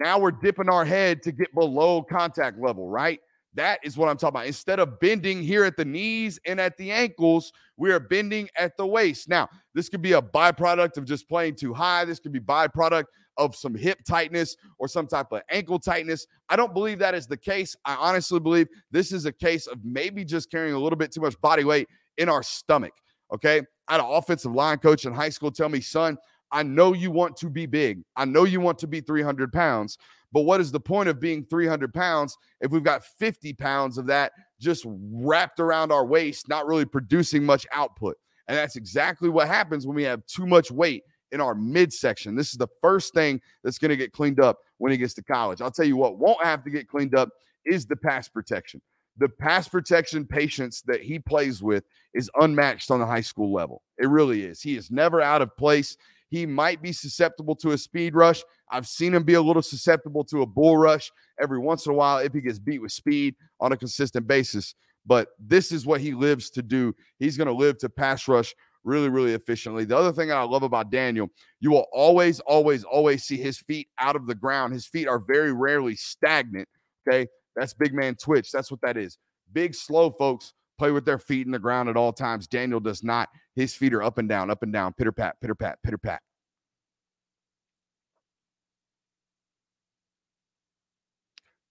Now 0.00 0.18
we're 0.18 0.32
dipping 0.32 0.68
our 0.68 0.84
head 0.84 1.22
to 1.22 1.32
get 1.32 1.54
below 1.54 2.02
contact 2.02 2.60
level, 2.60 2.88
right? 2.88 3.20
That 3.54 3.80
is 3.82 3.96
what 3.96 4.08
I'm 4.08 4.16
talking 4.16 4.36
about. 4.36 4.46
Instead 4.46 4.80
of 4.80 4.98
bending 4.98 5.42
here 5.42 5.64
at 5.64 5.76
the 5.76 5.84
knees 5.84 6.40
and 6.46 6.60
at 6.60 6.76
the 6.78 6.90
ankles, 6.90 7.52
we 7.76 7.92
are 7.92 8.00
bending 8.00 8.48
at 8.56 8.76
the 8.76 8.86
waist. 8.86 9.28
Now, 9.28 9.48
this 9.74 9.88
could 9.88 10.02
be 10.02 10.12
a 10.12 10.22
byproduct 10.22 10.96
of 10.96 11.04
just 11.04 11.28
playing 11.28 11.56
too 11.56 11.74
high. 11.74 12.04
This 12.04 12.18
could 12.18 12.32
be 12.32 12.40
byproduct 12.40 13.04
of 13.36 13.54
some 13.54 13.74
hip 13.74 13.98
tightness 14.06 14.56
or 14.78 14.88
some 14.88 15.06
type 15.06 15.26
of 15.32 15.42
ankle 15.50 15.78
tightness. 15.78 16.26
I 16.48 16.56
don't 16.56 16.74
believe 16.74 16.98
that 16.98 17.14
is 17.14 17.26
the 17.26 17.36
case. 17.36 17.76
I 17.84 17.94
honestly 17.94 18.40
believe 18.40 18.68
this 18.90 19.12
is 19.12 19.26
a 19.26 19.32
case 19.32 19.66
of 19.66 19.78
maybe 19.84 20.24
just 20.24 20.50
carrying 20.50 20.74
a 20.74 20.78
little 20.78 20.98
bit 20.98 21.12
too 21.12 21.20
much 21.20 21.38
body 21.40 21.64
weight 21.64 21.88
in 22.18 22.28
our 22.28 22.42
stomach. 22.42 22.92
Okay. 23.32 23.62
I 23.88 23.92
had 23.92 24.00
an 24.00 24.06
offensive 24.08 24.52
line 24.52 24.78
coach 24.78 25.04
in 25.04 25.12
high 25.12 25.30
school 25.30 25.50
tell 25.50 25.68
me, 25.68 25.80
son, 25.80 26.16
I 26.52 26.62
know 26.62 26.92
you 26.92 27.10
want 27.10 27.36
to 27.38 27.50
be 27.50 27.66
big. 27.66 28.02
I 28.16 28.26
know 28.26 28.44
you 28.44 28.60
want 28.60 28.78
to 28.80 28.86
be 28.86 29.00
300 29.00 29.52
pounds, 29.52 29.96
but 30.32 30.42
what 30.42 30.60
is 30.60 30.72
the 30.72 30.80
point 30.80 31.08
of 31.08 31.20
being 31.20 31.44
300 31.44 31.92
pounds 31.92 32.36
if 32.60 32.70
we've 32.70 32.82
got 32.82 33.04
50 33.04 33.52
pounds 33.54 33.98
of 33.98 34.06
that 34.06 34.32
just 34.60 34.84
wrapped 34.86 35.60
around 35.60 35.92
our 35.92 36.06
waist, 36.06 36.48
not 36.48 36.66
really 36.66 36.84
producing 36.84 37.44
much 37.44 37.66
output? 37.72 38.16
And 38.48 38.56
that's 38.56 38.76
exactly 38.76 39.28
what 39.28 39.48
happens 39.48 39.86
when 39.86 39.94
we 39.94 40.02
have 40.04 40.24
too 40.26 40.46
much 40.46 40.70
weight 40.70 41.04
in 41.32 41.40
our 41.40 41.54
midsection. 41.54 42.34
This 42.34 42.52
is 42.52 42.58
the 42.58 42.68
first 42.80 43.14
thing 43.14 43.40
that's 43.62 43.78
going 43.78 43.90
to 43.90 43.96
get 43.96 44.12
cleaned 44.12 44.40
up 44.40 44.58
when 44.78 44.92
he 44.92 44.98
gets 44.98 45.14
to 45.14 45.22
college. 45.22 45.60
I'll 45.60 45.70
tell 45.70 45.86
you 45.86 45.96
what 45.96 46.18
won't 46.18 46.44
have 46.44 46.62
to 46.64 46.70
get 46.70 46.88
cleaned 46.88 47.14
up 47.14 47.30
is 47.64 47.86
the 47.86 47.96
pass 47.96 48.28
protection. 48.28 48.80
The 49.18 49.28
pass 49.28 49.68
protection 49.68 50.26
patience 50.26 50.82
that 50.86 51.02
he 51.02 51.18
plays 51.18 51.62
with 51.62 51.84
is 52.14 52.30
unmatched 52.40 52.90
on 52.90 52.98
the 52.98 53.06
high 53.06 53.20
school 53.20 53.52
level. 53.52 53.82
It 53.98 54.08
really 54.08 54.42
is. 54.44 54.62
He 54.62 54.76
is 54.76 54.90
never 54.90 55.20
out 55.20 55.42
of 55.42 55.54
place. 55.56 55.96
He 56.32 56.46
might 56.46 56.80
be 56.80 56.92
susceptible 56.92 57.54
to 57.56 57.72
a 57.72 57.78
speed 57.78 58.14
rush. 58.14 58.42
I've 58.70 58.86
seen 58.86 59.12
him 59.12 59.22
be 59.22 59.34
a 59.34 59.42
little 59.42 59.60
susceptible 59.60 60.24
to 60.24 60.40
a 60.40 60.46
bull 60.46 60.78
rush 60.78 61.12
every 61.38 61.58
once 61.58 61.84
in 61.84 61.92
a 61.92 61.94
while 61.94 62.18
if 62.18 62.32
he 62.32 62.40
gets 62.40 62.58
beat 62.58 62.80
with 62.80 62.90
speed 62.90 63.34
on 63.60 63.72
a 63.72 63.76
consistent 63.76 64.26
basis. 64.26 64.74
But 65.04 65.28
this 65.38 65.70
is 65.70 65.84
what 65.84 66.00
he 66.00 66.14
lives 66.14 66.48
to 66.52 66.62
do. 66.62 66.94
He's 67.18 67.36
going 67.36 67.48
to 67.48 67.52
live 67.52 67.76
to 67.78 67.90
pass 67.90 68.28
rush 68.28 68.54
really, 68.82 69.10
really 69.10 69.34
efficiently. 69.34 69.84
The 69.84 69.94
other 69.94 70.10
thing 70.10 70.32
I 70.32 70.42
love 70.44 70.62
about 70.62 70.90
Daniel, 70.90 71.28
you 71.60 71.70
will 71.70 71.86
always, 71.92 72.40
always, 72.40 72.82
always 72.82 73.24
see 73.24 73.36
his 73.36 73.58
feet 73.58 73.88
out 73.98 74.16
of 74.16 74.26
the 74.26 74.34
ground. 74.34 74.72
His 74.72 74.86
feet 74.86 75.08
are 75.08 75.18
very 75.18 75.52
rarely 75.52 75.96
stagnant. 75.96 76.66
Okay. 77.06 77.28
That's 77.56 77.74
big 77.74 77.92
man 77.92 78.14
twitch. 78.14 78.50
That's 78.52 78.70
what 78.70 78.80
that 78.80 78.96
is. 78.96 79.18
Big, 79.52 79.74
slow 79.74 80.10
folks 80.12 80.54
play 80.82 80.90
with 80.90 81.04
their 81.04 81.20
feet 81.20 81.46
in 81.46 81.52
the 81.52 81.60
ground 81.60 81.88
at 81.88 81.96
all 81.96 82.12
times. 82.12 82.48
Daniel 82.48 82.80
does 82.80 83.04
not. 83.04 83.28
His 83.54 83.72
feet 83.72 83.94
are 83.94 84.02
up 84.02 84.18
and 84.18 84.28
down, 84.28 84.50
up 84.50 84.64
and 84.64 84.72
down, 84.72 84.92
pitter 84.94 85.12
pat, 85.12 85.36
pitter 85.40 85.54
pat, 85.54 85.78
pitter 85.84 85.96
pat. 85.96 86.20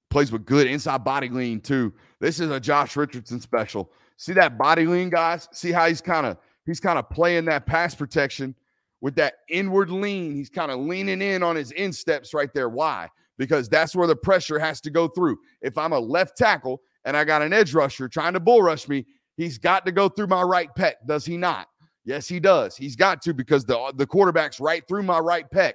Plays 0.10 0.32
with 0.32 0.46
good 0.46 0.66
inside 0.66 1.04
body 1.04 1.28
lean 1.28 1.60
too. 1.60 1.94
This 2.22 2.40
is 2.40 2.52
a 2.52 2.60
Josh 2.60 2.96
Richardson 2.96 3.42
special. 3.42 3.92
See 4.16 4.32
that 4.32 4.58
body 4.58 4.86
lean, 4.86 5.10
guys? 5.10 5.50
See 5.52 5.74
how 5.74 5.90
he's 5.90 6.00
kind 6.00 6.26
of 6.26 6.38
he's 6.66 6.80
kind 6.80 6.98
of 6.98 7.10
playing 7.10 7.44
that 7.46 7.66
pass 7.66 7.94
protection 7.94 8.56
with 9.02 9.16
that 9.16 9.40
inward 9.50 9.90
lean. 9.90 10.34
He's 10.34 10.50
kind 10.50 10.72
of 10.72 10.80
leaning 10.80 11.22
in 11.22 11.44
on 11.44 11.58
his 11.58 11.72
insteps 11.72 12.34
right 12.34 12.54
there. 12.54 12.70
Why? 12.70 13.10
Because 13.38 13.68
that's 13.68 13.94
where 13.94 14.08
the 14.08 14.16
pressure 14.16 14.58
has 14.58 14.80
to 14.82 14.90
go 14.90 15.10
through. 15.10 15.38
If 15.62 15.78
I'm 15.78 15.92
a 15.92 16.00
left 16.00 16.38
tackle 16.38 16.82
and 17.06 17.18
I 17.18 17.24
got 17.24 17.42
an 17.42 17.54
edge 17.54 17.74
rusher 17.74 18.08
trying 18.08 18.34
to 18.34 18.40
bull 18.40 18.62
rush 18.62 18.88
me, 18.88 19.06
He's 19.38 19.58
got 19.58 19.86
to 19.86 19.92
go 19.92 20.10
through 20.10 20.28
my 20.28 20.42
right 20.42 20.70
pec, 20.78 20.94
does 21.08 21.26
he 21.26 21.38
not? 21.38 21.68
Yes, 22.04 22.28
he 22.28 22.40
does. 22.40 22.76
He's 22.76 22.96
got 22.96 23.22
to 23.24 23.34
because 23.34 23.66
the 23.66 23.92
the 23.96 24.06
quarterback's 24.06 24.60
right 24.60 24.88
through 24.88 25.04
my 25.04 25.20
right 25.20 25.50
pec. 25.50 25.74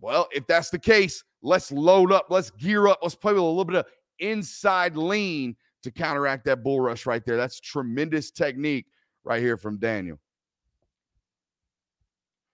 Well, 0.00 0.28
if 0.32 0.46
that's 0.46 0.70
the 0.70 0.78
case, 0.78 1.22
let's 1.42 1.70
load 1.70 2.12
up, 2.12 2.26
let's 2.30 2.50
gear 2.50 2.88
up, 2.88 3.00
let's 3.02 3.14
play 3.14 3.32
with 3.32 3.42
a 3.42 3.44
little 3.44 3.64
bit 3.64 3.76
of 3.76 3.86
inside 4.18 4.96
lean 4.96 5.56
to 5.82 5.90
counteract 5.90 6.44
that 6.44 6.62
bull 6.62 6.80
rush 6.80 7.06
right 7.06 7.24
there. 7.24 7.36
That's 7.36 7.60
tremendous 7.60 8.30
technique 8.30 8.86
right 9.24 9.40
here 9.40 9.56
from 9.56 9.78
Daniel. 9.78 10.18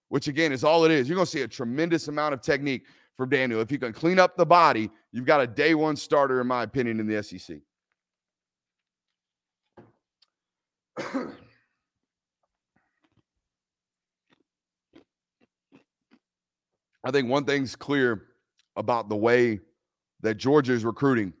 Which 0.09 0.27
again 0.27 0.51
is 0.51 0.63
all 0.63 0.85
it 0.85 0.91
is. 0.91 1.07
You're 1.07 1.15
going 1.15 1.25
to 1.25 1.31
see 1.31 1.41
a 1.41 1.47
tremendous 1.47 2.07
amount 2.07 2.33
of 2.33 2.41
technique 2.41 2.85
from 3.15 3.29
Daniel. 3.29 3.59
If 3.59 3.71
you 3.71 3.79
can 3.79 3.93
clean 3.93 4.19
up 4.19 4.37
the 4.37 4.45
body, 4.45 4.89
you've 5.11 5.25
got 5.25 5.41
a 5.41 5.47
day 5.47 5.75
one 5.75 5.95
starter, 5.95 6.41
in 6.41 6.47
my 6.47 6.63
opinion, 6.63 6.99
in 6.99 7.07
the 7.07 7.21
SEC. 7.21 7.57
I 17.03 17.11
think 17.11 17.29
one 17.29 17.45
thing's 17.45 17.75
clear 17.75 18.23
about 18.75 19.09
the 19.09 19.15
way 19.15 19.59
that 20.21 20.35
Georgia 20.35 20.73
is 20.73 20.83
recruiting 20.83 21.33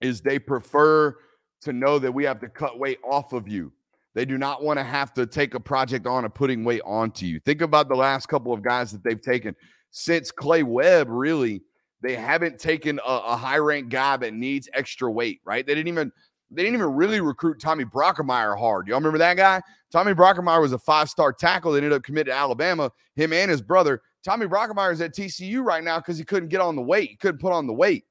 is 0.00 0.20
they 0.20 0.38
prefer 0.38 1.16
to 1.62 1.72
know 1.72 1.98
that 1.98 2.12
we 2.12 2.24
have 2.24 2.40
to 2.40 2.48
cut 2.48 2.78
weight 2.78 2.98
off 3.02 3.32
of 3.32 3.48
you. 3.48 3.72
They 4.14 4.24
do 4.24 4.38
not 4.38 4.62
want 4.62 4.78
to 4.78 4.84
have 4.84 5.12
to 5.14 5.26
take 5.26 5.54
a 5.54 5.60
project 5.60 6.06
on 6.06 6.24
of 6.24 6.34
putting 6.34 6.62
weight 6.62 6.82
onto 6.84 7.26
you. 7.26 7.40
Think 7.40 7.62
about 7.62 7.88
the 7.88 7.96
last 7.96 8.26
couple 8.26 8.52
of 8.52 8.62
guys 8.62 8.92
that 8.92 9.02
they've 9.02 9.20
taken 9.20 9.56
since 9.90 10.30
Clay 10.30 10.62
Webb, 10.62 11.08
really. 11.08 11.62
They 12.00 12.14
haven't 12.14 12.58
taken 12.58 13.00
a, 13.04 13.20
a 13.26 13.36
high 13.36 13.58
ranked 13.58 13.88
guy 13.88 14.16
that 14.18 14.34
needs 14.34 14.68
extra 14.74 15.10
weight, 15.10 15.40
right? 15.44 15.66
They 15.66 15.74
didn't 15.74 15.88
even 15.88 16.12
they 16.50 16.62
didn't 16.62 16.76
even 16.76 16.94
really 16.94 17.20
recruit 17.20 17.60
Tommy 17.60 17.84
Brockermeyer 17.84 18.58
hard. 18.58 18.86
Y'all 18.86 18.98
remember 18.98 19.18
that 19.18 19.36
guy? 19.36 19.60
Tommy 19.90 20.12
Brockermeyer 20.12 20.60
was 20.60 20.72
a 20.72 20.78
five 20.78 21.08
star 21.08 21.32
tackle 21.32 21.72
that 21.72 21.78
ended 21.78 21.92
up 21.92 22.02
committed 22.02 22.32
to 22.32 22.36
Alabama. 22.36 22.90
Him 23.16 23.32
and 23.32 23.50
his 23.50 23.62
brother. 23.62 24.02
Tommy 24.24 24.46
Brockermeyer 24.46 24.92
is 24.92 25.00
at 25.00 25.14
TCU 25.14 25.62
right 25.62 25.84
now 25.84 25.98
because 25.98 26.18
he 26.18 26.24
couldn't 26.24 26.48
get 26.48 26.60
on 26.60 26.76
the 26.76 26.82
weight. 26.82 27.10
He 27.10 27.16
couldn't 27.16 27.40
put 27.40 27.52
on 27.52 27.66
the 27.66 27.72
weight. 27.72 28.04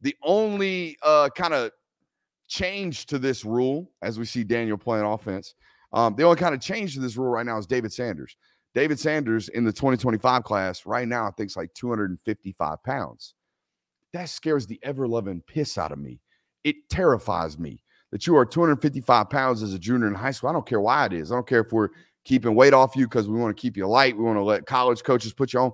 The 0.00 0.16
only 0.22 0.96
uh, 1.02 1.28
kind 1.34 1.54
of 1.54 1.70
change 2.48 3.06
to 3.06 3.18
this 3.18 3.44
rule, 3.44 3.90
as 4.02 4.18
we 4.18 4.24
see 4.24 4.44
Daniel 4.44 4.78
playing 4.78 5.04
offense, 5.04 5.54
um, 5.92 6.14
the 6.16 6.22
only 6.22 6.36
kind 6.36 6.54
of 6.54 6.60
change 6.60 6.94
to 6.94 7.00
this 7.00 7.16
rule 7.16 7.30
right 7.30 7.46
now 7.46 7.58
is 7.58 7.66
David 7.66 7.92
Sanders. 7.92 8.36
David 8.74 9.00
Sanders 9.00 9.48
in 9.48 9.64
the 9.64 9.72
2025 9.72 10.44
class 10.44 10.84
right 10.84 11.08
now, 11.08 11.26
I 11.26 11.30
think, 11.30 11.50
is 11.50 11.56
like 11.56 11.72
255 11.74 12.82
pounds. 12.82 13.34
That 14.12 14.28
scares 14.28 14.66
the 14.66 14.78
ever 14.82 15.08
loving 15.08 15.42
piss 15.46 15.78
out 15.78 15.92
of 15.92 15.98
me. 15.98 16.20
It 16.66 16.88
terrifies 16.90 17.60
me 17.60 17.80
that 18.10 18.26
you 18.26 18.34
are 18.36 18.44
255 18.44 19.30
pounds 19.30 19.62
as 19.62 19.72
a 19.72 19.78
junior 19.78 20.08
in 20.08 20.14
high 20.14 20.32
school. 20.32 20.50
I 20.50 20.52
don't 20.52 20.66
care 20.66 20.80
why 20.80 21.06
it 21.06 21.12
is. 21.12 21.30
I 21.30 21.36
don't 21.36 21.46
care 21.46 21.60
if 21.60 21.72
we're 21.72 21.90
keeping 22.24 22.56
weight 22.56 22.74
off 22.74 22.96
you 22.96 23.06
because 23.06 23.28
we 23.28 23.38
want 23.38 23.56
to 23.56 23.60
keep 23.60 23.76
you 23.76 23.86
light. 23.86 24.16
We 24.16 24.24
want 24.24 24.36
to 24.36 24.42
let 24.42 24.66
college 24.66 25.04
coaches 25.04 25.32
put 25.32 25.52
you 25.52 25.60
on. 25.60 25.72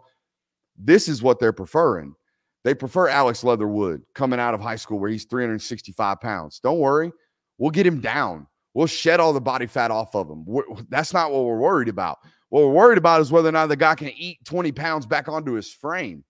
This 0.77 1.09
is 1.09 1.23
what 1.23 1.39
they're 1.39 1.51
preferring. 1.51 2.15
They 2.63 2.75
prefer 2.75 3.09
Alex 3.09 3.43
Leatherwood 3.43 4.03
coming 4.15 4.39
out 4.39 4.53
of 4.53 4.61
high 4.61 4.77
school 4.77 4.99
where 4.99 5.09
he's 5.09 5.25
365 5.25 6.21
pounds. 6.21 6.61
Don't 6.61 6.79
worry. 6.79 7.11
We'll 7.57 7.71
get 7.71 7.87
him 7.87 8.03
down. 8.03 8.47
We'll 8.75 8.87
shed 8.87 9.19
all 9.19 9.33
the 9.33 9.41
body 9.41 9.67
fat 9.67 9.91
off 9.91 10.15
of 10.15 10.29
him. 10.29 10.45
We're, 10.45 10.65
that's 10.91 11.15
not 11.15 11.33
what 11.33 11.45
we're 11.45 11.57
worried 11.57 11.89
about. 11.89 12.19
What 12.51 12.65
we're 12.65 12.73
worried 12.73 12.99
about 12.99 13.23
is 13.23 13.33
whether 13.33 13.49
or 13.49 13.53
not 13.53 13.71
the 13.71 13.77
guy 13.77 13.95
can 13.95 14.11
eat 14.11 14.45
20 14.45 14.73
pounds 14.73 15.07
back 15.07 15.27
onto 15.27 15.53
his 15.53 15.73
frame. 15.73 16.23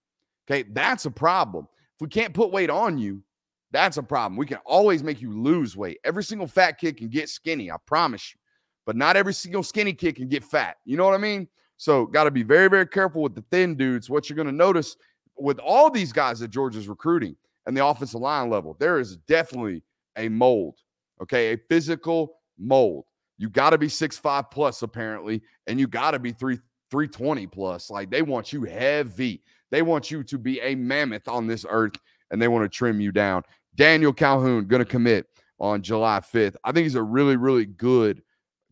Okay. 0.49 0.63
That's 0.71 1.05
a 1.05 1.11
problem. 1.11 1.67
If 1.97 2.01
we 2.01 2.07
can't 2.07 2.33
put 2.33 2.53
weight 2.53 2.71
on 2.71 2.97
you, 2.97 3.25
that's 3.73 3.97
a 3.97 4.03
problem. 4.03 4.37
We 4.37 4.47
can 4.47 4.59
always 4.65 5.03
make 5.03 5.21
you 5.21 5.33
lose 5.33 5.77
weight. 5.77 5.99
Every 6.05 6.23
single 6.23 6.47
fat 6.47 6.79
kid 6.79 6.97
can 6.97 7.09
get 7.09 7.29
skinny. 7.29 7.71
I 7.71 7.77
promise 7.87 8.35
you. 8.35 8.39
But 8.85 8.97
not 8.97 9.17
every 9.17 9.35
single 9.35 9.63
skinny 9.63 9.93
kid 9.93 10.17
can 10.17 10.29
get 10.29 10.45
fat. 10.45 10.77
You 10.85 10.97
know 10.97 11.05
what 11.05 11.15
I 11.15 11.19
mean? 11.19 11.49
So, 11.77 12.07
got 12.07 12.25
to 12.25 12.31
be 12.31 12.43
very, 12.43 12.69
very 12.69 12.87
careful 12.87 13.23
with 13.23 13.35
the 13.35 13.45
thin 13.51 13.75
dudes. 13.77 14.11
What 14.11 14.29
you're 14.29 14.37
going 14.37 14.47
to 14.47 14.53
notice 14.53 14.97
with 15.37 15.59
all 15.59 15.91
these 15.91 16.13
guys 16.13 16.39
that 16.41 16.49
Georgia's 16.49 16.89
recruiting 16.89 17.37
and 17.67 17.77
the 17.77 17.85
offensive 17.85 18.21
line 18.21 18.51
level, 18.51 18.77
there 18.79 18.99
is 19.01 19.17
definitely 19.17 19.83
a 20.17 20.29
mold, 20.29 20.79
okay? 21.21 21.53
A 21.53 21.59
physical 21.69 22.35
mold. 22.59 23.05
You 23.39 23.49
got 23.49 23.71
to 23.71 23.79
be 23.79 23.89
six 23.89 24.19
five 24.19 24.51
plus, 24.51 24.83
apparently, 24.83 25.43
and 25.67 25.81
you 25.81 25.87
got 25.87 26.13
to 26.13 26.19
be 26.19 26.33
three 26.33 26.59
320 26.93 27.47
plus. 27.47 27.91
Like 27.91 28.11
they 28.11 28.21
want 28.21 28.53
you 28.53 28.65
heavy. 28.65 29.43
They 29.71 29.81
want 29.81 30.11
you 30.11 30.23
to 30.25 30.39
be 30.39 30.61
a 30.61 30.75
mammoth 30.75 31.27
on 31.27 31.47
this 31.47 31.65
earth 31.69 31.95
and 32.31 32.41
they 32.41 32.49
want 32.49 32.65
to 32.65 32.69
trim 32.69 33.01
you 33.01 33.11
down. 33.11 33.43
Daniel 33.75 34.13
Calhoun 34.13 34.67
going 34.67 34.85
to 34.85 34.91
commit 34.91 35.27
on 35.59 35.83
July 35.83 36.21
5th. 36.21 36.57
I 36.65 36.73
think 36.73 36.85
he's 36.85 36.95
a 36.95 37.03
really, 37.03 37.37
really 37.37 37.67
good 37.67 38.23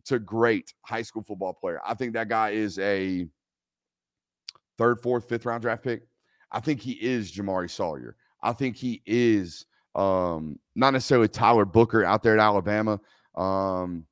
to 0.07 0.19
great 0.19 0.75
high 0.83 1.03
school 1.03 1.23
football 1.23 1.53
player. 1.53 1.81
I 1.87 1.95
think 1.95 2.15
that 2.15 2.29
guy 2.29 2.51
is 2.51 2.79
a 2.79 3.27
third, 4.77 5.01
fourth, 5.01 5.29
fifth 5.29 5.47
round 5.47 5.63
draft 5.63 5.85
pick. 5.85 6.03
I 6.51 6.61
think 6.61 6.81
he 6.81 6.93
is 6.93 7.33
Jamaree 7.33 7.71
Salyer. 7.71 8.17
I 8.43 8.53
think 8.53 8.77
he 8.77 9.03
is 9.07 9.67
um, 9.95 10.59
not 10.75 10.93
necessarily 10.93 11.29
Tyler 11.29 11.65
Booker 11.65 12.05
out 12.05 12.23
there 12.23 12.35
at 12.35 12.41
Alabama. 12.41 12.99
Um, 13.37 14.07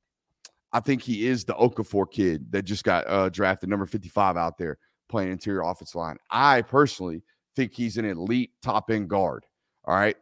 I 0.72 0.81
think 0.81 1.03
he 1.03 1.27
is 1.27 1.44
the 1.44 1.55
Okafor 1.55 2.11
kid 2.11 2.53
that 2.53 2.62
just 2.62 2.85
got 2.85 3.09
uh, 3.09 3.29
drafted, 3.31 3.70
number 3.70 3.87
55 3.87 4.37
out 4.37 4.59
there 4.59 4.79
playing 5.09 5.33
interior 5.33 5.62
offensive 5.62 5.96
line. 5.96 6.18
I 6.31 6.62
personally 6.62 7.22
think 7.57 7.72
he's 7.72 7.96
an 7.96 8.05
elite 8.05 8.51
top 8.62 8.90
end 8.90 9.09
guard. 9.09 9.46
All 9.85 9.94
right. 9.94 10.16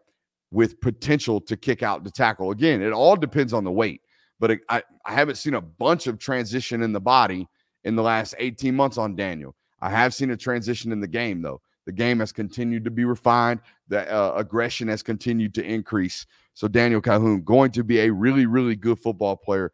With 0.53 0.81
potential 0.81 1.41
to 1.43 1.57
kick 1.57 1.83
out 1.83 2.05
the 2.05 2.11
tackle. 2.11 2.53
Again, 2.53 2.81
it 2.81 2.93
all 2.93 3.17
depends 3.17 3.53
on 3.53 3.65
the 3.65 3.73
weight, 3.73 4.01
but 4.39 4.53
it, 4.53 4.61
I, 4.69 4.83
I 5.05 5.13
haven't 5.13 5.37
seen 5.37 5.55
a 5.55 5.61
bunch 5.61 6.07
of 6.07 6.19
transition 6.19 6.83
in 6.83 6.93
the 6.93 7.01
body 7.01 7.49
in 7.85 7.97
the 7.97 8.03
last 8.03 8.35
18 8.39 8.75
months 8.75 8.97
on 8.97 9.17
Daniel. 9.17 9.55
I 9.81 9.91
have 9.91 10.15
seen 10.15 10.31
a 10.31 10.37
transition 10.37 10.93
in 10.93 11.01
the 11.01 11.09
game, 11.09 11.43
though. 11.43 11.61
The 11.85 11.93
game 11.93 12.19
has 12.21 12.33
continued 12.33 12.85
to 12.85 12.91
be 12.91 13.05
refined. 13.05 13.61
The 13.89 14.13
uh, 14.13 14.35
aggression 14.37 14.89
has 14.89 15.03
continued 15.03 15.55
to 15.55 15.65
increase. 15.65 16.27
So 16.55 16.69
Daniel 16.69 17.01
Calhoun 17.01 17.43
going 17.43 17.71
to 17.73 17.85
be 17.85 18.01
a 18.01 18.13
really, 18.13 18.47
really 18.47 18.75
good 18.75 18.99
football 18.99 19.37
player 19.37 19.73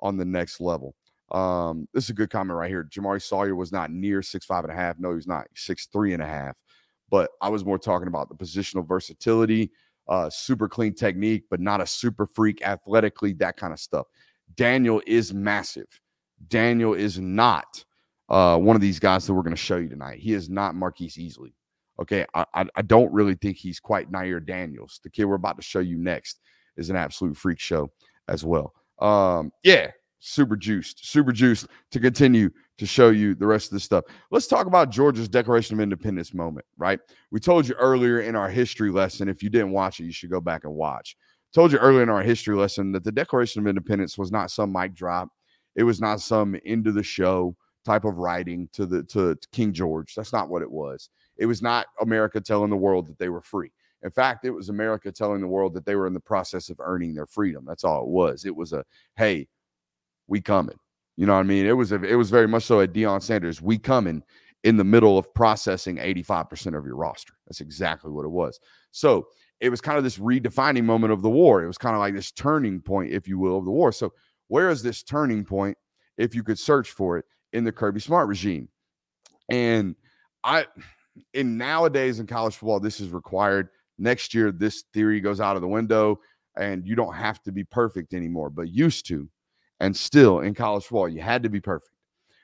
on 0.00 0.16
the 0.16 0.24
next 0.24 0.60
level. 0.60 0.94
Um, 1.30 1.88
this 1.94 2.04
is 2.04 2.10
a 2.10 2.14
good 2.14 2.30
comment 2.30 2.58
right 2.58 2.68
here. 2.68 2.84
Jamaree 2.84 3.22
Salyer 3.22 3.56
was 3.56 3.72
not 3.72 3.90
near 3.90 4.20
six 4.22 4.44
five 4.44 4.64
and 4.64 4.72
a 4.72 4.76
half. 4.76 4.98
No, 4.98 5.14
he's 5.14 5.26
not 5.26 5.46
six 5.54 5.86
three 5.86 6.12
and 6.12 6.22
a 6.22 6.26
half. 6.26 6.54
But 7.10 7.30
I 7.40 7.48
was 7.48 7.64
more 7.64 7.78
talking 7.78 8.08
about 8.08 8.28
the 8.28 8.34
positional 8.34 8.86
versatility, 8.86 9.70
uh, 10.08 10.28
super 10.30 10.68
clean 10.68 10.94
technique, 10.94 11.44
but 11.50 11.60
not 11.60 11.80
a 11.80 11.86
super 11.86 12.26
freak 12.26 12.62
athletically, 12.62 13.32
that 13.34 13.56
kind 13.56 13.72
of 13.72 13.80
stuff. 13.80 14.06
Daniel 14.56 15.02
is 15.06 15.32
massive. 15.32 15.88
Daniel 16.48 16.94
is 16.94 17.18
not 17.18 17.84
uh, 18.28 18.58
one 18.58 18.76
of 18.76 18.82
these 18.82 18.98
guys 18.98 19.26
that 19.26 19.34
we're 19.34 19.42
going 19.42 19.56
to 19.56 19.60
show 19.60 19.76
you 19.76 19.88
tonight. 19.88 20.18
He 20.18 20.32
is 20.32 20.48
not 20.48 20.74
Marquise 20.74 21.16
Easley. 21.16 21.52
Okay. 22.00 22.26
I, 22.34 22.44
I, 22.54 22.66
I 22.74 22.82
don't 22.82 23.12
really 23.12 23.34
think 23.34 23.56
he's 23.56 23.80
quite 23.80 24.10
Nyier 24.10 24.44
Daniels. 24.44 25.00
The 25.02 25.10
kid 25.10 25.24
we're 25.24 25.36
about 25.36 25.56
to 25.56 25.62
show 25.62 25.80
you 25.80 25.96
next 25.96 26.40
is 26.76 26.90
an 26.90 26.96
absolute 26.96 27.36
freak 27.36 27.60
show 27.60 27.90
as 28.28 28.44
well. 28.44 28.74
Um, 28.98 29.52
yeah, 29.62 29.90
super 30.24 30.56
juiced, 30.56 31.06
super 31.06 31.32
juiced 31.32 31.66
to 31.90 32.00
continue 32.00 32.50
to 32.78 32.86
show 32.86 33.10
you 33.10 33.34
the 33.34 33.46
rest 33.46 33.66
of 33.66 33.72
this 33.72 33.84
stuff. 33.84 34.04
Let's 34.30 34.46
talk 34.46 34.66
about 34.66 34.90
Georgia's 34.90 35.28
Declaration 35.28 35.76
of 35.76 35.80
Independence 35.80 36.32
moment, 36.32 36.66
right? 36.78 36.98
We 37.30 37.40
told 37.40 37.68
you 37.68 37.74
earlier 37.74 38.20
in 38.20 38.34
our 38.34 38.48
history 38.48 38.90
lesson. 38.90 39.28
If 39.28 39.42
you 39.42 39.50
didn't 39.50 39.72
watch 39.72 40.00
it, 40.00 40.04
you 40.04 40.12
should 40.12 40.30
go 40.30 40.40
back 40.40 40.64
and 40.64 40.74
watch. 40.74 41.16
Told 41.52 41.72
you 41.72 41.78
earlier 41.78 42.02
in 42.02 42.08
our 42.08 42.22
history 42.22 42.56
lesson 42.56 42.90
that 42.92 43.04
the 43.04 43.12
Declaration 43.12 43.60
of 43.60 43.68
Independence 43.68 44.18
was 44.18 44.32
not 44.32 44.50
some 44.50 44.72
mic 44.72 44.94
drop. 44.94 45.28
It 45.76 45.84
was 45.84 46.00
not 46.00 46.20
some 46.20 46.56
end 46.64 46.86
of 46.86 46.94
the 46.94 47.02
show 47.02 47.54
type 47.84 48.04
of 48.04 48.16
writing 48.16 48.68
to 48.72 48.86
the 48.86 49.02
to, 49.04 49.34
to 49.34 49.48
King 49.52 49.72
George. 49.72 50.14
That's 50.14 50.32
not 50.32 50.48
what 50.48 50.62
it 50.62 50.70
was. 50.70 51.10
It 51.36 51.46
was 51.46 51.62
not 51.62 51.86
America 52.00 52.40
telling 52.40 52.70
the 52.70 52.76
world 52.76 53.06
that 53.08 53.18
they 53.18 53.28
were 53.28 53.42
free. 53.42 53.70
In 54.02 54.10
fact, 54.10 54.44
it 54.44 54.50
was 54.50 54.68
America 54.68 55.12
telling 55.12 55.40
the 55.40 55.46
world 55.46 55.74
that 55.74 55.86
they 55.86 55.96
were 55.96 56.06
in 56.06 56.12
the 56.12 56.20
process 56.20 56.70
of 56.70 56.80
earning 56.80 57.14
their 57.14 57.26
freedom. 57.26 57.64
That's 57.66 57.84
all 57.84 58.02
it 58.02 58.08
was. 58.08 58.44
It 58.44 58.54
was 58.54 58.72
a 58.72 58.84
hey, 59.16 59.48
we 60.26 60.40
coming. 60.40 60.76
You 61.16 61.26
know 61.26 61.34
what 61.34 61.40
I 61.40 61.44
mean? 61.44 61.66
It 61.66 61.72
was 61.72 61.92
a, 61.92 62.02
it 62.02 62.16
was 62.16 62.30
very 62.30 62.48
much 62.48 62.64
so 62.64 62.80
at 62.80 62.92
Deion 62.92 63.22
Sanders, 63.22 63.62
we 63.62 63.78
coming 63.78 64.22
in 64.64 64.76
the 64.76 64.84
middle 64.84 65.18
of 65.18 65.32
processing 65.34 65.96
85% 65.96 66.76
of 66.76 66.86
your 66.86 66.96
roster. 66.96 67.34
That's 67.46 67.60
exactly 67.60 68.10
what 68.10 68.24
it 68.24 68.30
was. 68.30 68.58
So 68.90 69.28
it 69.60 69.68
was 69.68 69.80
kind 69.80 69.98
of 69.98 70.04
this 70.04 70.18
redefining 70.18 70.84
moment 70.84 71.12
of 71.12 71.22
the 71.22 71.30
war. 71.30 71.62
It 71.62 71.66
was 71.66 71.78
kind 71.78 71.94
of 71.94 72.00
like 72.00 72.14
this 72.14 72.32
turning 72.32 72.80
point, 72.80 73.12
if 73.12 73.28
you 73.28 73.38
will, 73.38 73.58
of 73.58 73.64
the 73.64 73.70
war. 73.70 73.92
So 73.92 74.12
where 74.48 74.70
is 74.70 74.82
this 74.82 75.02
turning 75.02 75.44
point? 75.44 75.76
If 76.16 76.34
you 76.34 76.42
could 76.42 76.58
search 76.58 76.90
for 76.90 77.18
it, 77.18 77.24
in 77.54 77.64
the 77.64 77.72
Kirby 77.72 78.00
Smart 78.00 78.28
regime. 78.28 78.68
And 79.48 79.94
I, 80.42 80.66
in 81.32 81.56
nowadays 81.56 82.18
in 82.18 82.26
college 82.26 82.56
football, 82.56 82.80
this 82.80 83.00
is 83.00 83.10
required. 83.10 83.68
Next 83.96 84.34
year, 84.34 84.52
this 84.52 84.84
theory 84.92 85.20
goes 85.20 85.40
out 85.40 85.56
of 85.56 85.62
the 85.62 85.68
window 85.68 86.18
and 86.56 86.86
you 86.86 86.96
don't 86.96 87.14
have 87.14 87.42
to 87.44 87.52
be 87.52 87.64
perfect 87.64 88.12
anymore, 88.12 88.50
but 88.50 88.68
used 88.68 89.06
to. 89.06 89.28
And 89.80 89.96
still 89.96 90.40
in 90.40 90.54
college 90.54 90.84
football, 90.84 91.08
you 91.08 91.20
had 91.20 91.42
to 91.42 91.48
be 91.48 91.60
perfect, 91.60 91.92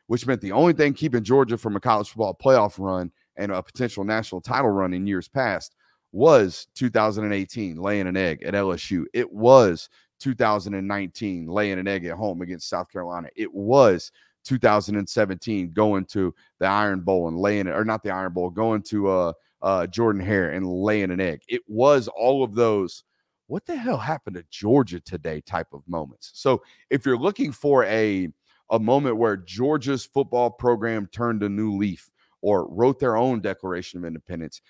which 0.09 0.27
meant 0.27 0.41
the 0.41 0.53
only 0.53 0.73
thing 0.73 0.93
keeping 0.93 1.23
Georgia 1.23 1.57
from 1.57 1.77
a 1.77 1.81
college 1.81 2.09
football 2.09 2.37
playoff 2.43 2.79
run 2.79 3.13
and 3.37 3.53
a 3.53 3.63
potential 3.63 4.05
national 4.05 4.41
title 4.41 4.71
run 4.71 4.93
in 4.93 5.07
years 5.07 5.29
past 5.29 5.75
was 6.13 6.67
2018 6.75 7.77
laying 7.77 8.07
an 8.07 8.17
egg 8.17 8.43
at 8.43 8.55
LSU. 8.55 9.05
It 9.15 9.33
was 9.33 9.89
2019 10.21 11.47
laying 11.47 11.79
an 11.79 11.89
egg 11.89 12.05
at 12.05 12.17
home 12.17 12.43
against 12.43 12.69
South 12.69 12.91
Carolina. 12.91 13.29
It 13.37 13.53
was 13.53 14.11
2017 14.45 15.73
going 15.73 16.05
to 16.07 16.35
the 16.59 16.67
Iron 16.67 17.01
Bowl 17.01 17.29
and 17.29 17.39
laying 17.39 17.67
it, 17.67 17.75
or 17.75 17.85
not 17.85 18.03
the 18.03 18.11
Iron 18.11 18.33
Bowl, 18.33 18.51
going 18.51 18.83
to 18.83 19.09
uh, 19.09 19.33
uh, 19.63 19.87
Jordan 19.87 20.23
Hare 20.23 20.51
and 20.51 20.67
laying 20.67 21.11
an 21.11 21.21
egg. 21.21 21.43
It 21.49 21.63
was 21.67 22.09
all 22.09 22.43
of 22.43 22.55
those. 22.55 23.05
What 23.51 23.67
the 23.67 23.75
hell 23.75 23.99
happened 23.99 24.37
to 24.37 24.45
Georgia 24.49 25.01
today? 25.01 25.41
Type 25.41 25.73
of 25.73 25.83
moments. 25.89 26.31
So 26.35 26.63
if 26.89 27.05
you're 27.05 27.19
looking 27.19 27.51
for 27.51 27.85
a 27.85 28.29
a 28.71 28.79
moment 28.79 29.17
where 29.17 29.37
Georgia's 29.37 30.05
football 30.05 30.53
program 30.53 31.09
turned 31.09 31.43
a 31.43 31.49
new 31.49 31.77
leaf 31.77 32.13
or 32.43 32.73
wrote 32.73 33.01
their 33.01 33.17
own 33.17 33.41
Declaration 33.41 33.99
of 33.99 34.05
Independence, 34.05 34.61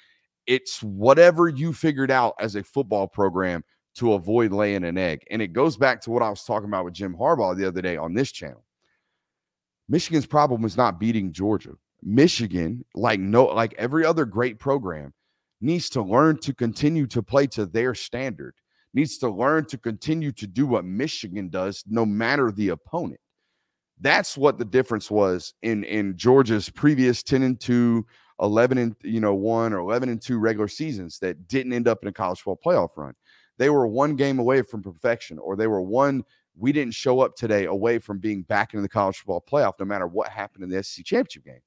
it's 0.46 0.82
whatever 0.82 1.50
you 1.50 1.74
figured 1.74 2.10
out 2.10 2.32
as 2.40 2.56
a 2.56 2.64
football 2.64 3.06
program 3.06 3.62
to 3.96 4.14
avoid 4.14 4.50
laying 4.50 4.84
an 4.84 4.96
egg. 4.96 5.24
And 5.30 5.42
it 5.42 5.52
goes 5.52 5.76
back 5.76 6.00
to 6.02 6.10
what 6.10 6.22
I 6.22 6.30
was 6.30 6.44
talking 6.44 6.70
about 6.70 6.86
with 6.86 6.94
Jim 6.94 7.14
Harbaugh 7.14 7.54
the 7.54 7.68
other 7.68 7.82
day 7.82 7.98
on 7.98 8.14
this 8.14 8.32
channel. 8.32 8.64
Michigan's 9.90 10.24
problem 10.24 10.64
is 10.64 10.78
not 10.78 10.98
beating 10.98 11.32
Georgia. 11.34 11.74
Michigan, 12.02 12.86
like 12.94 13.20
no, 13.20 13.44
like 13.44 13.74
every 13.76 14.06
other 14.06 14.24
great 14.24 14.58
program, 14.58 15.12
needs 15.60 15.90
to 15.90 16.00
learn 16.00 16.38
to 16.38 16.54
continue 16.54 17.06
to 17.08 17.22
play 17.22 17.46
to 17.48 17.66
their 17.66 17.94
standard. 17.94 18.54
Needs 18.92 19.18
to 19.18 19.28
learn 19.28 19.66
to 19.66 19.78
continue 19.78 20.32
to 20.32 20.46
do 20.46 20.66
what 20.66 20.84
Michigan 20.84 21.48
does, 21.48 21.84
no 21.88 22.04
matter 22.04 22.50
the 22.50 22.70
opponent. 22.70 23.20
That's 24.00 24.36
what 24.36 24.58
the 24.58 24.64
difference 24.64 25.10
was 25.10 25.54
in 25.62 25.84
in 25.84 26.16
Georgia's 26.16 26.68
previous 26.70 27.22
10 27.22 27.42
and 27.42 27.60
2, 27.60 28.04
11 28.40 28.78
and 28.78 28.96
you 29.02 29.20
know 29.20 29.34
1 29.34 29.72
or 29.72 29.78
11 29.78 30.08
and 30.08 30.20
2 30.20 30.38
regular 30.38 30.68
seasons 30.68 31.18
that 31.20 31.46
didn't 31.46 31.72
end 31.72 31.86
up 31.86 31.98
in 32.02 32.08
a 32.08 32.12
college 32.12 32.40
football 32.40 32.72
playoff 32.72 32.96
run. 32.96 33.14
They 33.58 33.70
were 33.70 33.86
one 33.86 34.16
game 34.16 34.38
away 34.38 34.62
from 34.62 34.82
perfection 34.82 35.38
or 35.38 35.54
they 35.54 35.66
were 35.66 35.82
one 35.82 36.24
we 36.58 36.72
didn't 36.72 36.94
show 36.94 37.20
up 37.20 37.36
today 37.36 37.66
away 37.66 37.98
from 37.98 38.18
being 38.18 38.42
back 38.42 38.74
in 38.74 38.82
the 38.82 38.88
college 38.88 39.18
football 39.18 39.44
playoff 39.48 39.74
no 39.78 39.86
matter 39.86 40.06
what 40.06 40.28
happened 40.28 40.64
in 40.64 40.70
the 40.70 40.82
SEC 40.82 41.04
championship 41.04 41.44
game. 41.44 41.60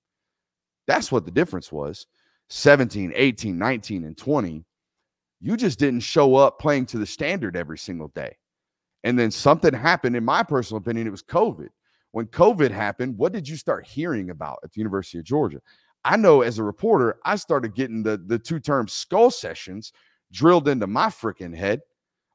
That's 0.87 1.11
what 1.11 1.25
the 1.25 1.31
difference 1.31 1.71
was. 1.71 2.07
17, 2.49 3.13
18, 3.15 3.57
19 3.57 4.03
and 4.03 4.17
20. 4.17 4.65
You 5.43 5.55
just 5.57 5.77
didn't 5.77 5.99
show 5.99 6.35
up 6.35 6.57
playing 6.57 6.87
to 6.87 6.97
the 6.97 7.05
standard 7.05 7.55
every 7.55 7.77
single 7.77 8.07
day. 8.07 8.37
And 9.03 9.19
then 9.19 9.29
something 9.29 9.73
happened 9.73 10.15
in 10.15 10.25
my 10.25 10.41
personal 10.41 10.79
opinion 10.79 11.05
it 11.05 11.11
was 11.11 11.21
COVID 11.21 11.67
when 12.13 12.27
COVID 12.27 12.69
happened, 12.69 13.17
what 13.17 13.33
did 13.33 13.49
you 13.49 13.57
start 13.57 13.87
hearing 13.87 14.29
about 14.29 14.59
at 14.63 14.71
the 14.71 14.79
University 14.79 15.17
of 15.17 15.25
Georgia? 15.25 15.59
I 16.05 16.15
know 16.15 16.41
as 16.41 16.59
a 16.59 16.63
reporter, 16.63 17.17
I 17.25 17.35
started 17.35 17.73
getting 17.73 18.03
the, 18.03 18.17
the 18.17 18.37
two 18.37 18.59
term 18.59 18.87
skull 18.87 19.31
sessions 19.31 19.91
drilled 20.31 20.67
into 20.67 20.85
my 20.85 21.07
freaking 21.07 21.55
head. 21.55 21.81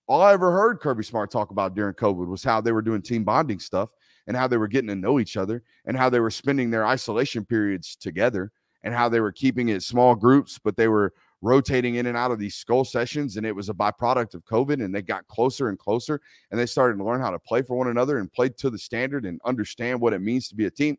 All 0.09 0.21
I 0.21 0.33
ever 0.33 0.51
heard 0.51 0.81
Kirby 0.81 1.05
Smart 1.05 1.31
talk 1.31 1.53
about 1.53 1.77
during 1.77 1.95
COVID 1.95 2.27
was 2.27 2.43
how 2.43 2.61
they 2.61 2.73
were 2.73 2.83
doing 2.83 3.03
team 3.03 3.23
bonding 3.23 3.61
stuff 3.61 3.91
and 4.27 4.37
how 4.37 4.49
they 4.49 4.57
were 4.57 4.67
getting 4.67 4.89
to 4.89 4.97
know 4.97 5.21
each 5.21 5.37
other 5.37 5.63
and 5.85 5.97
how 5.97 6.11
they 6.11 6.19
were 6.19 6.31
spending 6.31 6.71
their 6.71 6.85
isolation 6.85 7.45
periods 7.45 7.95
together 7.95 8.51
and 8.83 8.93
how 8.93 9.09
they 9.09 9.21
were 9.21 9.33
keeping 9.33 9.69
it 9.69 9.85
small 9.85 10.17
groups, 10.17 10.59
but 10.59 10.77
they 10.77 10.89
were 10.89 11.13
rotating 11.41 11.97
in 11.97 12.07
and 12.07 12.17
out 12.17 12.31
of 12.31 12.39
these 12.39 12.57
skull 12.57 12.85
sessions 12.85 13.37
and 13.37 13.47
it 13.47 13.55
was 13.55 13.69
a 13.69 13.75
byproduct 13.75 14.35
of 14.35 14.45
covid 14.45 14.85
and 14.85 14.93
they 14.93 15.03
got 15.03 15.27
closer 15.29 15.69
and 15.69 15.79
closer 15.79 16.21
and 16.51 16.59
they 16.59 16.67
started 16.67 16.99
to 16.99 17.05
learn 17.05 17.21
how 17.21 17.31
to 17.31 17.39
play 17.39 17.63
for 17.63 17.77
one 17.77 17.89
another 17.89 18.19
and 18.19 18.33
play 18.33 18.49
to 18.49 18.71
the 18.71 18.79
standard 18.79 19.25
and 19.25 19.41
understand 19.45 20.01
what 20.01 20.13
it 20.13 20.21
means 20.21 20.49
to 20.49 20.57
be 20.57 20.67
a 20.67 20.71
team. 20.71 20.97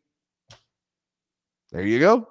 There 1.72 1.86
you 1.86 2.00
go. 2.00 2.28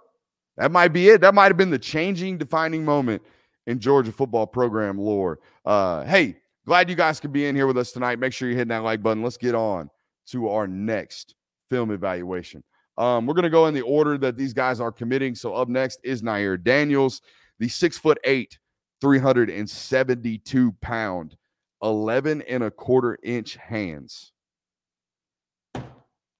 That 0.56 0.72
might 0.72 0.88
be 0.88 1.08
it. 1.10 1.20
That 1.20 1.34
might 1.34 1.46
have 1.46 1.56
been 1.56 1.70
the 1.70 1.78
changing 1.78 2.38
defining 2.38 2.84
moment 2.84 3.22
in 3.66 3.78
georgia 3.78 4.12
football 4.12 4.46
program 4.46 4.98
lore. 4.98 5.38
Uh 5.64 6.04
hey 6.04 6.36
glad 6.66 6.88
you 6.88 6.96
guys 6.96 7.20
could 7.20 7.32
be 7.32 7.46
in 7.46 7.54
here 7.54 7.66
with 7.66 7.78
us 7.78 7.92
tonight. 7.92 8.18
Make 8.18 8.32
sure 8.32 8.48
you 8.48 8.56
hit 8.56 8.68
that 8.68 8.82
like 8.82 9.02
button. 9.02 9.22
Let's 9.22 9.36
get 9.36 9.54
on 9.54 9.90
to 10.30 10.48
our 10.48 10.66
next 10.66 11.34
film 11.68 11.90
evaluation. 11.90 12.62
Um, 12.98 13.26
we're 13.26 13.34
going 13.34 13.44
to 13.44 13.50
go 13.50 13.66
in 13.66 13.74
the 13.74 13.82
order 13.82 14.18
that 14.18 14.36
these 14.36 14.52
guys 14.52 14.80
are 14.80 14.90
committing. 14.90 15.34
So 15.36 15.54
up 15.54 15.68
next 15.68 16.00
is 16.02 16.20
Nyier 16.20 16.62
Daniels 16.62 17.22
the 17.58 17.68
six 17.68 17.98
foot 17.98 18.18
eight, 18.24 18.58
372 19.00 20.72
pound, 20.80 21.36
11 21.82 22.42
and 22.42 22.64
a 22.64 22.70
quarter 22.70 23.18
inch 23.22 23.56
hands. 23.56 24.32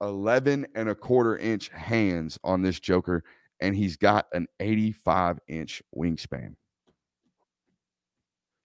11 0.01 0.67
and 0.75 0.89
a 0.89 0.95
quarter 0.95 1.37
inch 1.37 1.69
hands 1.71 2.39
on 2.45 2.63
this 2.63 2.79
Joker, 2.79 3.25
and 3.61 3.75
he's 3.75 3.97
got 3.97 4.27
an 4.33 4.47
85 4.61 5.39
inch 5.49 5.83
wingspan. 5.97 6.55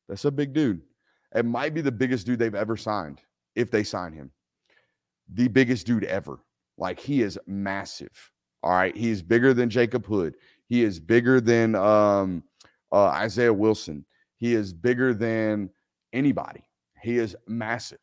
That's 0.08 0.26
a 0.26 0.32
big 0.32 0.54
dude. 0.54 0.82
It 1.36 1.46
might 1.46 1.74
be 1.74 1.82
the 1.82 1.92
biggest 1.92 2.28
dude 2.28 2.40
they've 2.40 2.54
ever 2.54 2.78
signed 2.78 3.22
if 3.56 3.72
they 3.72 3.84
sign 3.84 4.14
him. 4.14 4.32
The 5.34 5.48
biggest 5.48 5.88
dude 5.88 6.04
ever. 6.04 6.40
Like 6.78 7.00
he 7.00 7.22
is 7.22 7.40
massive. 7.48 8.32
All 8.62 8.72
right. 8.72 8.96
He 8.96 9.10
is 9.10 9.22
bigger 9.22 9.54
than 9.54 9.70
Jacob 9.70 10.06
Hood. 10.06 10.36
He 10.68 10.84
is 10.84 11.00
bigger 11.00 11.42
than 11.42 11.76
um, 11.76 12.44
uh, 12.92 13.06
Isaiah 13.06 13.54
Wilson. 13.54 14.06
He 14.38 14.54
is 14.54 14.74
bigger 14.74 15.14
than 15.14 15.70
anybody. 16.12 16.64
He 17.02 17.18
is 17.18 17.36
massive. 17.48 18.00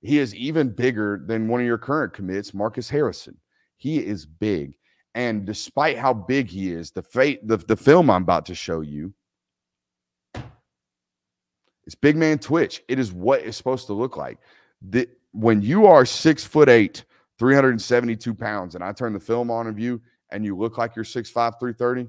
He 0.00 0.18
is 0.18 0.34
even 0.34 0.70
bigger 0.70 1.22
than 1.26 1.48
one 1.48 1.60
of 1.60 1.66
your 1.66 1.78
current 1.78 2.12
commits, 2.12 2.52
Marcus 2.52 2.88
Harrison. 2.88 3.36
He 3.76 3.98
is 3.98 4.26
big. 4.26 4.76
And 5.14 5.44
despite 5.44 5.98
how 5.98 6.14
big 6.14 6.48
he 6.48 6.72
is, 6.72 6.90
the 6.90 7.02
fate 7.02 7.46
the, 7.46 7.58
the 7.58 7.76
film 7.76 8.10
I'm 8.10 8.22
about 8.22 8.46
to 8.46 8.54
show 8.54 8.80
you 8.80 9.12
it's 11.84 11.94
big 11.94 12.16
man 12.16 12.38
twitch. 12.38 12.82
It 12.88 12.98
is 12.98 13.12
what 13.12 13.40
it's 13.40 13.56
supposed 13.56 13.86
to 13.88 13.92
look 13.92 14.16
like. 14.16 14.38
The, 14.90 15.08
when 15.32 15.62
you 15.62 15.86
are 15.86 16.04
six 16.04 16.44
foot 16.44 16.68
eight, 16.68 17.04
372 17.38 18.34
pounds, 18.34 18.74
and 18.74 18.84
I 18.84 18.92
turn 18.92 19.12
the 19.12 19.20
film 19.20 19.50
on 19.50 19.66
of 19.66 19.78
you 19.78 20.00
and 20.32 20.44
you 20.44 20.56
look 20.56 20.78
like 20.78 20.96
you're 20.96 21.04
6'5, 21.04 21.32
330, 21.32 22.08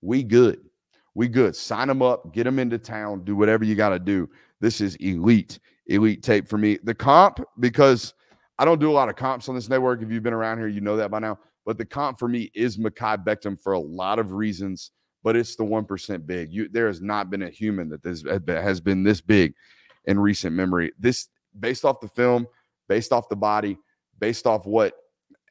we 0.00 0.22
good. 0.22 0.60
We 1.14 1.28
good. 1.28 1.54
Sign 1.54 1.88
them 1.88 2.02
up, 2.02 2.32
get 2.32 2.44
them 2.44 2.58
into 2.58 2.78
town, 2.78 3.24
do 3.24 3.36
whatever 3.36 3.64
you 3.64 3.74
got 3.74 3.90
to 3.90 3.98
do. 3.98 4.28
This 4.60 4.80
is 4.80 4.96
elite, 4.96 5.60
elite 5.86 6.22
tape 6.22 6.48
for 6.48 6.58
me. 6.58 6.78
The 6.82 6.94
comp, 6.94 7.40
because 7.60 8.14
I 8.58 8.64
don't 8.64 8.80
do 8.80 8.90
a 8.90 8.92
lot 8.92 9.08
of 9.08 9.16
comps 9.16 9.48
on 9.48 9.54
this 9.54 9.68
network. 9.68 10.02
If 10.02 10.10
you've 10.10 10.22
been 10.22 10.32
around 10.32 10.58
here, 10.58 10.68
you 10.68 10.80
know 10.80 10.96
that 10.96 11.10
by 11.10 11.20
now. 11.20 11.38
But 11.64 11.78
the 11.78 11.84
comp 11.84 12.18
for 12.18 12.28
me 12.28 12.50
is 12.54 12.78
Mekhi 12.78 13.24
Becton 13.24 13.60
for 13.60 13.72
a 13.72 13.80
lot 13.80 14.18
of 14.18 14.32
reasons, 14.32 14.90
but 15.22 15.36
it's 15.36 15.56
the 15.56 15.64
1% 15.64 16.26
big. 16.26 16.52
You 16.52 16.68
there 16.68 16.88
has 16.88 17.00
not 17.00 17.30
been 17.30 17.42
a 17.42 17.48
human 17.48 17.88
that 17.88 18.02
this 18.02 18.22
has 18.46 18.80
been 18.80 19.02
this 19.02 19.20
big 19.20 19.54
in 20.04 20.18
recent 20.18 20.54
memory. 20.54 20.92
This 20.98 21.28
based 21.58 21.84
off 21.84 22.00
the 22.00 22.08
film, 22.08 22.46
based 22.88 23.12
off 23.12 23.28
the 23.28 23.36
body, 23.36 23.78
based 24.18 24.46
off 24.46 24.66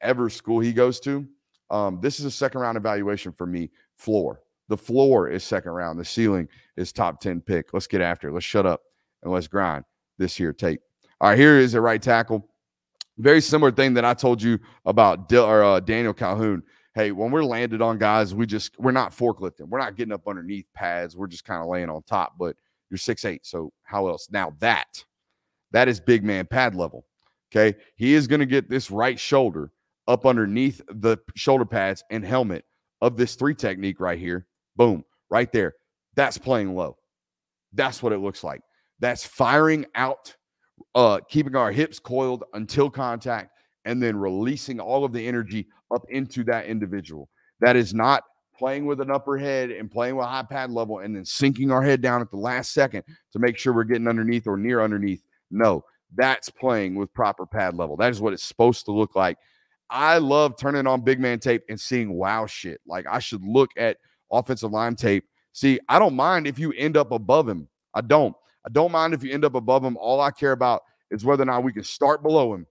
whatever 0.04 0.28
school 0.28 0.60
he 0.60 0.72
goes 0.72 1.00
to. 1.00 1.26
Um, 1.70 1.98
this 2.02 2.20
is 2.20 2.26
a 2.26 2.30
second 2.30 2.60
round 2.60 2.76
evaluation 2.76 3.32
for 3.32 3.46
me. 3.46 3.70
Floor. 3.96 4.42
The 4.68 4.76
floor 4.76 5.30
is 5.30 5.42
second 5.44 5.72
round. 5.72 5.98
The 5.98 6.04
ceiling 6.04 6.46
is 6.76 6.92
top 6.92 7.20
10 7.20 7.40
pick. 7.40 7.72
Let's 7.72 7.86
get 7.86 8.02
after 8.02 8.28
it. 8.28 8.32
Let's 8.32 8.44
shut 8.44 8.66
up 8.66 8.82
and 9.22 9.32
let's 9.32 9.48
grind 9.48 9.84
this 10.18 10.36
here 10.36 10.52
tape. 10.52 10.80
All 11.22 11.30
right, 11.30 11.38
here 11.38 11.58
is 11.58 11.72
a 11.72 11.80
right 11.80 12.02
tackle. 12.02 12.46
Very 13.16 13.40
similar 13.40 13.72
thing 13.72 13.94
that 13.94 14.04
I 14.04 14.12
told 14.12 14.42
you 14.42 14.58
about 14.84 15.32
or, 15.32 15.64
uh, 15.64 15.80
Daniel 15.80 16.12
Calhoun. 16.12 16.62
Hey, 16.94 17.10
when 17.10 17.30
we're 17.30 17.44
landed 17.44 17.80
on 17.80 17.96
guys, 17.96 18.34
we 18.34 18.44
just 18.44 18.78
we're 18.78 18.92
not 18.92 19.16
forklifting. 19.16 19.68
We're 19.68 19.78
not 19.78 19.96
getting 19.96 20.12
up 20.12 20.28
underneath 20.28 20.66
pads. 20.74 21.16
We're 21.16 21.28
just 21.28 21.44
kind 21.44 21.62
of 21.62 21.68
laying 21.68 21.88
on 21.88 22.02
top. 22.02 22.34
But 22.38 22.56
you're 22.90 22.98
six 22.98 23.24
eight, 23.24 23.46
so 23.46 23.72
how 23.82 24.08
else? 24.08 24.28
Now 24.30 24.54
that 24.60 25.02
that 25.72 25.88
is 25.88 25.98
big 25.98 26.24
man 26.24 26.46
pad 26.46 26.74
level. 26.74 27.06
Okay, 27.50 27.76
he 27.96 28.14
is 28.14 28.26
going 28.26 28.40
to 28.40 28.46
get 28.46 28.68
this 28.68 28.90
right 28.90 29.18
shoulder 29.18 29.72
up 30.06 30.26
underneath 30.26 30.80
the 30.88 31.18
shoulder 31.34 31.64
pads 31.64 32.04
and 32.10 32.24
helmet 32.24 32.64
of 33.00 33.16
this 33.16 33.34
three 33.34 33.54
technique 33.54 34.00
right 34.00 34.18
here 34.18 34.46
Boom, 34.76 35.04
right 35.30 35.50
there. 35.52 35.74
That's 36.16 36.38
playing 36.38 36.74
low. 36.74 36.96
That's 37.72 38.02
what 38.02 38.12
it 38.12 38.18
looks 38.18 38.44
like. 38.44 38.62
That's 39.00 39.24
firing 39.24 39.86
out, 39.94 40.34
uh, 40.94 41.20
keeping 41.28 41.56
our 41.56 41.72
hips 41.72 41.98
coiled 41.98 42.44
until 42.54 42.90
contact, 42.90 43.50
and 43.84 44.02
then 44.02 44.16
releasing 44.16 44.80
all 44.80 45.04
of 45.04 45.12
the 45.12 45.26
energy 45.26 45.66
up 45.92 46.02
into 46.08 46.44
that 46.44 46.66
individual. 46.66 47.28
That 47.60 47.76
is 47.76 47.94
not 47.94 48.22
playing 48.56 48.86
with 48.86 49.00
an 49.00 49.10
upper 49.10 49.36
head 49.36 49.70
and 49.70 49.90
playing 49.90 50.16
with 50.16 50.26
high 50.26 50.44
pad 50.44 50.70
level 50.70 51.00
and 51.00 51.14
then 51.14 51.24
sinking 51.24 51.72
our 51.72 51.82
head 51.82 52.00
down 52.00 52.20
at 52.20 52.30
the 52.30 52.36
last 52.36 52.72
second 52.72 53.02
to 53.32 53.38
make 53.38 53.58
sure 53.58 53.72
we're 53.72 53.84
getting 53.84 54.06
underneath 54.06 54.46
or 54.46 54.56
near 54.56 54.80
underneath. 54.80 55.22
No, 55.50 55.84
that's 56.14 56.50
playing 56.50 56.94
with 56.94 57.12
proper 57.12 57.46
pad 57.46 57.74
level. 57.74 57.96
That 57.96 58.10
is 58.10 58.20
what 58.20 58.32
it's 58.32 58.44
supposed 58.44 58.84
to 58.86 58.92
look 58.92 59.16
like. 59.16 59.38
I 59.90 60.18
love 60.18 60.56
turning 60.56 60.86
on 60.86 61.02
big 61.02 61.20
man 61.20 61.38
tape 61.38 61.62
and 61.68 61.80
seeing 61.80 62.14
wow 62.14 62.46
shit. 62.46 62.80
Like 62.86 63.06
I 63.08 63.18
should 63.18 63.44
look 63.44 63.70
at 63.76 63.98
offensive 64.30 64.72
line 64.72 64.96
tape. 64.96 65.24
See, 65.52 65.78
I 65.88 65.98
don't 65.98 66.16
mind 66.16 66.46
if 66.46 66.58
you 66.58 66.72
end 66.72 66.96
up 66.96 67.12
above 67.12 67.48
him. 67.48 67.68
I 67.94 68.00
don't. 68.00 68.34
I 68.66 68.70
don't 68.70 68.92
mind 68.92 69.14
if 69.14 69.22
you 69.22 69.32
end 69.32 69.44
up 69.44 69.54
above 69.54 69.84
him. 69.84 69.96
All 69.98 70.20
I 70.20 70.30
care 70.30 70.52
about 70.52 70.82
is 71.10 71.24
whether 71.24 71.42
or 71.42 71.46
not 71.46 71.62
we 71.62 71.72
can 71.72 71.84
start 71.84 72.22
below 72.22 72.54
him. 72.54 72.66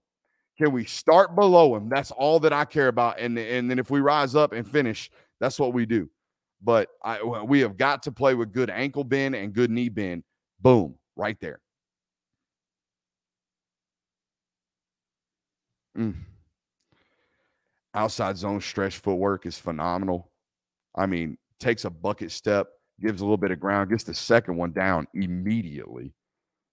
Can 0.58 0.72
we 0.72 0.84
start 0.84 1.34
below 1.34 1.74
him? 1.74 1.88
That's 1.88 2.10
all 2.10 2.38
that 2.40 2.52
I 2.52 2.64
care 2.64 2.88
about. 2.88 3.18
And 3.18 3.38
and 3.38 3.70
then 3.70 3.78
if 3.78 3.90
we 3.90 4.00
rise 4.00 4.34
up 4.34 4.52
and 4.52 4.68
finish, 4.68 5.10
that's 5.40 5.58
what 5.58 5.72
we 5.72 5.86
do. 5.86 6.08
But 6.62 6.88
I 7.02 7.22
we 7.22 7.60
have 7.60 7.76
got 7.76 8.02
to 8.04 8.12
play 8.12 8.34
with 8.34 8.52
good 8.52 8.70
ankle 8.70 9.04
bend 9.04 9.34
and 9.34 9.52
good 9.52 9.70
knee 9.70 9.88
bend. 9.88 10.24
Boom, 10.60 10.96
right 11.16 11.36
there. 11.40 11.60
Mm. 15.96 16.14
Outside 17.94 18.36
zone 18.36 18.60
stretch 18.60 18.98
footwork 18.98 19.46
is 19.46 19.56
phenomenal. 19.56 20.30
I 20.96 21.06
mean, 21.06 21.38
takes 21.60 21.84
a 21.84 21.90
bucket 21.90 22.32
step, 22.32 22.66
gives 23.00 23.20
a 23.20 23.24
little 23.24 23.36
bit 23.36 23.52
of 23.52 23.60
ground, 23.60 23.90
gets 23.90 24.04
the 24.04 24.14
second 24.14 24.56
one 24.56 24.72
down 24.72 25.06
immediately. 25.14 26.12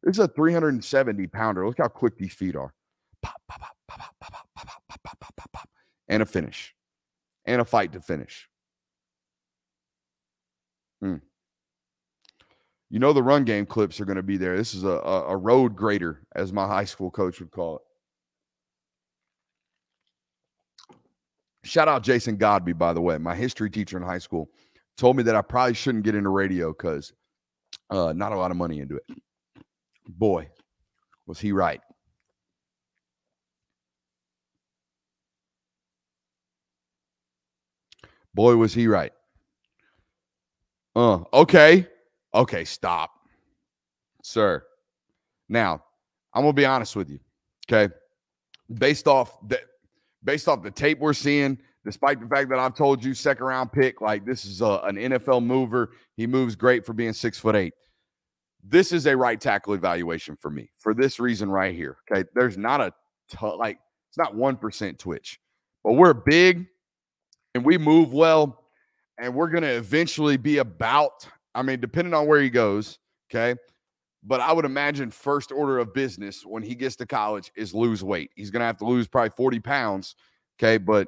This 0.03 0.17
is 0.17 0.19
a 0.19 0.27
370 0.27 1.27
pounder. 1.27 1.67
Look 1.67 1.77
how 1.77 1.87
quick 1.87 2.17
these 2.17 2.33
feet 2.33 2.55
are. 2.55 2.73
Pop, 3.21 3.39
pop, 3.47 3.61
pop, 3.87 3.99
pop, 3.99 3.99
pop, 4.19 4.31
pop, 4.31 4.47
pop, 4.55 4.67
pop, 4.87 4.99
pop, 5.03 5.19
pop, 5.19 5.35
pop, 5.35 5.51
pop. 5.51 5.69
And 6.07 6.23
a 6.23 6.25
finish. 6.25 6.73
And 7.45 7.61
a 7.61 7.65
fight 7.65 7.93
to 7.93 8.01
finish. 8.01 8.49
Mm. 11.03 11.21
You 12.89 12.99
know 12.99 13.13
the 13.13 13.23
run 13.23 13.45
game 13.45 13.65
clips 13.65 14.01
are 14.01 14.05
going 14.05 14.17
to 14.17 14.23
be 14.23 14.37
there. 14.37 14.57
This 14.57 14.73
is 14.73 14.83
a, 14.83 14.89
a, 14.89 15.29
a 15.29 15.37
road 15.37 15.75
grader, 15.75 16.23
as 16.35 16.51
my 16.51 16.67
high 16.67 16.85
school 16.85 17.11
coach 17.11 17.39
would 17.39 17.51
call 17.51 17.77
it. 17.77 17.81
Shout 21.63 21.87
out 21.87 22.03
Jason 22.03 22.37
Godby, 22.37 22.73
by 22.73 22.93
the 22.93 23.01
way. 23.01 23.17
My 23.17 23.35
history 23.35 23.69
teacher 23.69 23.97
in 23.97 24.03
high 24.03 24.17
school 24.17 24.49
told 24.97 25.15
me 25.15 25.23
that 25.23 25.35
I 25.35 25.41
probably 25.41 25.75
shouldn't 25.75 26.03
get 26.03 26.15
into 26.15 26.29
radio 26.29 26.69
because 26.71 27.13
uh, 27.89 28.13
not 28.13 28.31
a 28.31 28.37
lot 28.37 28.51
of 28.51 28.57
money 28.57 28.79
into 28.79 28.95
it. 28.95 29.03
Boy, 30.07 30.49
was 31.27 31.39
he 31.39 31.51
right. 31.51 31.81
Boy, 38.33 38.55
was 38.55 38.73
he 38.73 38.87
right. 38.87 39.11
Uh, 40.95 41.19
okay. 41.33 41.87
Okay, 42.33 42.63
stop. 42.65 43.11
Sir. 44.23 44.63
Now, 45.49 45.83
I'm 46.33 46.43
gonna 46.43 46.53
be 46.53 46.65
honest 46.65 46.95
with 46.95 47.09
you. 47.09 47.19
Okay. 47.69 47.93
Based 48.73 49.07
off 49.07 49.37
the 49.47 49.59
based 50.23 50.47
off 50.47 50.63
the 50.63 50.71
tape 50.71 50.99
we're 50.99 51.13
seeing, 51.13 51.57
despite 51.83 52.19
the 52.19 52.27
fact 52.27 52.49
that 52.49 52.59
I've 52.59 52.75
told 52.75 53.03
you 53.03 53.13
second 53.13 53.45
round 53.45 53.71
pick, 53.71 54.01
like 54.01 54.25
this 54.25 54.45
is 54.45 54.61
a, 54.61 54.81
an 54.83 54.95
NFL 54.95 55.43
mover. 55.43 55.91
He 56.15 56.27
moves 56.27 56.55
great 56.55 56.85
for 56.85 56.93
being 56.93 57.13
six 57.13 57.39
foot 57.39 57.55
eight. 57.55 57.73
This 58.63 58.91
is 58.91 59.07
a 59.07 59.17
right 59.17 59.39
tackle 59.41 59.73
evaluation 59.73 60.37
for 60.39 60.51
me 60.51 60.69
for 60.77 60.93
this 60.93 61.19
reason 61.19 61.49
right 61.49 61.73
here. 61.73 61.97
Okay. 62.11 62.27
There's 62.35 62.57
not 62.57 62.81
a 62.81 62.93
t- 63.29 63.55
like, 63.57 63.79
it's 64.09 64.17
not 64.17 64.35
1% 64.35 64.99
twitch, 64.99 65.39
but 65.83 65.93
we're 65.93 66.13
big 66.13 66.67
and 67.55 67.65
we 67.65 67.77
move 67.77 68.13
well. 68.13 68.57
And 69.17 69.35
we're 69.35 69.49
going 69.49 69.63
to 69.63 69.75
eventually 69.75 70.37
be 70.37 70.57
about, 70.57 71.27
I 71.53 71.61
mean, 71.61 71.79
depending 71.79 72.13
on 72.13 72.27
where 72.27 72.41
he 72.41 72.49
goes. 72.49 72.97
Okay. 73.29 73.59
But 74.23 74.39
I 74.39 74.53
would 74.53 74.65
imagine 74.65 75.09
first 75.09 75.51
order 75.51 75.79
of 75.79 75.93
business 75.93 76.45
when 76.45 76.61
he 76.61 76.75
gets 76.75 76.95
to 76.97 77.05
college 77.05 77.51
is 77.55 77.73
lose 77.73 78.03
weight. 78.03 78.31
He's 78.35 78.51
going 78.51 78.59
to 78.59 78.65
have 78.65 78.77
to 78.77 78.85
lose 78.85 79.07
probably 79.07 79.31
40 79.31 79.59
pounds. 79.59 80.15
Okay. 80.59 80.77
But 80.77 81.07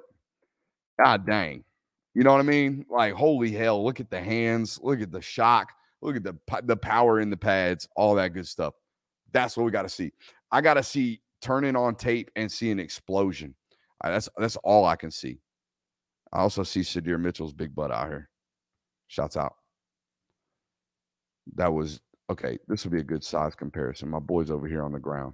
God 1.04 1.26
dang. 1.26 1.64
You 2.16 2.24
know 2.24 2.32
what 2.32 2.40
I 2.40 2.44
mean? 2.44 2.86
Like, 2.90 3.14
holy 3.14 3.52
hell, 3.52 3.84
look 3.84 4.00
at 4.00 4.10
the 4.10 4.22
hands, 4.22 4.80
look 4.84 5.02
at 5.02 5.12
the 5.12 5.22
shock, 5.22 5.72
look 6.02 6.16
at 6.16 6.24
the, 6.24 6.36
the 6.64 6.78
power 6.78 7.20
in 7.20 7.30
the 7.32 7.38
pads, 7.38 7.88
all 7.96 8.16
that 8.16 8.34
good 8.34 8.48
stuff. 8.48 8.76
That's 9.32 9.58
what 9.58 9.64
we 9.64 9.72
got 9.72 9.82
to 9.84 9.90
see. 9.90 10.12
I 10.52 10.62
got 10.62 10.76
to 10.76 10.84
see 10.84 11.22
turning 11.42 11.76
on 11.76 11.96
tape 11.96 12.30
and 12.36 12.52
see 12.52 12.70
an 12.70 12.80
explosion. 12.80 13.56
Uh, 14.04 14.12
that's 14.12 14.30
that's 14.38 14.58
all 14.58 14.86
I 14.86 14.96
can 14.96 15.10
see. 15.10 15.40
I 16.32 16.40
also 16.40 16.64
see 16.64 16.82
Sydir 16.82 17.20
Mitchell's 17.20 17.54
big 17.54 17.74
butt 17.74 17.92
out 17.92 18.10
here. 18.10 18.30
Shouts 19.08 19.38
out. 19.38 19.56
That 21.56 21.74
was 21.74 22.00
okay, 22.30 22.58
this 22.68 22.84
would 22.84 22.94
be 22.94 23.00
a 23.00 23.04
good 23.04 23.24
size 23.24 23.56
comparison. 23.56 24.10
My 24.10 24.20
boy's 24.20 24.52
over 24.52 24.68
here 24.68 24.84
on 24.84 24.92
the 24.92 25.00
ground. 25.00 25.34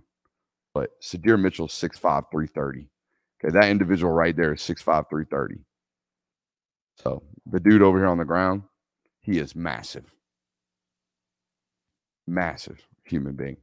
But 0.73 0.91
Sydir 1.01 1.39
Mitchell, 1.39 1.67
6'5, 1.67 1.99
330. 2.31 2.87
Okay, 3.43 3.53
that 3.53 3.69
individual 3.69 4.11
right 4.11 4.35
there 4.35 4.53
is 4.53 4.61
6'5, 4.61 5.09
330. 5.09 5.55
So 6.95 7.23
the 7.49 7.59
dude 7.59 7.81
over 7.81 7.97
here 7.97 8.07
on 8.07 8.17
the 8.17 8.25
ground, 8.25 8.63
he 9.21 9.39
is 9.39 9.55
massive. 9.55 10.11
Massive 12.27 12.85
human 13.03 13.35
being. 13.35 13.57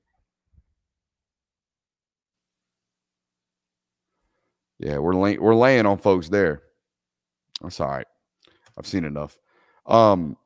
Yeah, 4.79 4.99
we're 4.99 5.15
lay- 5.15 5.39
we're 5.39 5.55
laying 5.55 5.87
on 5.87 5.99
folks 5.99 6.29
there. 6.29 6.63
That's 7.63 7.81
all 7.81 7.89
right. 7.89 8.07
I've 8.77 8.87
seen 8.87 9.05
enough. 9.05 9.39
Um, 9.87 10.37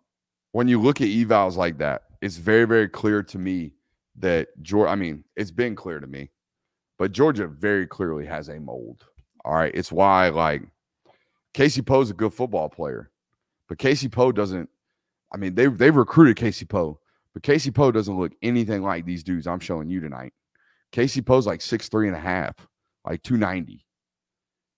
when 0.53 0.69
you 0.69 0.81
look 0.81 1.01
at 1.01 1.09
evals 1.09 1.57
like 1.57 1.79
that, 1.79 2.03
it's 2.21 2.37
very, 2.37 2.65
very 2.65 2.89
clear 2.89 3.23
to 3.23 3.39
me 3.39 3.73
that 4.17 4.49
Georgia, 4.63 4.91
I 4.91 4.95
mean, 4.95 5.25
it's 5.37 5.51
been 5.51 5.75
clear 5.75 6.01
to 6.01 6.07
me, 6.07 6.31
but 6.99 7.13
Georgia 7.13 7.47
very 7.47 7.87
clearly 7.87 8.27
has 8.27 8.49
a 8.49 8.61
mold. 8.61 9.05
All 9.45 9.55
right. 9.55 9.75
It's 9.75 9.91
why, 9.91 10.29
like, 10.29 10.63
Casey 11.55 11.83
Poe's 11.83 12.11
a 12.11 12.15
good 12.15 12.35
football 12.35 12.69
player, 12.69 13.11
but 13.69 13.79
Casey 13.79 14.09
Poe 14.09 14.33
doesn't, 14.33 14.69
I 15.33 15.37
mean, 15.37 15.55
they've, 15.55 15.77
they've 15.77 15.97
recruited 15.97 16.37
Casey 16.37 16.67
Poe, 16.67 17.01
but 17.33 17.43
Casey 17.43 17.71
Poe 17.71 17.91
doesn't 17.91 18.19
look 18.19 18.33
anything 18.43 18.83
like 18.83 19.05
these 19.05 19.23
dudes 19.23 19.47
I'm 19.47 19.61
showing 19.61 19.89
you 19.89 20.01
tonight. 20.01 20.33
Casey 20.93 21.23
Poe's 21.23 21.47
like 21.47 21.61
six 21.61 21.89
three 21.89 22.09
and 22.09 22.17
a 22.17 22.21
half, 22.21 22.55
like 23.07 23.23
290. 23.23 23.85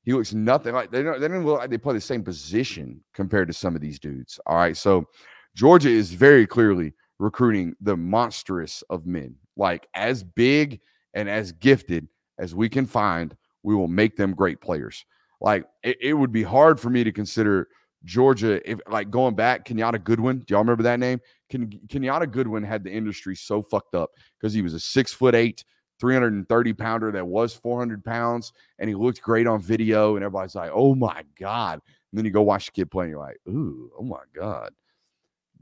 He 0.04 0.12
looks 0.12 0.34
nothing 0.34 0.74
like 0.74 0.90
they 0.90 1.02
don't 1.02 1.20
they 1.20 1.28
don't 1.28 1.44
look 1.44 1.60
like 1.60 1.70
they 1.70 1.78
play 1.78 1.94
the 1.94 2.00
same 2.00 2.24
position 2.24 3.00
compared 3.14 3.48
to 3.48 3.54
some 3.54 3.74
of 3.74 3.80
these 3.80 3.98
dudes. 3.98 4.38
All 4.46 4.56
right. 4.56 4.76
So 4.76 5.06
Georgia 5.54 5.90
is 5.90 6.12
very 6.12 6.46
clearly 6.46 6.92
recruiting 7.22 7.74
the 7.80 7.96
monstrous 7.96 8.82
of 8.90 9.06
men. 9.06 9.36
Like 9.56 9.86
as 9.94 10.24
big 10.24 10.80
and 11.14 11.28
as 11.28 11.52
gifted 11.52 12.08
as 12.38 12.54
we 12.54 12.68
can 12.68 12.84
find, 12.84 13.36
we 13.62 13.74
will 13.74 13.88
make 13.88 14.16
them 14.16 14.34
great 14.34 14.60
players. 14.60 15.04
Like 15.40 15.64
it, 15.82 15.98
it 16.00 16.14
would 16.14 16.32
be 16.32 16.42
hard 16.42 16.80
for 16.80 16.90
me 16.90 17.04
to 17.04 17.12
consider 17.12 17.68
Georgia 18.04 18.68
if 18.68 18.80
like 18.88 19.10
going 19.10 19.36
back, 19.36 19.64
Kenyatta 19.64 20.02
Goodwin. 20.02 20.40
Do 20.40 20.46
y'all 20.48 20.62
remember 20.62 20.82
that 20.82 20.98
name? 20.98 21.20
Ken, 21.48 21.70
Kenyatta 21.86 22.30
Goodwin 22.30 22.64
had 22.64 22.82
the 22.82 22.90
industry 22.90 23.36
so 23.36 23.62
fucked 23.62 23.94
up 23.94 24.10
because 24.40 24.52
he 24.52 24.62
was 24.62 24.74
a 24.74 24.80
six 24.80 25.12
foot 25.12 25.36
eight, 25.36 25.64
330 26.00 26.72
pounder 26.72 27.12
that 27.12 27.26
was 27.26 27.54
400 27.54 28.04
pounds, 28.04 28.52
and 28.80 28.88
he 28.88 28.96
looked 28.96 29.22
great 29.22 29.46
on 29.46 29.60
video, 29.60 30.16
and 30.16 30.24
everybody's 30.24 30.56
like, 30.56 30.72
"Oh 30.74 30.96
my 30.96 31.22
god!" 31.38 31.74
And 32.10 32.18
then 32.18 32.24
you 32.24 32.32
go 32.32 32.42
watch 32.42 32.66
the 32.66 32.72
kid 32.72 32.90
play, 32.90 33.04
and 33.04 33.10
you're 33.10 33.20
like, 33.20 33.38
"Ooh, 33.48 33.92
oh 33.96 34.02
my 34.02 34.22
god." 34.34 34.72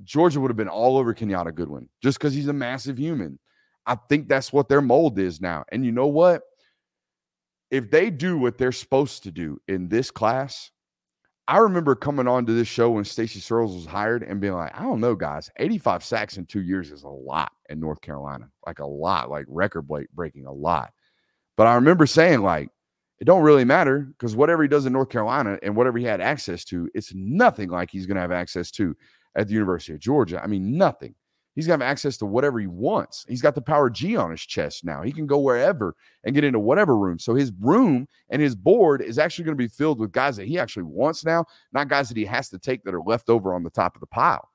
Georgia 0.05 0.41
would 0.41 0.51
have 0.51 0.57
been 0.57 0.69
all 0.69 0.97
over 0.97 1.15
Kenyatta 1.15 1.55
Goodwin 1.55 1.89
just 2.03 2.19
because 2.19 2.35
he's 2.35 2.49
a 2.49 2.53
massive 2.53 2.99
human. 2.99 3.39
I 3.87 3.97
think 4.09 4.29
that's 4.29 4.53
what 4.53 4.69
their 4.69 4.83
mold 4.83 5.19
is 5.19 5.41
now. 5.41 5.65
And 5.71 5.85
you 5.85 5.93
know 5.93 6.07
what? 6.07 6.43
If 7.71 7.91
they 7.91 8.11
do 8.11 8.37
what 8.37 8.59
they're 8.59 8.73
supposed 8.73 9.23
to 9.25 9.31
do 9.31 9.61
in 9.69 9.89
this 9.89 10.11
class, 10.11 10.71
I 11.47 11.59
remember 11.59 11.95
coming 11.95 12.29
on 12.29 12.47
to 12.47 12.53
this 12.53 12.69
show 12.69 12.91
when 12.91 13.05
Stacy 13.05 13.41
Searels 13.41 13.75
was 13.75 13.87
hired 13.87 14.23
and 14.23 14.41
being 14.41 14.55
like, 14.55 14.79
I 14.79 14.83
don't 14.83 15.01
know, 15.01 15.15
guys, 15.15 15.51
85 15.57 16.05
sacks 16.05 16.37
in 16.37 16.47
two 16.47 16.61
years 16.61 16.93
is 16.93 17.03
a 17.03 17.09
lot 17.09 17.53
in 17.69 17.81
North 17.81 18.01
Carolina, 18.01 18.49
like 18.67 18.79
a 18.79 18.87
lot, 18.87 19.31
like 19.31 19.47
record 19.49 19.89
breaking 20.13 20.47
a 20.47 20.53
lot. 20.53 20.93
But 21.57 21.67
I 21.67 21.75
remember 21.75 22.07
saying, 22.07 22.43
like, 22.43 22.71
it 23.19 23.25
don't 23.25 23.43
really 23.43 23.65
matter 23.65 24.01
because 24.01 24.35
whatever 24.35 24.63
he 24.63 24.69
does 24.69 24.87
in 24.87 24.93
North 24.93 25.11
Carolina 25.11 25.59
and 25.63 25.77
whatever 25.77 25.99
he 25.99 26.05
had 26.05 26.21
access 26.21 26.65
to, 26.67 26.89
it's 26.95 27.13
nothing 27.15 27.69
like 27.69 27.91
he's 27.91 28.07
going 28.07 28.15
to 28.15 28.23
have 28.23 28.33
access 28.33 28.71
to 28.73 28.97
at 29.37 29.49
the 29.49 29.55
University 29.55 29.93
of 29.93 30.01
Georgia. 30.01 30.43
I 30.43 30.47
mean, 30.47 30.77
nothing. 30.77 31.15
He's 31.57 31.67
got 31.67 31.83
access 31.83 32.17
to 32.19 32.27
whatever 32.27 32.61
he 32.61 32.69
wants. 32.69 33.27
He's 33.29 33.43
got 33.43 33.55
the 33.55 33.61
power 33.61 33.91
G 33.91 34.17
on 34.17 34.31
his 34.31 34.41
chest 34.41 34.85
now. 34.85 35.03
He 35.03 35.13
can 35.13 35.27
go 35.27 35.39
wherever 35.39 35.97
and 36.25 36.35
get 36.35 36.45
into 36.45 36.61
whatever 36.61 36.97
room. 36.97 37.19
So 37.19 37.35
his 37.35 37.53
room 37.61 38.07
and 38.29 38.41
his 38.41 38.55
board 38.55 39.03
is 39.03 39.19
actually 39.19 39.45
going 39.47 39.59
to 39.59 39.63
be 39.63 39.69
filled 39.69 39.99
with 39.99 40.13
guys 40.13 40.37
that 40.37 40.47
he 40.47 40.59
actually 40.59 40.85
wants 40.85 41.25
now, 41.25 41.45
not 41.73 41.89
guys 41.89 42.09
that 42.09 42.17
he 42.17 42.25
has 42.25 42.49
to 42.51 42.59
take 42.59 42.85
that 42.85 42.95
are 42.95 43.03
left 43.03 43.29
over 43.29 43.53
on 43.53 43.65
the 43.65 43.71
top 43.71 43.97
of 43.97 44.01
the 44.01 44.07
pile. 44.07 44.49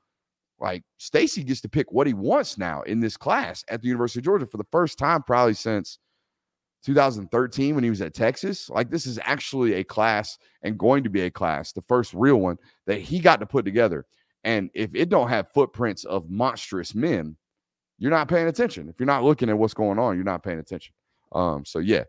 Like 0.57 0.83
Stacy 0.97 1.43
gets 1.43 1.59
to 1.61 1.69
pick 1.69 1.91
what 1.91 2.07
he 2.07 2.13
wants 2.13 2.57
now 2.57 2.81
in 2.83 3.01
this 3.01 3.17
class 3.17 3.63
at 3.67 3.81
the 3.81 3.89
University 3.89 4.19
of 4.19 4.25
Georgia 4.25 4.45
for 4.45 4.57
the 4.57 4.65
first 4.71 4.97
time, 4.97 5.21
probably 5.21 5.53
since 5.53 5.99
2013 6.85 7.75
when 7.75 7.83
he 7.83 7.89
was 7.89 8.01
at 8.01 8.13
Texas. 8.13 8.69
Like 8.69 8.89
this 8.89 9.05
is 9.05 9.19
actually 9.23 9.73
a 9.73 9.83
class 9.83 10.37
and 10.61 10.77
going 10.77 11.03
to 11.03 11.09
be 11.09 11.21
a 11.21 11.31
class, 11.31 11.73
the 11.73 11.81
first 11.81 12.13
real 12.13 12.37
one 12.37 12.57
that 12.87 13.01
he 13.01 13.19
got 13.19 13.41
to 13.41 13.45
put 13.45 13.65
together. 13.65 14.05
And 14.45 14.69
if 14.75 14.91
it 14.93 15.09
don't 15.09 15.27
have 15.27 15.51
footprints 15.53 16.05
of 16.05 16.29
monstrous 16.29 16.93
men, 16.93 17.35
you're 17.97 18.11
not 18.11 18.27
paying 18.27 18.47
attention. 18.47 18.87
If 18.87 18.99
you're 18.99 19.07
not 19.07 19.23
looking 19.23 19.49
at 19.49 19.57
what's 19.57 19.73
going 19.73 19.97
on, 19.97 20.15
you're 20.15 20.23
not 20.23 20.43
paying 20.43 20.59
attention. 20.59 20.93
Um, 21.31 21.65
so 21.65 21.79
yeah, 21.79 22.03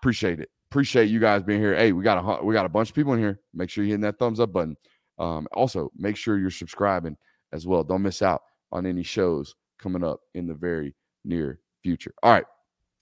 appreciate 0.00 0.40
it. 0.40 0.48
Appreciate 0.70 1.10
you 1.10 1.20
guys 1.20 1.42
being 1.42 1.60
here. 1.60 1.76
Hey, 1.76 1.92
we 1.92 2.02
got 2.02 2.18
a 2.18 2.44
we 2.44 2.54
got 2.54 2.64
a 2.64 2.70
bunch 2.70 2.88
of 2.88 2.94
people 2.94 3.12
in 3.12 3.18
here. 3.18 3.38
Make 3.52 3.68
sure 3.68 3.84
you're 3.84 3.90
hitting 3.90 4.02
that 4.02 4.18
thumbs 4.18 4.40
up 4.40 4.52
button. 4.52 4.76
Um, 5.18 5.46
also, 5.52 5.92
make 5.96 6.16
sure 6.16 6.38
you're 6.38 6.50
subscribing 6.50 7.16
as 7.52 7.66
well. 7.66 7.84
Don't 7.84 8.02
miss 8.02 8.22
out 8.22 8.42
on 8.72 8.86
any 8.86 9.02
shows 9.02 9.54
coming 9.78 10.04
up 10.04 10.20
in 10.34 10.46
the 10.46 10.54
very 10.54 10.94
near 11.24 11.60
future. 11.82 12.14
All 12.22 12.32
right, 12.32 12.44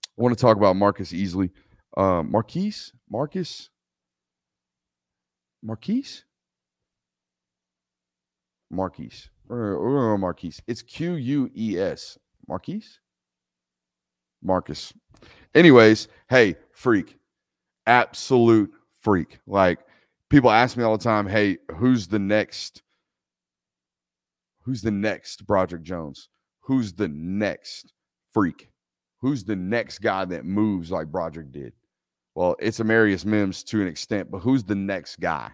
I 0.02 0.22
want 0.22 0.36
to 0.36 0.40
talk 0.40 0.56
about 0.56 0.76
Marcus 0.76 1.12
Easley. 1.12 1.50
Um, 1.96 2.32
Marquise, 2.32 2.92
Marcus, 3.08 3.70
Marquise. 5.62 6.24
Marquise. 8.70 9.30
Marquise. 9.48 10.60
It's 10.66 10.82
Q 10.82 11.14
U 11.14 11.50
E 11.54 11.78
S. 11.78 12.18
Marquise? 12.48 13.00
Marcus. 14.42 14.92
Anyways, 15.54 16.08
hey, 16.28 16.56
freak. 16.72 17.16
absolute 17.86 18.70
freak. 19.00 19.38
Like 19.46 19.78
people 20.30 20.50
ask 20.50 20.76
me 20.76 20.82
all 20.84 20.96
the 20.98 21.04
time, 21.04 21.26
"Hey, 21.26 21.58
who's 21.76 22.08
the 22.08 22.18
next? 22.18 22.82
Who's 24.62 24.82
the 24.82 24.90
next 24.90 25.46
Broderick 25.46 25.82
Jones? 25.84 26.28
Who's 26.62 26.92
the 26.92 27.08
next 27.08 27.92
freak? 28.32 28.68
Who's 29.20 29.44
the 29.44 29.54
next 29.56 30.00
guy 30.00 30.24
that 30.24 30.44
moves 30.44 30.90
like 30.90 31.12
Broderick 31.12 31.52
did?" 31.52 31.72
Well, 32.34 32.56
it's 32.58 32.80
Amarius 32.80 33.24
Mims 33.24 33.62
to 33.64 33.80
an 33.80 33.88
extent, 33.88 34.30
but 34.30 34.40
who's 34.40 34.64
the 34.64 34.74
next 34.74 35.20
guy? 35.20 35.52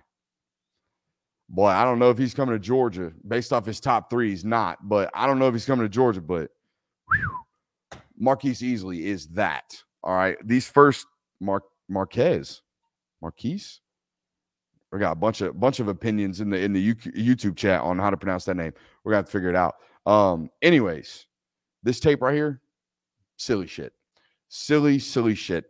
Boy, 1.49 1.69
I 1.69 1.85
don't 1.85 1.99
know 1.99 2.11
if 2.11 2.19
he's 2.19 2.35
coming 2.35 2.55
to 2.55 2.59
Georgia 2.59 3.13
based 3.27 3.53
off 3.53 3.67
his 3.67 3.81
top 3.81 4.09
three. 4.09 4.31
He's 4.31 4.45
not, 4.45 4.89
but 4.89 5.11
I 5.15 5.27
don't 5.27 5.39
know 5.39 5.49
if 5.49 5.55
he's 5.55 5.67
coming 5.67 5.85
to 5.85 5.89
Georgia. 5.89 6.21
But 6.21 6.51
Marquise 8.19 8.61
Easley 8.61 9.03
is 9.03 9.29
that. 9.29 9.77
All 10.03 10.15
right. 10.15 10.37
These 10.47 10.69
first 10.69 11.07
Mark 11.41 11.65
Marquez, 11.89 12.63
Marquise. 13.21 13.81
We 14.93 14.99
got 14.99 15.13
a 15.13 15.17
bunch 15.17 15.41
of 15.41 15.59
bunch 15.59 15.81
of 15.81 15.89
opinions 15.89 16.41
in 16.41 16.51
the 16.51 16.59
in 16.59 16.73
the 16.73 16.95
YouTube 16.95 17.57
chat 17.57 17.81
on 17.81 17.99
how 17.99 18.11
to 18.11 18.17
pronounce 18.17 18.45
that 18.45 18.57
name. 18.57 18.73
We're 19.05 19.13
gonna 19.13 19.27
figure 19.27 19.49
it 19.49 19.57
out. 19.57 19.77
Um, 20.05 20.51
anyways, 20.61 21.27
this 21.83 21.99
tape 21.99 22.21
right 22.21 22.35
here, 22.35 22.61
silly 23.37 23.67
shit, 23.67 23.93
silly 24.49 24.99
silly 24.99 25.35
shit. 25.35 25.65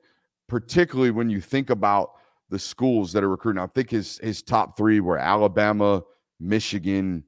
Particularly 0.49 1.13
when 1.13 1.31
you 1.31 1.41
think 1.41 1.71
about 1.71 2.11
the 2.53 2.59
schools 2.59 3.15
that 3.15 3.25
are 3.25 3.31
recruiting. 3.31 3.63
I 3.63 3.67
think 3.67 3.91
his 3.91 4.21
his 4.23 4.43
top 4.43 4.77
three 4.77 5.01
were 5.01 5.19
Alabama, 5.19 6.03
Michigan, 6.39 7.25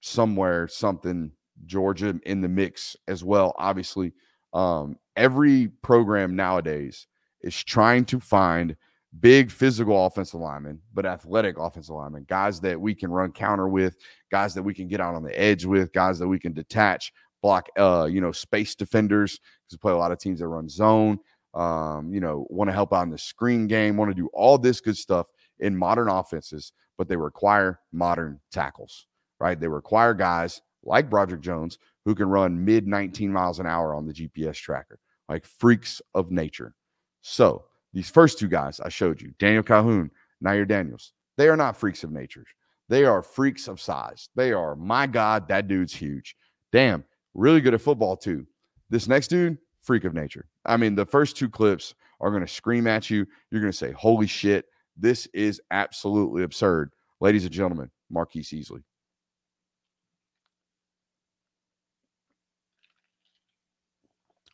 somewhere 0.00 0.66
something, 0.66 1.30
Georgia 1.66 2.18
in 2.24 2.40
the 2.40 2.48
mix 2.48 2.96
as 3.06 3.22
well. 3.22 3.54
Obviously, 3.58 4.14
um, 4.54 4.96
every 5.14 5.68
program 5.82 6.34
nowadays 6.34 7.06
is 7.42 7.62
trying 7.62 8.06
to 8.06 8.18
find 8.18 8.74
big 9.20 9.50
physical 9.50 10.06
offensive 10.06 10.40
linemen, 10.40 10.80
but 10.94 11.04
athletic 11.04 11.58
offensive 11.58 11.94
linemen, 11.94 12.24
guys 12.26 12.60
that 12.60 12.80
we 12.80 12.94
can 12.94 13.10
run 13.10 13.30
counter 13.30 13.68
with, 13.68 13.94
guys 14.30 14.54
that 14.54 14.62
we 14.62 14.72
can 14.72 14.88
get 14.88 15.02
out 15.02 15.14
on 15.14 15.22
the 15.22 15.38
edge 15.38 15.66
with, 15.66 15.92
guys 15.92 16.18
that 16.18 16.26
we 16.26 16.38
can 16.38 16.54
detach, 16.54 17.12
block, 17.42 17.68
uh, 17.78 18.08
you 18.10 18.22
know, 18.22 18.32
space 18.32 18.74
defenders 18.74 19.38
because 19.38 19.74
we 19.74 19.78
play 19.78 19.92
a 19.92 19.96
lot 19.96 20.12
of 20.12 20.18
teams 20.18 20.40
that 20.40 20.48
run 20.48 20.66
zone. 20.66 21.18
Um, 21.54 22.12
you 22.12 22.20
know, 22.20 22.46
want 22.50 22.68
to 22.68 22.74
help 22.74 22.92
out 22.92 23.02
in 23.02 23.10
the 23.10 23.18
screen 23.18 23.66
game, 23.66 23.96
want 23.96 24.10
to 24.10 24.14
do 24.14 24.28
all 24.32 24.58
this 24.58 24.80
good 24.80 24.96
stuff 24.96 25.28
in 25.60 25.76
modern 25.76 26.08
offenses, 26.08 26.72
but 26.98 27.08
they 27.08 27.16
require 27.16 27.80
modern 27.92 28.40
tackles, 28.50 29.06
right? 29.38 29.58
They 29.58 29.68
require 29.68 30.14
guys 30.14 30.62
like 30.82 31.08
Broderick 31.08 31.40
Jones 31.40 31.78
who 32.04 32.14
can 32.14 32.28
run 32.28 32.64
mid 32.64 32.86
19 32.86 33.32
miles 33.32 33.60
an 33.60 33.66
hour 33.66 33.94
on 33.94 34.06
the 34.06 34.12
GPS 34.12 34.56
tracker, 34.56 34.98
like 35.28 35.46
freaks 35.46 36.02
of 36.14 36.30
nature. 36.30 36.74
So 37.20 37.64
these 37.92 38.10
first 38.10 38.38
two 38.38 38.48
guys 38.48 38.80
I 38.80 38.88
showed 38.88 39.20
you, 39.20 39.32
Daniel 39.38 39.62
Calhoun, 39.62 40.10
Nyier 40.44 40.68
Daniels, 40.68 41.12
they 41.36 41.48
are 41.48 41.56
not 41.56 41.76
freaks 41.76 42.04
of 42.04 42.12
nature. 42.12 42.44
They 42.88 43.04
are 43.04 43.22
freaks 43.22 43.66
of 43.66 43.80
size. 43.80 44.28
They 44.36 44.52
are, 44.52 44.76
my 44.76 45.06
God, 45.06 45.48
that 45.48 45.68
dude's 45.68 45.94
huge. 45.94 46.36
Damn, 46.70 47.04
really 47.32 47.60
good 47.60 47.74
at 47.74 47.80
football 47.80 48.16
too. 48.16 48.46
This 48.90 49.08
next 49.08 49.28
dude, 49.28 49.56
freak 49.84 50.04
of 50.04 50.14
nature. 50.14 50.46
I 50.64 50.76
mean, 50.76 50.94
the 50.94 51.06
first 51.06 51.36
two 51.36 51.48
clips 51.48 51.94
are 52.20 52.30
going 52.30 52.44
to 52.44 52.52
scream 52.52 52.86
at 52.86 53.10
you. 53.10 53.26
You're 53.50 53.60
going 53.60 53.72
to 53.72 53.78
say, 53.78 53.92
holy 53.92 54.26
shit, 54.26 54.66
this 54.96 55.26
is 55.34 55.60
absolutely 55.70 56.42
absurd. 56.42 56.90
Ladies 57.20 57.44
and 57.44 57.52
gentlemen, 57.52 57.90
Marquise 58.10 58.50
Easley. 58.50 58.82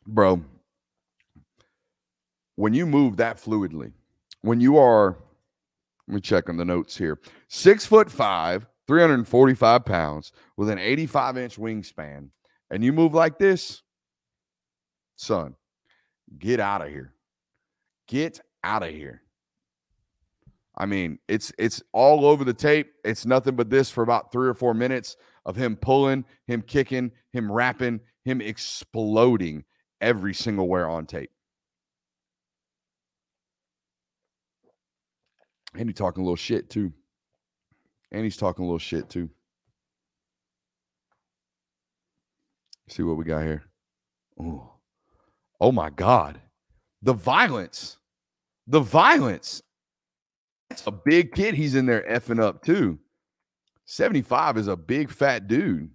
Bro, 0.07 0.41
when 2.55 2.73
you 2.73 2.85
move 2.85 3.17
that 3.17 3.37
fluidly, 3.37 3.93
when 4.41 4.59
you 4.59 4.77
are, 4.77 5.15
let 6.07 6.15
me 6.15 6.21
check 6.21 6.49
on 6.49 6.57
the 6.57 6.65
notes 6.65 6.97
here, 6.97 7.19
six 7.47 7.85
foot 7.85 8.11
five, 8.11 8.65
345 8.87 9.85
pounds 9.85 10.33
with 10.57 10.69
an 10.69 10.79
85 10.79 11.37
inch 11.37 11.57
wingspan, 11.57 12.29
and 12.71 12.83
you 12.83 12.91
move 12.91 13.13
like 13.13 13.37
this, 13.37 13.83
son, 15.21 15.55
get 16.37 16.59
out 16.59 16.81
of 16.81 16.89
here. 16.89 17.13
Get 18.07 18.41
out 18.63 18.83
of 18.83 18.89
here. 18.89 19.21
I 20.75 20.85
mean, 20.85 21.19
it's 21.27 21.51
it's 21.59 21.83
all 21.93 22.25
over 22.25 22.43
the 22.43 22.53
tape. 22.53 22.91
It's 23.03 23.25
nothing 23.25 23.55
but 23.55 23.69
this 23.69 23.91
for 23.91 24.03
about 24.03 24.31
three 24.31 24.47
or 24.47 24.53
four 24.53 24.73
minutes 24.73 25.15
of 25.45 25.55
him 25.55 25.75
pulling, 25.75 26.25
him 26.47 26.61
kicking, 26.61 27.11
him 27.33 27.51
rapping, 27.51 27.99
him 28.25 28.41
exploding 28.41 29.63
every 29.99 30.33
single 30.33 30.67
where 30.67 30.89
on 30.89 31.05
tape. 31.05 31.31
And 35.75 35.87
he's 35.87 35.97
talking 35.97 36.21
a 36.21 36.25
little 36.25 36.35
shit 36.35 36.69
too. 36.69 36.91
And 38.11 38.23
he's 38.23 38.37
talking 38.37 38.63
a 38.63 38.67
little 38.67 38.79
shit 38.79 39.09
too. 39.09 39.29
See 42.89 43.03
what 43.03 43.17
we 43.17 43.23
got 43.23 43.43
here. 43.43 43.63
Oh, 44.39 44.71
oh 45.61 45.71
my 45.71 45.89
God. 45.89 46.41
The 47.01 47.13
violence. 47.13 47.97
The 48.67 48.81
violence. 48.81 49.61
That's 50.69 50.85
a 50.87 50.91
big 50.91 51.33
kid 51.33 51.53
he's 51.53 51.75
in 51.75 51.85
there 51.85 52.05
effing 52.09 52.41
up 52.41 52.63
too. 52.63 52.99
75 53.85 54.57
is 54.57 54.67
a 54.67 54.75
big 54.75 55.09
fat 55.09 55.47
dude. 55.47 55.89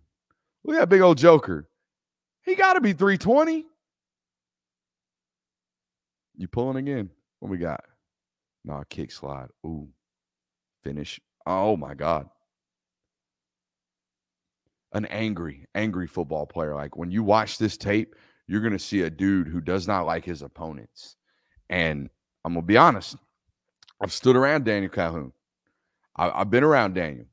Look 0.65 0.77
at 0.77 0.81
that 0.81 0.89
big 0.89 1.01
old 1.01 1.19
joker. 1.19 1.69
He 2.43 2.55
got 2.55 2.75
to 2.75 2.81
be 2.81 2.93
320. 2.93 3.67
You 6.37 6.49
pulling 6.49 6.77
again? 6.77 7.11
What 7.41 7.51
we 7.51 7.59
got? 7.59 7.85
Nah, 8.65 8.85
kick 8.89 9.11
slide. 9.11 9.49
Ooh. 9.65 9.89
Finish. 10.83 11.21
Oh 11.47 11.77
my 11.77 11.95
God. 11.95 12.29
An 14.93 15.07
angry, 15.07 15.67
angry 15.75 16.07
football 16.07 16.47
player. 16.47 16.75
Like 16.75 16.97
when 16.97 17.11
you 17.11 17.23
watch 17.23 17.59
this 17.59 17.77
tape, 17.77 18.15
you're 18.47 18.61
going 18.61 18.73
to 18.73 18.79
see 18.79 19.03
a 19.03 19.11
dude 19.11 19.49
who 19.49 19.61
does 19.61 19.89
not 19.89 20.07
like 20.07 20.25
his 20.25 20.43
opponents. 20.43 21.17
And 21.69 22.09
I'm 22.45 22.55
going 22.55 22.63
to 22.63 22.67
be 22.67 22.77
honest. 22.77 23.17
I've 24.01 24.13
stood 24.13 24.37
around 24.37 24.65
Daniel 24.65 24.91
Calhoun. 24.91 25.33
I, 26.17 26.39
have 26.39 26.51
been 26.51 26.65
around 26.65 26.95
Daniel. 26.95 27.27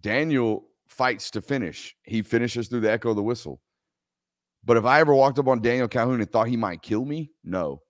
Daniel 0.00 0.64
fights 0.88 1.30
to 1.32 1.42
finish. 1.42 1.94
He 2.04 2.22
finishes 2.22 2.68
through 2.68 2.80
the 2.80 2.90
echo 2.90 3.10
of 3.10 3.16
the 3.16 3.22
whistle. 3.22 3.60
But 4.64 4.76
if 4.76 4.84
I 4.84 5.00
ever 5.00 5.14
walked 5.14 5.38
up 5.38 5.46
on 5.46 5.62
Daniel 5.62 5.88
Calhoun 5.88 6.20
and 6.20 6.30
thought 6.30 6.48
he 6.48 6.56
might 6.56 6.82
kill 6.82 7.04
me, 7.04 7.30
no. 7.44 7.82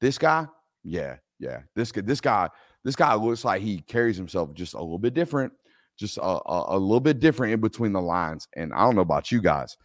This 0.00 0.18
guy, 0.18 0.46
yeah, 0.82 1.16
yeah, 1.38 1.60
this 1.74 1.92
guy, 1.92 2.00
this 2.00 2.20
guy, 2.20 2.48
this 2.84 2.96
guy 2.96 3.14
looks 3.14 3.44
like 3.44 3.62
he 3.62 3.80
carries 3.82 4.16
himself 4.16 4.52
just 4.54 4.74
a 4.74 4.80
little 4.80 4.98
bit 4.98 5.14
different, 5.14 5.52
just 5.96 6.18
a, 6.18 6.22
a, 6.22 6.76
a 6.76 6.78
little 6.78 7.00
bit 7.00 7.20
different 7.20 7.52
in 7.52 7.60
between 7.60 7.92
the 7.92 8.00
lines. 8.00 8.48
And 8.56 8.72
I 8.72 8.80
don't 8.80 8.96
know 8.96 9.02
about 9.02 9.30
you 9.30 9.40
guys, 9.40 9.76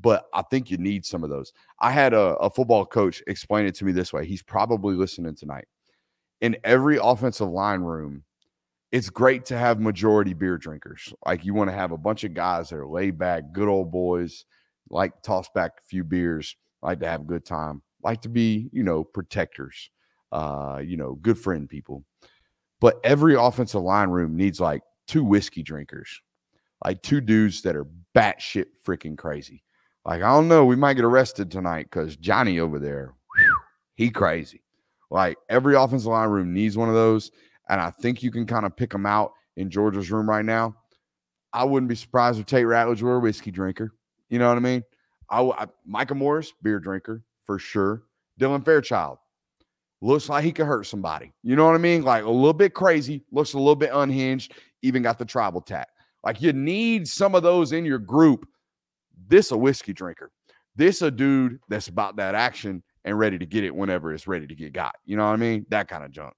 but 0.00 0.26
I 0.32 0.42
think 0.42 0.70
you 0.70 0.78
need 0.78 1.04
some 1.04 1.24
of 1.24 1.30
those. 1.30 1.52
I 1.80 1.90
had 1.90 2.14
a, 2.14 2.36
a 2.36 2.50
football 2.50 2.86
coach 2.86 3.22
explain 3.26 3.66
it 3.66 3.74
to 3.76 3.84
me 3.84 3.92
this 3.92 4.12
way. 4.12 4.26
He's 4.26 4.42
probably 4.42 4.94
listening 4.94 5.34
tonight. 5.34 5.66
In 6.40 6.56
every 6.64 6.98
offensive 7.00 7.48
line 7.48 7.80
room, 7.80 8.24
it's 8.92 9.10
great 9.10 9.44
to 9.46 9.58
have 9.58 9.78
majority 9.78 10.34
beer 10.34 10.58
drinkers. 10.58 11.12
Like 11.26 11.44
you 11.44 11.54
want 11.54 11.70
to 11.70 11.76
have 11.76 11.92
a 11.92 11.98
bunch 11.98 12.24
of 12.24 12.34
guys 12.34 12.70
that 12.70 12.76
are 12.76 12.86
laid 12.86 13.18
back, 13.18 13.52
good 13.52 13.68
old 13.68 13.92
boys, 13.92 14.46
like 14.88 15.22
toss 15.22 15.48
back 15.54 15.72
a 15.78 15.82
few 15.82 16.02
beers, 16.02 16.56
like 16.82 17.00
to 17.00 17.08
have 17.08 17.20
a 17.20 17.24
good 17.24 17.44
time, 17.44 17.82
like 18.02 18.22
to 18.22 18.28
be, 18.28 18.68
you 18.72 18.82
know, 18.82 19.04
protectors 19.04 19.90
uh, 20.32 20.80
you 20.84 20.96
know, 20.96 21.14
good 21.14 21.38
friend 21.38 21.68
people. 21.68 22.04
But 22.80 23.00
every 23.04 23.34
offensive 23.34 23.82
line 23.82 24.08
room 24.10 24.36
needs 24.36 24.60
like 24.60 24.82
two 25.06 25.24
whiskey 25.24 25.62
drinkers, 25.62 26.20
like 26.84 27.02
two 27.02 27.20
dudes 27.20 27.62
that 27.62 27.76
are 27.76 27.86
batshit 28.14 28.66
freaking 28.86 29.18
crazy. 29.18 29.62
Like, 30.04 30.22
I 30.22 30.28
don't 30.28 30.48
know, 30.48 30.64
we 30.64 30.76
might 30.76 30.94
get 30.94 31.04
arrested 31.04 31.50
tonight 31.50 31.86
because 31.90 32.16
Johnny 32.16 32.58
over 32.58 32.78
there, 32.78 33.14
he 33.94 34.10
crazy. 34.10 34.62
Like 35.10 35.36
every 35.48 35.74
offensive 35.74 36.10
line 36.10 36.28
room 36.28 36.54
needs 36.54 36.76
one 36.76 36.88
of 36.88 36.94
those. 36.94 37.30
And 37.68 37.80
I 37.80 37.90
think 37.90 38.22
you 38.22 38.30
can 38.30 38.46
kind 38.46 38.64
of 38.64 38.76
pick 38.76 38.90
them 38.90 39.06
out 39.06 39.32
in 39.56 39.70
Georgia's 39.70 40.10
room 40.10 40.28
right 40.28 40.44
now. 40.44 40.74
I 41.52 41.64
wouldn't 41.64 41.88
be 41.88 41.96
surprised 41.96 42.38
if 42.38 42.46
Tate 42.46 42.66
Ratledge 42.66 43.02
were 43.02 43.16
a 43.16 43.20
whiskey 43.20 43.50
drinker. 43.50 43.92
You 44.28 44.38
know 44.38 44.48
what 44.48 44.56
I 44.56 44.60
mean? 44.60 44.82
I, 45.28 45.42
I 45.42 45.66
Micah 45.84 46.14
Morris, 46.14 46.52
beer 46.62 46.78
drinker 46.78 47.22
for 47.44 47.58
sure. 47.58 48.04
Dylan 48.40 48.64
Fairchild, 48.64 49.18
looks 50.00 50.28
like 50.28 50.44
he 50.44 50.52
could 50.52 50.66
hurt 50.66 50.86
somebody. 50.86 51.32
You 51.42 51.56
know 51.56 51.66
what 51.66 51.74
I 51.74 51.78
mean? 51.78 52.02
Like 52.02 52.24
a 52.24 52.30
little 52.30 52.52
bit 52.52 52.74
crazy, 52.74 53.24
looks 53.30 53.52
a 53.52 53.58
little 53.58 53.76
bit 53.76 53.90
unhinged, 53.92 54.54
even 54.82 55.02
got 55.02 55.18
the 55.18 55.24
tribal 55.24 55.60
tat. 55.60 55.88
Like 56.24 56.40
you 56.40 56.52
need 56.52 57.06
some 57.08 57.34
of 57.34 57.42
those 57.42 57.72
in 57.72 57.84
your 57.84 57.98
group. 57.98 58.46
This 59.28 59.50
a 59.50 59.56
whiskey 59.56 59.92
drinker. 59.92 60.30
This 60.76 61.02
a 61.02 61.10
dude 61.10 61.58
that's 61.68 61.88
about 61.88 62.16
that 62.16 62.34
action 62.34 62.82
and 63.04 63.18
ready 63.18 63.38
to 63.38 63.46
get 63.46 63.64
it 63.64 63.74
whenever 63.74 64.12
it's 64.12 64.26
ready 64.26 64.46
to 64.46 64.54
get 64.54 64.72
got. 64.72 64.94
You 65.04 65.16
know 65.16 65.26
what 65.26 65.32
I 65.32 65.36
mean? 65.36 65.66
That 65.70 65.88
kind 65.88 66.04
of 66.04 66.10
junk. 66.10 66.34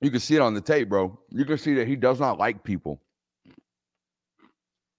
You 0.00 0.10
can 0.10 0.20
see 0.20 0.36
it 0.36 0.40
on 0.40 0.54
the 0.54 0.60
tape, 0.60 0.88
bro. 0.88 1.18
You 1.30 1.44
can 1.44 1.58
see 1.58 1.74
that 1.74 1.88
he 1.88 1.96
does 1.96 2.20
not 2.20 2.38
like 2.38 2.62
people. 2.62 3.00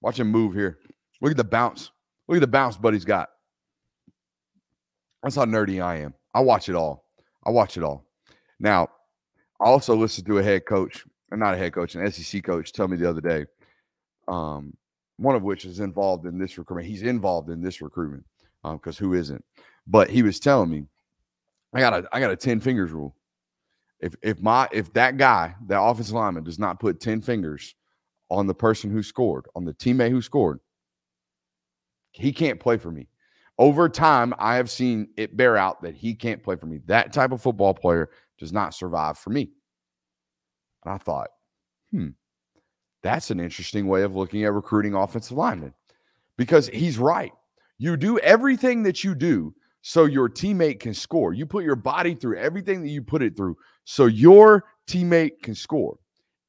Watch 0.02 0.20
him 0.20 0.28
move 0.28 0.54
here. 0.54 0.78
Look 1.22 1.32
at 1.32 1.38
the 1.38 1.44
bounce. 1.44 1.92
Look 2.28 2.38
at 2.38 2.42
the 2.42 2.48
bounce 2.48 2.78
Buddy's 2.78 3.06
got. 3.06 3.30
That's 5.24 5.36
how 5.36 5.46
nerdy 5.46 5.84
I 5.84 5.98
am. 5.98 6.14
I 6.34 6.42
watch 6.42 6.70
it 6.70 6.76
all. 6.76 7.06
I 7.46 7.50
watch 7.50 7.78
it 7.78 7.84
all. 7.84 8.06
Now, 8.60 8.90
I 9.60 9.66
also 9.66 9.96
listen 9.96 10.26
to 10.26 10.38
a 10.38 10.44
head 10.44 10.66
coach, 10.66 11.06
not 11.38 11.54
a 11.54 11.58
head 11.58 11.74
coach, 11.74 11.96
an 11.96 12.12
SEC 12.12 12.44
coach, 12.44 12.72
tell 12.72 12.88
me 12.88 12.98
the 12.98 13.10
other 13.10 13.22
day. 13.22 13.46
Um, 14.28 14.74
one 15.18 15.36
of 15.36 15.44
which 15.44 15.66
is 15.66 15.80
involved 15.80 16.26
in 16.26 16.38
this 16.40 16.58
recruitment. 16.58 16.88
He's 16.88 17.04
involved 17.04 17.50
in 17.50 17.62
this 17.62 17.82
recruitment 17.82 18.24
because 18.64 19.00
um, 19.02 19.08
who 19.08 19.14
isn't? 19.14 19.44
But 19.86 20.10
he 20.10 20.24
was 20.24 20.40
telling 20.40 20.70
me, 20.70 20.86
I 21.74 21.80
got 21.80 21.94
a 21.94 22.10
I 22.12 22.20
got 22.20 22.32
a 22.32 22.36
ten 22.36 22.60
fingers 22.60 22.92
rule. 22.92 23.16
If 24.00 24.16
if 24.22 24.42
my 24.42 24.68
if 24.72 24.94
that 24.94 25.18
guy, 25.18 25.56
that 25.68 25.82
offensive 25.82 26.16
lineman, 26.16 26.44
does 26.44 26.60
not 26.60 26.80
put 26.80 27.00
ten 27.00 27.22
fingers 27.22 27.76
on 28.30 28.48
the 28.48 28.54
person 28.54 28.92
who 28.92 29.04
scored, 29.04 29.46
on 29.56 29.66
the 29.66 29.74
teammate 29.74 30.12
who 30.12 30.22
scored, 30.22 30.60
he 32.12 32.32
can't 32.32 32.60
play 32.60 32.78
for 32.78 32.92
me. 32.92 33.08
Over 33.58 33.90
time, 33.90 34.34
I 34.40 34.56
have 34.56 34.70
seen 34.70 35.10
it 35.18 35.36
bear 35.36 35.58
out 35.58 35.82
that 35.82 35.96
he 35.96 36.16
can't 36.16 36.42
play 36.42 36.56
for 36.56 36.66
me. 36.66 36.80
That 36.86 37.12
type 37.12 37.32
of 37.32 37.42
football 37.42 37.74
player 37.74 38.10
does 38.38 38.54
not 38.54 38.74
survive 38.74 39.18
for 39.18 39.32
me. 39.32 39.50
And 40.84 40.94
I 40.94 40.98
thought, 40.98 41.30
hmm, 41.92 42.10
that's 43.02 43.32
an 43.32 43.40
interesting 43.40 43.88
way 43.88 44.04
of 44.04 44.16
looking 44.16 44.44
at 44.44 44.54
recruiting 44.54 44.94
offensive 44.94 45.38
linemen 45.38 45.74
because 46.38 46.68
he's 46.68 46.98
right. 46.98 47.32
You 47.78 47.98
do 47.98 48.20
everything 48.20 48.84
that 48.84 49.04
you 49.04 49.16
do 49.16 49.54
so 49.82 50.06
your 50.06 50.30
teammate 50.30 50.80
can 50.80 50.94
score. 50.94 51.34
You 51.34 51.46
put 51.46 51.64
your 51.64 51.76
body 51.76 52.14
through 52.14 52.38
everything 52.38 52.82
that 52.82 52.90
you 52.90 53.02
put 53.02 53.22
it 53.22 53.38
through 53.38 53.58
so 53.86 54.06
your 54.06 54.66
teammate 54.88 55.42
can 55.42 55.56
score. 55.56 55.98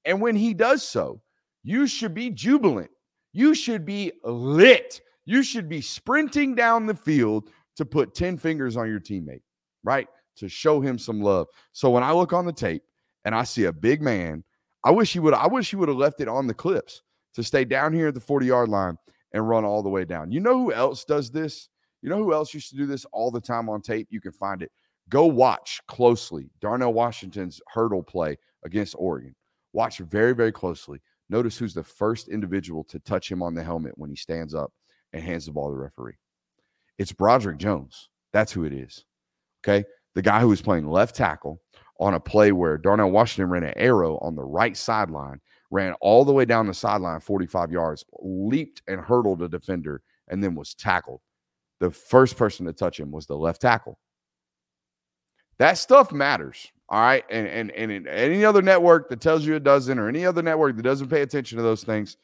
And 0.05 0.21
when 0.21 0.35
he 0.35 0.55
does 0.55 0.83
so, 0.83 1.21
you 1.63 1.87
should 1.87 2.15
be 2.15 2.31
jubilant. 2.31 2.91
You 3.33 3.55
should 3.55 3.85
be 3.85 4.13
lit. 4.25 5.01
You 5.25 5.43
should 5.43 5.69
be 5.69 5.81
sprinting 5.81 6.55
down 6.55 6.87
the 6.87 6.95
field 6.95 7.51
to 7.77 7.85
put 7.85 8.15
10 8.15 8.37
fingers 8.37 8.77
on 8.77 8.89
your 8.89 9.01
teammate, 9.01 9.43
right? 9.85 10.09
To 10.39 10.49
show 10.49 10.81
him 10.81 10.99
some 10.99 11.21
love. 11.21 11.47
So 11.73 11.91
when 11.91 12.03
I 12.03 12.13
look 12.13 12.33
on 12.33 12.47
the 12.47 12.53
tape 12.53 12.83
and 13.25 13.35
I 13.35 13.45
see 13.45 13.65
a 13.65 13.73
big 13.73 14.03
man, 14.03 14.45
I 14.85 14.91
wish 14.91 15.13
he 15.13 15.19
would 15.19 15.35
I 15.35 15.47
wish 15.47 15.71
he 15.71 15.77
would 15.77 15.89
have 15.89 15.99
left 15.99 16.21
it 16.21 16.29
on 16.29 16.47
the 16.47 16.55
clips 16.55 17.03
to 17.35 17.43
stay 17.43 17.65
down 17.65 17.93
here 17.93 18.09
at 18.09 18.15
the 18.15 18.21
40-yard 18.21 18.69
line 18.69 18.97
and 19.33 19.49
run 19.49 19.65
all 19.65 19.83
the 19.83 19.89
way 19.89 20.05
down. 20.05 20.33
You 20.33 20.41
know 20.41 20.59
who 20.59 20.73
else 20.73 21.05
does 21.05 21.31
this? 21.31 21.69
You 22.03 22.09
know 22.09 22.17
who 22.17 22.33
else 22.33 22.55
used 22.55 22.71
to 22.71 22.77
do 22.77 22.87
this 22.87 23.05
all 23.13 23.31
the 23.31 23.41
time 23.41 23.69
on 23.69 23.83
tape? 23.83 24.09
You 24.11 24.21
can 24.21 24.33
find 24.33 24.63
it. 24.63 24.73
Go 25.09 25.27
watch 25.27 25.81
closely 25.87 26.51
Darnell 26.61 26.93
Washington's 26.93 27.61
hurdle 27.69 28.03
play 28.03 28.37
against 28.65 28.95
Oregon. 28.99 29.35
Watch 29.73 29.99
very, 29.99 30.35
very 30.35 30.53
closely. 30.53 31.01
Notice 31.29 31.57
who's 31.57 31.75
the 31.75 31.85
first 31.85 32.29
individual 32.29 32.85
to 32.85 32.99
touch 33.01 33.31
him 33.31 33.43
on 33.43 33.55
the 33.55 33.63
helmet 33.63 33.93
when 33.97 34.11
he 34.11 34.17
stands 34.17 34.55
up 34.55 34.73
and 35.13 35.23
hands 35.23 35.47
the 35.47 35.53
ball 35.53 35.69
to 35.69 35.75
the 35.75 35.81
referee. 35.81 36.17
It's 36.99 37.13
Broderick 37.13 37.59
Jones. 37.59 38.09
That's 38.33 38.53
who 38.53 38.65
it 38.65 38.73
is. 38.73 39.05
Okay. 39.65 39.85
The 40.15 40.23
guy 40.23 40.41
who 40.41 40.49
was 40.49 40.63
playing 40.63 40.89
left 40.89 41.15
tackle 41.15 41.61
on 42.01 42.15
a 42.15 42.21
play 42.21 42.51
where 42.51 42.79
Darnell 42.79 43.11
Washington 43.11 43.51
ran 43.51 43.63
an 43.63 43.75
arrow 43.77 44.19
on 44.19 44.35
the 44.35 44.43
right 44.43 44.77
sideline, 44.77 45.41
ran 45.71 45.93
all 46.01 46.25
the 46.25 46.33
way 46.33 46.47
down 46.47 46.67
the 46.67 46.75
sideline 46.75 47.21
45 47.21 47.71
yards, 47.71 48.05
leaped 48.21 48.83
and 48.89 49.01
hurdled 49.01 49.43
a 49.43 49.49
defender, 49.49 50.03
and 50.29 50.43
then 50.43 50.55
was 50.55 50.75
tackled. 50.75 51.21
The 51.79 51.91
first 51.91 52.37
person 52.37 52.67
to 52.67 52.73
touch 52.73 52.99
him 52.99 53.13
was 53.13 53.27
the 53.27 53.37
left 53.37 53.61
tackle. 53.61 53.99
That 55.59 55.77
stuff 55.77 56.11
matters. 56.11 56.73
All 56.89 57.01
right. 57.01 57.25
And 57.31 57.47
and 57.47 57.71
and 57.71 58.09
any 58.09 58.45
other 58.45 58.63
network 58.63 59.11
that 59.11 59.21
tells 59.21 59.45
you 59.45 59.55
it 59.55 59.63
doesn't, 59.63 59.99
or 59.99 60.09
any 60.09 60.25
other 60.25 60.43
network 60.43 60.77
that 60.77 60.83
doesn't 60.83 61.09
pay 61.09 61.21
attention 61.21 61.57
to 61.59 61.63
those 61.63 61.85
things, 61.85 62.17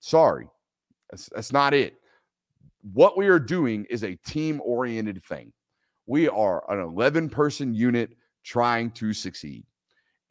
sorry. 0.00 0.48
That's, 1.10 1.30
that's 1.34 1.52
not 1.52 1.74
it. 1.74 1.94
What 2.92 3.16
we 3.16 3.28
are 3.28 3.38
doing 3.38 3.86
is 3.88 4.02
a 4.02 4.16
team 4.26 4.60
oriented 4.64 5.24
thing. 5.24 5.52
We 6.06 6.28
are 6.28 6.70
an 6.70 6.80
11 6.80 7.30
person 7.30 7.72
unit 7.72 8.10
trying 8.44 8.90
to 8.92 9.12
succeed. 9.12 9.64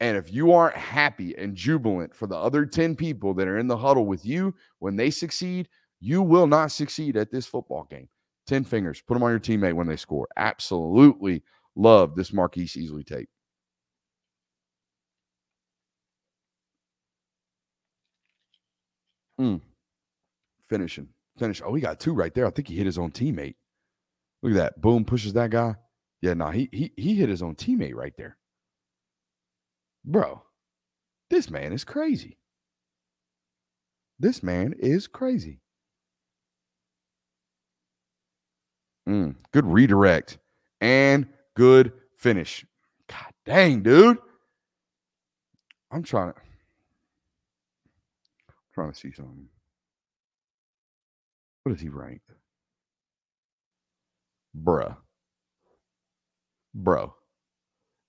And 0.00 0.16
if 0.16 0.32
you 0.32 0.52
aren't 0.52 0.76
happy 0.76 1.36
and 1.36 1.54
jubilant 1.54 2.14
for 2.14 2.26
the 2.26 2.36
other 2.36 2.66
10 2.66 2.96
people 2.96 3.34
that 3.34 3.48
are 3.48 3.58
in 3.58 3.68
the 3.68 3.76
huddle 3.76 4.06
with 4.06 4.24
you 4.24 4.54
when 4.78 4.96
they 4.96 5.10
succeed, 5.10 5.68
you 6.00 6.22
will 6.22 6.46
not 6.46 6.72
succeed 6.72 7.16
at 7.16 7.30
this 7.30 7.46
football 7.46 7.86
game. 7.90 8.08
10 8.46 8.64
fingers, 8.64 9.02
put 9.06 9.14
them 9.14 9.22
on 9.22 9.30
your 9.30 9.40
teammate 9.40 9.74
when 9.74 9.86
they 9.86 9.96
score. 9.96 10.28
Absolutely 10.36 11.42
love 11.76 12.14
this 12.14 12.32
Marquis 12.32 12.66
Easley 12.66 13.06
tape. 13.06 13.28
Mm 19.40 19.60
finishing. 20.68 21.08
Finish. 21.38 21.62
Oh, 21.64 21.74
he 21.74 21.80
got 21.80 22.00
two 22.00 22.12
right 22.12 22.34
there. 22.34 22.46
I 22.46 22.50
think 22.50 22.68
he 22.68 22.76
hit 22.76 22.86
his 22.86 22.98
own 22.98 23.10
teammate. 23.10 23.54
Look 24.42 24.52
at 24.52 24.56
that. 24.56 24.80
Boom, 24.80 25.04
pushes 25.04 25.32
that 25.34 25.50
guy. 25.50 25.76
Yeah, 26.24 26.32
no, 26.32 26.48
he 26.48 26.70
he 26.72 26.90
he 26.96 27.16
hit 27.16 27.28
his 27.28 27.42
own 27.42 27.54
teammate 27.54 27.94
right 27.94 28.14
there. 28.16 28.38
Bro, 30.06 30.40
this 31.28 31.50
man 31.50 31.74
is 31.74 31.84
crazy. 31.84 32.38
This 34.18 34.42
man 34.42 34.74
is 34.78 35.06
crazy. 35.06 35.60
Mm, 39.06 39.34
good 39.52 39.66
redirect 39.66 40.38
and 40.80 41.26
good 41.56 41.92
finish. 42.16 42.64
God 43.06 43.34
dang, 43.44 43.82
dude. 43.82 44.16
I'm 45.92 46.02
trying 46.02 46.32
to 46.32 46.38
I'm 48.48 48.54
trying 48.72 48.92
to 48.92 48.98
see 48.98 49.12
something. 49.12 49.46
What 51.64 51.74
is 51.74 51.82
he 51.82 51.90
ranked? 51.90 52.30
Bruh. 54.56 54.96
Bro. 56.74 57.14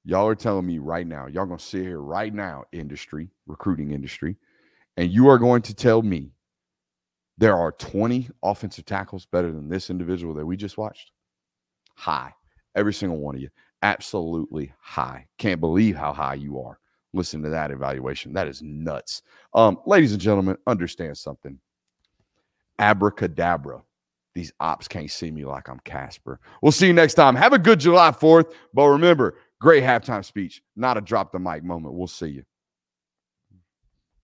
Y'all 0.03 0.27
are 0.27 0.35
telling 0.35 0.65
me 0.65 0.77
right 0.77 1.07
now, 1.07 1.27
y'all 1.27 1.45
gonna 1.45 1.59
sit 1.59 1.83
here 1.83 1.99
right 1.99 2.33
now, 2.33 2.63
industry, 2.71 3.29
recruiting 3.47 3.91
industry, 3.91 4.37
and 4.97 5.11
you 5.11 5.27
are 5.29 5.39
going 5.39 5.61
to 5.63 5.73
tell 5.73 6.01
me 6.01 6.31
there 7.37 7.57
are 7.57 7.71
20 7.73 8.29
offensive 8.43 8.85
tackles 8.85 9.25
better 9.25 9.51
than 9.51 9.67
this 9.67 9.89
individual 9.89 10.33
that 10.35 10.45
we 10.45 10.55
just 10.55 10.77
watched? 10.77 11.11
High. 11.95 12.33
Every 12.75 12.93
single 12.93 13.17
one 13.17 13.35
of 13.35 13.41
you. 13.41 13.49
Absolutely 13.81 14.73
high. 14.79 15.27
Can't 15.37 15.59
believe 15.59 15.95
how 15.95 16.13
high 16.13 16.35
you 16.35 16.59
are. 16.61 16.79
Listen 17.13 17.41
to 17.43 17.49
that 17.49 17.71
evaluation. 17.71 18.33
That 18.33 18.47
is 18.47 18.61
nuts. 18.61 19.21
Um, 19.53 19.79
ladies 19.85 20.11
and 20.11 20.21
gentlemen, 20.21 20.57
understand 20.67 21.17
something 21.17 21.59
abracadabra. 22.79 23.81
These 24.35 24.51
ops 24.59 24.87
can't 24.89 25.09
see 25.09 25.31
me 25.31 25.45
like 25.45 25.69
I'm 25.69 25.79
Casper. 25.85 26.39
We'll 26.61 26.73
see 26.73 26.87
you 26.87 26.93
next 26.93 27.13
time. 27.13 27.35
Have 27.35 27.53
a 27.53 27.59
good 27.59 27.79
July 27.79 28.11
4th. 28.11 28.51
But 28.73 28.87
remember, 28.89 29.37
great 29.61 29.81
halftime 29.81 30.25
speech, 30.25 30.61
not 30.75 30.97
a 30.97 31.01
drop 31.01 31.31
the 31.31 31.39
mic 31.39 31.63
moment. 31.63 31.95
We'll 31.95 32.07
see 32.07 32.27
you. 32.27 32.43